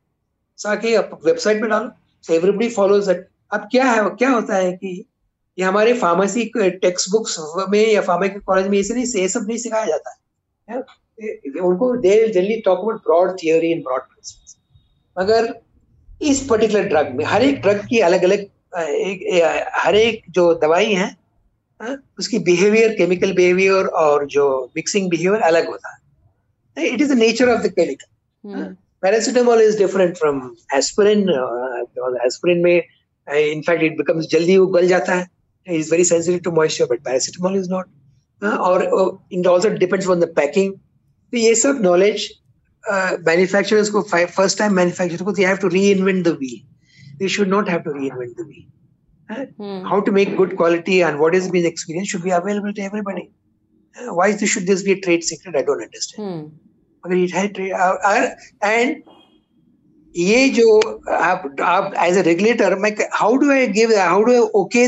ताकि 0.60 0.98
वेबसाइट 0.98 1.62
में 1.62 1.70
डालो। 1.70 2.34
एवरीबडी 2.34 2.70
फॉलोज 2.70 3.08
दैट 3.08 3.28
अब 3.52 3.68
क्या 3.72 3.86
है, 3.86 4.10
क्या 4.10 4.30
होता 4.30 4.56
है 4.56 4.72
कि 4.74 5.06
ये 5.58 5.66
हमारे 5.66 5.94
फार्मेसी 6.00 6.46
टेक्स्ट 6.56 7.10
बुक्स 7.12 7.38
में 7.70 7.86
या 7.88 8.02
फार्मेसी 8.02 8.40
कॉलेज 8.42 8.68
में 8.68 8.80
ऐसे 8.80 8.94
नहीं 8.94 9.06
ये 9.22 9.28
सब 9.30 9.48
नहीं 9.48 9.58
सिखाया 9.58 9.86
जाता 9.86 10.16
है। 10.68 10.80
उनको 11.62 11.96
they 11.98 12.28
generally 12.28 12.60
talk 12.66 12.80
about 12.80 13.02
broad 13.04 13.36
theory 13.44 13.72
and 13.72 13.84
broad 13.84 14.02
principles 14.02 14.56
मगर 15.18 15.54
इस 16.22 16.46
पर्टिकुलर 16.50 16.84
ड्रग 16.90 17.16
में 17.16 17.24
हर 17.26 17.44
एक 17.44 17.62
ड्रग 17.62 17.86
की 17.90 18.00
अलग 18.00 18.24
अलग 18.24 18.40
एक, 18.40 19.70
हर 19.76 19.96
एक 19.96 20.24
जो 20.30 20.54
दवाई 20.62 20.94
है 20.94 21.10
उसकी 22.20 22.40
बिहेवियर 22.40 22.94
केमिकल 22.98 23.34
बिहेवियर 23.34 23.86
और 24.02 24.26
जो 24.28 24.48
मिक्सिंग 24.76 25.10
बिहेवियर 25.10 25.42
अलग 25.44 25.68
होता 25.68 25.94
है। 25.94 26.88
It 26.88 27.02
is 27.02 27.14
the 27.14 27.18
nature 27.18 27.50
of 27.50 27.62
the 27.62 27.72
chemical 27.74 28.76
paracetamol 29.04 29.62
is 29.62 29.78
different 29.78 30.18
from 30.18 30.40
aspirin 30.76 31.30
aspirin 32.26 32.64
में 32.64 32.76
इनफैक्ट 32.76 33.84
इट 33.84 33.98
बिकम्स 33.98 34.28
जल्दी 34.32 34.58
वो 34.58 34.68
गल 34.68 34.88
जाता 34.88 35.14
है। 35.14 35.28
Is 35.67 35.91
very 35.91 36.05
sensitive 36.05 36.39
to 36.45 36.51
moisture 36.61 36.87
but 36.91 37.05
paracetamol 37.05 37.59
is 37.61 37.71
not 37.71 37.87
और 38.43 38.85
it 39.33 39.47
also 39.47 39.69
depends 39.79 40.09
on 40.09 40.21
the 40.21 40.33
packing 40.37 40.73
तो 40.73 41.39
ये 41.39 41.55
सब 41.65 41.81
नॉलेज 41.83 42.29
मैन्युफैक्चरर्स 42.85 43.91
को 43.91 44.03
फर्स्ट 44.13 44.59
टाइम 44.59 44.73
मैन्युफैक्चरर 44.75 45.25
को 45.25 45.33
they 45.33 45.47
have 45.47 45.57
to 45.63 45.69
reinvent 45.69 46.25
the 46.25 46.37
wheel 46.41 47.17
they 47.19 47.29
should 47.37 47.49
not 47.49 47.69
have 47.71 47.81
to 47.81 47.93
reinvent 47.99 48.31
the 48.31 48.47
wheel 48.47 48.65
Hmm. 49.29 49.85
How 49.85 50.01
to 50.01 50.13
make 50.13 50.37
good 50.37 50.57
quality 50.57 51.03
and 51.03 51.19
what 51.19 51.35
has 51.35 51.51
been 51.51 51.67
experience 51.67 52.09
should 52.09 52.23
be 52.23 52.31
available 52.31 52.73
to 52.73 52.83
everybody. 52.83 53.31
Uh, 53.97 54.15
why 54.15 54.33
this, 54.33 54.51
should 54.51 54.67
this 54.67 54.83
be 54.83 54.93
a 54.93 55.01
trade 55.01 55.25
secret? 55.25 55.57
I 55.57 55.63
don't 55.63 55.83
understand. 55.83 56.23
Hmm. 56.23 56.47
अगर 57.05 57.17
ये 57.17 57.27
है 57.35 57.47
trade 57.49 57.73
and 58.65 59.03
ये 60.15 60.49
जो 60.55 60.79
आप 61.13 61.61
आप 61.63 61.93
as 62.05 62.17
a 62.19 62.23
regulator 62.23 62.75
मैं 62.79 62.91
how 63.15 63.37
do 63.37 63.51
I 63.53 63.67
give 63.77 63.93
how 63.99 64.23
do 64.25 64.33
I 64.33 64.39
okay 64.61 64.87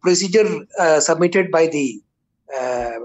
the 0.00 0.06
procedure 0.06 1.00
submitted 1.06 1.52
by 1.52 1.66
the 1.74 1.84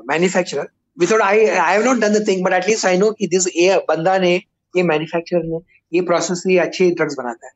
manufacturer 0.10 0.68
without 1.00 1.22
I 1.22 1.46
I 1.46 1.74
have 1.74 1.86
not 1.86 2.00
done 2.02 2.14
the 2.20 2.28
thing 2.28 2.44
but 2.46 2.54
at least 2.54 2.86
I 2.86 2.98
know 2.98 3.12
कि 3.20 3.28
this 3.28 3.48
ये 3.56 3.78
बंदा 3.90 4.18
ने 4.26 4.34
ये 4.78 4.84
manufacturer 4.84 5.44
ने 5.44 5.60
ये 5.94 6.02
process 6.12 6.44
से 6.44 6.58
अच्छे 6.60 6.90
ड्रग्स 6.92 7.16
बनाता 7.18 7.48
है 7.48 7.54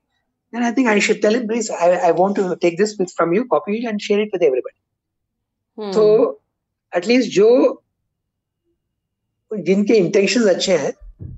then 0.51 0.63
I 0.63 0.71
think 0.71 0.87
I 0.87 0.99
should 0.99 1.21
tell 1.21 1.33
him, 1.33 1.47
please, 1.47 1.69
I, 1.69 1.91
I 2.07 2.11
want 2.11 2.35
to 2.37 2.55
take 2.55 2.77
this 2.77 2.97
with, 2.97 3.11
from 3.13 3.33
you, 3.33 3.45
copy 3.45 3.79
it 3.79 3.85
and 3.87 4.01
share 4.01 4.19
it 4.19 4.29
with 4.33 4.41
everybody. 4.41 4.75
Hmm. 5.77 5.91
So 5.91 6.39
at 6.93 7.05
least 7.05 7.29
जो 7.31 7.49
जिनके 9.51 9.99
intentions 9.99 10.47
अच्छे 10.47 10.77
हैं 10.77 10.93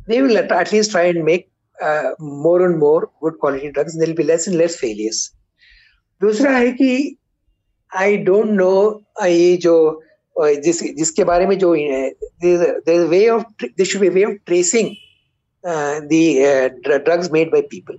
they 0.08 0.22
will 0.22 0.38
at 0.38 0.72
least 0.72 0.92
try 0.92 1.04
and 1.04 1.24
make 1.26 1.50
uh, 1.78 2.12
more 2.20 2.66
and 2.66 2.78
more 2.80 3.10
good 3.22 3.38
quality 3.40 3.72
drugs, 3.72 3.98
there 3.98 4.08
will 4.08 4.16
be 4.16 4.24
less 4.24 4.48
and 4.48 4.58
less 4.58 4.76
failures. 4.76 5.20
दूसरा 6.22 6.52
है 6.58 6.72
कि 6.72 7.18
आई 7.92 8.18
don't 8.18 8.50
no 8.52 9.04
ये 9.26 9.56
जो 9.58 10.02
जिस, 10.36 10.82
जिसके 10.96 11.24
बारे 11.24 11.46
में 11.48 11.58
जो 11.60 11.72
way 11.72 13.28
of 13.30 13.44
this 13.64 13.96
way 13.96 14.24
of 14.24 14.34
tracing 14.46 14.90
drugs 16.86 17.32
made 17.32 17.52
by 17.52 17.62
people 17.72 17.98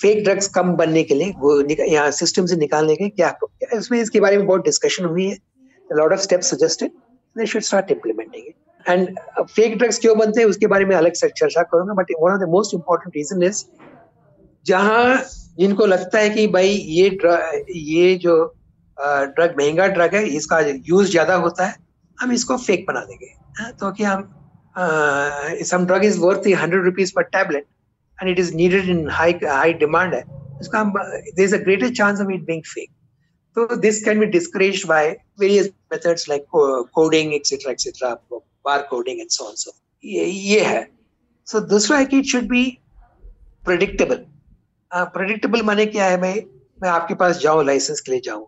fake 0.00 0.22
drugs 0.24 0.46
कम 0.48 0.72
बनने 0.76 1.02
के 1.02 1.14
लिए, 1.14 1.32
वो 1.38 1.60
यहाँ 1.70 2.10
सिस्टम 2.10 2.46
से 2.46 2.56
निकालने 2.56 2.94
के 2.96 3.08
क्या 3.08 3.34
इसमें 3.76 4.00
इसके 4.00 4.20
बारे 4.20 4.36
में 4.36 4.46
बहुत 4.46 4.64
डिस्कशन 4.64 5.04
हुई 5.04 5.26
है. 5.26 5.36
Lot 5.90 6.12
of 6.12 6.20
steps 6.20 6.50
suggested 6.50 6.90
they 7.36 7.46
should 7.46 7.62
start 7.62 7.90
implementing 7.90 8.46
it 8.46 8.54
and 8.86 9.18
fake 9.40 9.76
drugs 9.78 9.98
क्यों 9.98 10.16
बनते 10.18 10.40
हैं, 10.40 10.48
उसके 10.48 10.66
बारे 10.66 10.84
में 10.84 10.94
अलग 10.96 11.12
से 11.14 11.28
चर्चा 11.30 11.62
करूँगा 11.62 11.94
but 11.94 12.12
one 12.20 12.32
of 12.32 12.40
the 12.40 12.48
most 12.50 12.74
important 12.74 13.16
reason 13.16 13.42
is 13.42 13.64
जहाँ 14.66 15.22
जिनको 15.58 15.86
लगता 15.86 16.18
है 16.18 16.30
कि 16.30 16.46
भाई 16.48 16.68
ये 16.68 17.10
ये 17.70 18.14
जो 18.16 18.36
ड्रग 19.00 19.54
महँगा 19.58 19.86
ड्रग 19.88 20.14
है, 20.14 20.26
इसका 20.28 20.58
यूज़ 20.60 21.10
ज़्यादा 21.10 21.34
होता 21.36 21.66
है, 21.66 21.74
हम 22.18 22.32
इसको 22.32 22.56
फेक 22.58 22.84
बना 22.88 23.00
देंगे 23.04 23.34
तो 23.80 23.90
कि 23.92 24.04
हम 24.04 24.28
some 25.64 25.86
drug 25.86 26.04
is 26.04 26.18
worth 26.20 26.46
hundred 26.60 26.84
rupees 26.84 27.12
per 27.16 27.22
tablet 27.34 27.66
and 28.18 28.30
it 28.30 28.38
is 28.38 28.54
needed 28.54 28.88
in 28.88 29.08
high 29.10 29.32
high 29.44 29.72
demand 29.74 30.14
है, 30.14 30.22
इसका 30.60 30.80
हम 30.80 30.92
there 30.96 31.44
is 31.44 31.54
a 31.54 31.58
greater 31.58 31.94
chance 31.94 32.20
of 32.20 32.30
it 32.32 32.44
being 32.46 32.62
fake 32.66 32.90
तो 33.56 33.76
this 33.76 34.04
can 34.04 34.20
be 34.20 34.26
discourage 34.28 34.84
by 34.88 35.08
various 35.40 35.70
methods 35.92 36.28
like 36.28 36.44
coding 36.94 37.32
etcetera 37.34 37.72
etcetera 37.72 38.12
bar 38.32 38.86
coding 38.90 39.20
and 39.20 39.28
so 39.30 39.44
on 39.44 39.54
so 39.56 39.72
ये 40.04 40.24
ये 40.24 40.60
है. 40.64 40.86
So 41.46 41.60
दूसरा 41.60 41.98
है 41.98 42.04
कि 42.04 42.18
it 42.18 42.26
should 42.26 42.48
be 42.48 42.64
predictable 43.64 44.24
predictable 44.92 45.62
माने 45.62 45.86
क्या 45.86 46.04
है 46.06 46.16
भाई? 46.20 46.40
मैं 46.82 46.88
आपके 46.88 47.14
पास 47.14 47.38
जाऊँ 47.38 47.64
लाइसेंस 47.64 48.00
के 48.00 48.12
लिए 48.12 48.20
जाऊँ. 48.24 48.46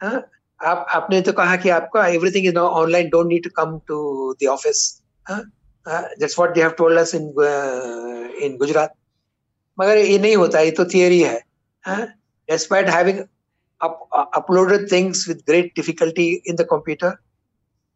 हाँ? 0.00 0.22
आप 0.60 0.86
आपने 0.94 1.20
तो 1.22 1.32
कहा 1.32 1.56
कि 1.56 1.68
आपका 1.70 2.06
everything 2.06 2.46
is 2.46 2.54
now 2.54 2.68
online 2.82 3.08
don't 3.08 3.26
need 3.28 3.44
to 3.44 3.50
come 3.56 3.78
to 3.88 3.98
the 4.42 4.46
office 4.50 4.82
that's 5.30 6.38
what 6.38 6.54
they 6.54 6.62
have 6.62 6.70
told 6.78 6.98
us 6.98 7.14
in 7.14 7.28
in 8.44 8.56
Gujarat 8.58 8.94
मगर 9.78 9.96
ये 9.96 10.18
नहीं 10.18 10.36
होता 10.36 10.60
ये 10.60 10.70
तो 10.80 10.84
थियरी 10.94 11.20
है। 11.22 11.38
Despite 12.48 12.88
having 12.90 13.24
uploaded 14.38 14.82
things 14.88 15.20
with 15.26 15.44
great 15.46 15.74
difficulty 15.74 16.42
in 16.44 16.56
the 16.56 16.64
computer 16.64 17.10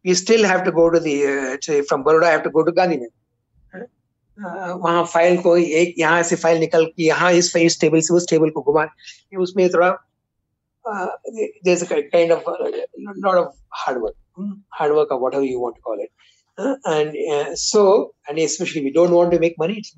we 0.04 0.14
still 0.14 0.44
have 0.44 0.62
to 0.64 0.72
go 0.72 0.84
to 0.90 1.00
the 1.00 1.16
uh, 1.32 1.82
from 1.88 2.04
Baroda 2.04 2.26
I 2.26 2.30
have 2.30 2.42
to 2.44 2.50
go 2.50 2.64
to 2.64 2.72
Gandhinagar 2.72 3.12
वहाँ 4.38 5.04
file 5.06 5.36
को 5.42 5.56
एक 5.56 5.94
यहाँ 5.98 6.22
से 6.28 6.36
फ़ाइल 6.36 6.58
निकल 6.60 6.84
के 6.86 7.02
यहाँ 7.04 7.30
इस 7.32 7.54
इस 7.56 7.80
टेबल 7.80 8.00
से 8.00 8.14
उस 8.14 8.28
टेबल 8.30 8.50
को 8.50 8.62
घुमा 8.62 8.86
उसमें 9.40 9.68
थोड़ा 9.74 9.90
uh, 10.85 11.07
there's 11.63 11.81
a 11.81 12.09
kind 12.09 12.31
of 12.31 12.43
a 12.47 12.71
lot 13.17 13.37
of 13.37 13.53
hard 13.69 14.01
work, 14.01 14.15
hard 14.69 14.93
work 14.93 15.11
or 15.11 15.19
whatever 15.19 15.43
you 15.43 15.59
want 15.59 15.75
to 15.75 15.81
call 15.81 15.99
it. 15.99 16.11
Uh, 16.57 16.75
and 16.85 17.15
uh, 17.31 17.55
so, 17.55 18.13
and 18.27 18.37
especially 18.37 18.83
we 18.83 18.91
don't 18.91 19.11
want 19.11 19.31
to 19.31 19.39
make 19.39 19.57
money, 19.57 19.77
it's 19.77 19.95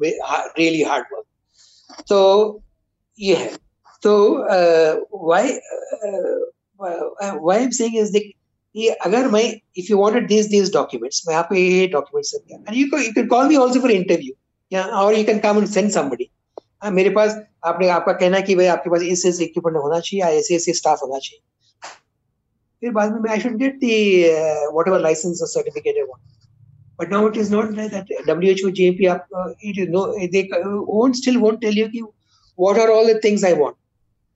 really 0.57 0.83
hard 0.83 1.05
work. 1.11 1.25
So, 2.05 2.61
yeah. 3.15 3.55
So, 4.01 4.43
uh, 4.43 4.99
why 5.09 5.59
why 6.77 7.59
I'm 7.59 7.71
saying 7.71 7.95
is 7.95 8.11
that 8.13 8.23
ये 8.75 8.89
अगर 9.05 9.27
मैं 9.31 9.61
if 9.75 9.89
you 9.89 9.97
wanted 9.97 10.27
these 10.27 10.47
these 10.49 10.69
documents 10.69 11.21
मैं 11.27 11.35
आपको 11.35 11.55
ये 11.55 11.91
documents 11.91 12.31
सब 12.33 12.45
क्या 12.47 12.63
and 12.65 12.75
you 12.75 12.89
can 12.89 13.03
you 13.03 13.13
can 13.13 13.27
call 13.27 13.47
me 13.47 13.57
also 13.57 13.81
for 13.81 13.89
interview 13.89 14.33
yeah 14.69 15.01
or 15.01 15.13
you 15.13 15.25
can 15.25 15.41
come 15.45 15.57
and 15.57 15.69
send 15.69 15.91
somebody 15.91 16.31
हाँ 16.83 16.91
मेरे 16.91 17.09
पास 17.15 17.37
आपने 17.65 17.89
आपका 17.89 18.13
कहना 18.13 18.39
कि 18.45 18.55
भाई 18.55 18.65
आपके 18.75 18.89
पास 18.89 19.01
इस 19.15 19.25
इस 19.25 19.41
इक्विपमेंट 19.41 19.77
होना 19.83 19.99
चाहिए 19.99 20.39
ऐसे 20.39 20.55
ऐसे 20.55 20.73
स्टाफ 20.73 21.01
होना 21.03 21.19
चाहिए 21.19 21.41
फिर 22.81 22.91
बाद 22.91 23.19
में 23.21 23.29
I 23.31 23.39
should 23.41 23.57
get 23.57 23.75
the 23.79 23.95
whatever 24.87 25.01
license 25.01 25.41
और 25.41 25.47
certificate 25.47 25.97
I 25.97 26.03
want 26.03 26.29
but 27.01 27.09
now 27.09 27.25
it 27.27 27.37
is 27.41 27.49
not 27.51 27.71
like 27.75 27.91
that 27.91 28.09
who 28.63 28.71
gmp 28.79 29.05
up 29.11 29.27
uh, 29.35 29.49
it 29.69 29.77
is 29.83 29.87
no 29.93 30.01
they 30.33 30.41
won't 30.95 31.15
still 31.19 31.39
won't 31.43 31.61
tell 31.61 31.77
you 31.81 31.89
ki, 31.93 32.03
what 32.63 32.77
are 32.81 32.91
all 32.95 33.07
the 33.11 33.15
things 33.23 33.45
i 33.51 33.53
want 33.61 33.77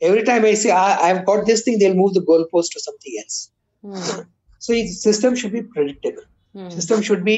every 0.02 0.24
time 0.30 0.46
i 0.52 0.54
say 0.62 0.72
I, 0.72 0.88
i've 1.08 1.26
got 1.26 1.46
this 1.46 1.62
thing 1.66 1.78
they'll 1.80 2.00
move 2.00 2.16
the 2.16 2.24
goalpost 2.30 2.72
to 2.76 2.82
something 2.88 3.20
else 3.22 3.38
hmm. 3.84 4.22
so 4.60 4.74
the 4.74 4.88
system 4.88 5.36
should 5.36 5.54
be 5.58 5.62
predictable 5.76 6.26
hmm. 6.56 6.70
system 6.70 7.04
should 7.04 7.24
be 7.24 7.38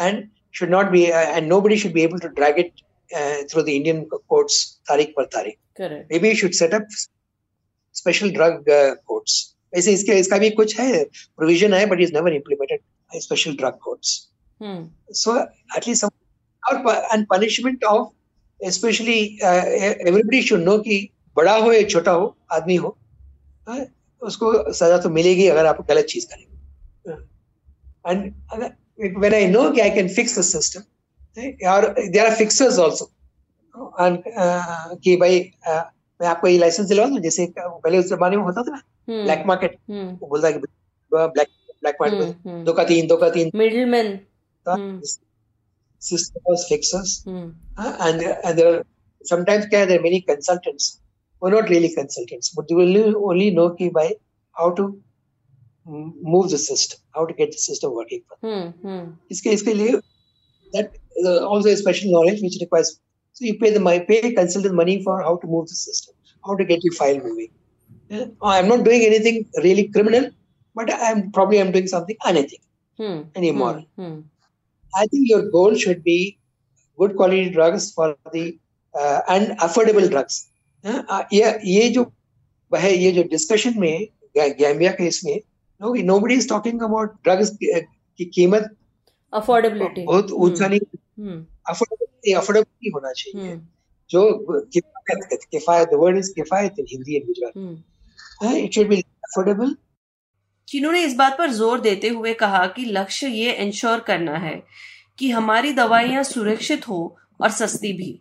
and 0.00 0.28
should 0.52 0.70
not 0.70 0.92
be 0.92 1.12
uh, 1.12 1.26
and 1.26 1.48
nobody 1.48 1.76
should 1.76 1.94
be 1.94 2.02
able 2.02 2.18
to 2.18 2.28
drag 2.28 2.58
it 2.58 2.72
uh, 3.16 3.44
through 3.50 3.62
the 3.62 3.76
indian 3.76 4.08
courts 4.28 4.80
tariq 4.90 5.14
per 5.14 5.26
tariq 5.26 5.56
Correct. 5.76 6.10
maybe 6.10 6.28
you 6.28 6.34
should 6.34 6.54
set 6.54 6.74
up 6.74 6.82
special 7.92 8.30
drug 8.30 8.68
uh, 8.68 8.94
courts 9.06 9.54
वैसे 9.74 9.92
इसके 9.92 10.12
इसका 10.12 10.38
भी 10.38 10.50
कुछ 10.50 10.80
है 10.80 11.04
provision 11.04 11.74
है 11.74 11.86
but 11.86 12.00
is 12.00 12.12
never 12.14 12.32
implemented 12.32 12.80
special 13.12 13.56
drug 13.56 13.72
courts 13.72 14.28
so 15.12 15.38
at least 15.76 16.04
and 17.14 17.26
punishment 17.26 17.84
of 17.84 18.12
specially 18.60 19.38
everybody 19.42 20.42
should 20.42 20.60
know 20.60 20.78
कि 20.78 21.10
बड़ा 21.36 21.56
हो 21.56 21.72
या 21.72 21.82
छोटा 21.88 22.10
हो 22.10 22.36
आदमी 22.52 22.76
हो 22.76 22.98
उसको 24.23 24.73
सजा 24.73 24.97
तो 24.97 25.09
मिलेगी 25.09 25.47
अगर 25.47 25.65
आप 25.65 25.87
गलत 25.87 26.05
चीज़ 26.05 26.25
करेंगे। 26.27 26.57
एंड 28.09 29.17
व्हेन 29.17 29.33
आई 29.33 29.47
नो 29.47 29.69
कि 29.71 29.81
I 29.81 29.89
can 29.89 30.09
fix 30.13 30.37
the 30.39 30.41
system 30.41 30.81
और 31.69 31.87
देयर 31.99 32.25
आर 32.25 32.35
फिक्सर्स 32.35 32.79
आल्सो 32.79 33.11
कि 35.03 35.15
भाई 35.15 35.39
मैं 35.67 36.27
आपको 36.27 36.47
ये 36.47 36.57
लाइसेंस 36.57 36.87
दिलवा 36.87 37.05
दूँ 37.05 37.19
जैसे 37.19 37.47
पहले 37.59 37.97
उस 37.97 38.05
जमाने 38.05 38.37
में 38.37 38.43
होता 38.43 38.63
था 38.63 38.71
ना 38.71 38.81
ब्लैक 39.09 39.43
मार्केट 39.47 39.77
वो 39.89 40.27
बोलता 40.27 40.47
है 40.47 40.53
कि 40.53 40.59
ब्लैक 40.59 41.47
ब्लैक 41.81 41.97
मार्केट 42.01 42.63
दो 42.65 42.73
का 42.73 42.83
तीन 42.83 43.07
दो 43.07 43.17
का 43.17 43.29
तीन। 43.29 43.51
Middleman 43.55 44.19
system 46.01 46.41
was 46.45 46.63
fixers 46.69 47.11
uh, 47.27 47.91
and 48.05 48.23
and 48.23 48.57
there 48.59 48.69
are 48.69 48.79
sometimes 49.25 49.67
there 49.73 49.83
are 49.83 50.01
many 51.42 51.42
consultants 51.42 51.42
who 51.42 51.46
are 51.46 51.62
not 51.62 51.68
really 51.68 51.94
consultants 51.94 52.48
but 52.56 52.68
they 52.68 52.74
will 52.74 53.30
only 53.30 53.50
know 53.50 53.70
ki 53.70 53.90
by 53.90 54.14
how 54.58 54.70
to 54.70 55.02
move 56.22 56.50
the 56.50 56.58
system 56.58 57.00
how 57.14 57.26
to 57.26 57.34
get 57.34 57.50
the 57.50 57.58
system 57.58 57.92
working 57.94 58.22
hmm, 58.42 58.68
hmm. 58.86 59.04
इसके 59.30 59.50
इसके 59.50 59.74
लिए 59.74 60.00
that 60.72 60.90
uh, 61.26 61.38
also 61.48 61.68
a 61.68 61.76
special 61.76 62.10
knowledge 62.10 62.42
which 62.42 62.56
requires 62.60 63.00
So 63.38 63.44
you 63.44 63.58
pay 63.58 63.70
the 63.70 63.78
my 63.78 64.00
pay 64.00 64.32
consultant 64.32 64.74
money 64.74 65.02
for 65.02 65.22
how 65.22 65.36
to 65.36 65.46
move 65.46 65.68
the 65.68 65.74
system, 65.74 66.14
how 66.44 66.56
to 66.56 66.64
get 66.64 66.82
your 66.82 66.92
file 66.94 67.18
moving. 67.18 67.50
Yeah? 68.08 68.24
I'm 68.42 68.66
not 68.66 68.82
doing 68.82 69.02
anything 69.02 69.48
really 69.58 69.86
criminal, 69.88 70.30
but 70.74 70.92
I'm 70.92 71.30
probably 71.30 71.60
I'm 71.60 71.70
doing 71.70 71.86
something 71.86 72.16
unethical 72.24 72.66
hmm. 72.96 73.20
and 73.36 73.44
immoral. 73.44 73.86
Hmm. 73.96 74.06
Hmm. 74.06 74.20
I 74.92 75.06
think 75.06 75.28
your 75.28 75.50
goal 75.50 75.76
should 75.76 76.02
be 76.02 76.38
good 76.98 77.14
quality 77.14 77.50
drugs 77.50 77.92
for 77.92 78.16
the 78.32 78.58
uh, 79.00 79.20
and 79.28 79.56
affordable 79.58 80.10
drugs. 80.10 80.48
Uh, 80.83 81.23
ये 81.33 81.59
ये 81.65 81.89
जो 81.89 82.03
है 82.71 82.93
ये 82.93 83.11
जो 83.11 83.23
discussion 83.31 83.79
में 83.79 84.07
Gambia 84.37 84.91
case 84.91 85.21
में 85.25 85.39
no 85.81 85.93
nobody 86.03 86.35
is 86.35 86.47
talking 86.49 86.81
about 86.81 87.13
drugs 87.23 87.49
की 87.59 88.25
कीमत 88.35 88.69
अफोर्डेबिलिटी 89.33 90.03
बहुत 90.05 90.31
ऊँचा 90.31 90.67
नहीं 90.67 90.79
अफोर्डेबिलिटी 91.69 92.33
अफोर्डेबिलिटी 92.33 92.89
होना 92.89 93.11
चाहिए। 93.11 93.55
जो 94.09 94.21
किफायत 94.73 95.47
किफायत 95.51 95.87
द 95.89 95.99
वर्ड 96.01 96.17
इज़ 96.17 96.31
किफायत 96.33 96.79
in 96.79 96.85
Hindi 96.89 97.15
and 97.15 97.25
Gujarati 97.25 98.63
it 98.63 98.73
should 98.73 98.87
be 98.87 98.99
affordable 98.99 99.75
जिन्होंने 100.67 101.03
इस 101.03 101.15
बात 101.15 101.37
पर 101.37 101.49
ज़ोर 101.51 101.79
देते 101.81 102.09
हुए 102.09 102.33
कहा 102.33 102.65
कि 102.75 102.85
लक्ष्य 102.91 103.27
ये 103.27 103.53
इंश्योर 103.63 103.99
करना 104.07 104.37
है 104.39 104.55
कि 105.19 105.29
हमारी 105.31 105.71
दवाइयाँ 105.73 106.23
सुरक्षित 106.23 106.87
हो 106.87 106.99
और 107.41 107.49
सस्ती 107.51 107.91
भी। 107.93 108.11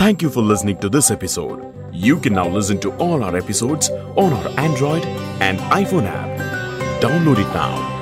Thank 0.00 0.22
you 0.22 0.30
for 0.30 0.40
listening 0.40 0.78
to 0.78 0.88
this 0.88 1.10
episode. 1.10 1.74
You 1.92 2.18
can 2.18 2.32
now 2.32 2.48
listen 2.48 2.80
to 2.80 2.90
all 2.92 3.22
our 3.22 3.36
episodes 3.36 3.90
on 4.16 4.32
our 4.32 4.48
Android 4.58 5.04
and 5.42 5.58
iPhone 5.58 6.06
app. 6.06 7.02
Download 7.02 7.36
it 7.36 7.52
now 7.52 7.99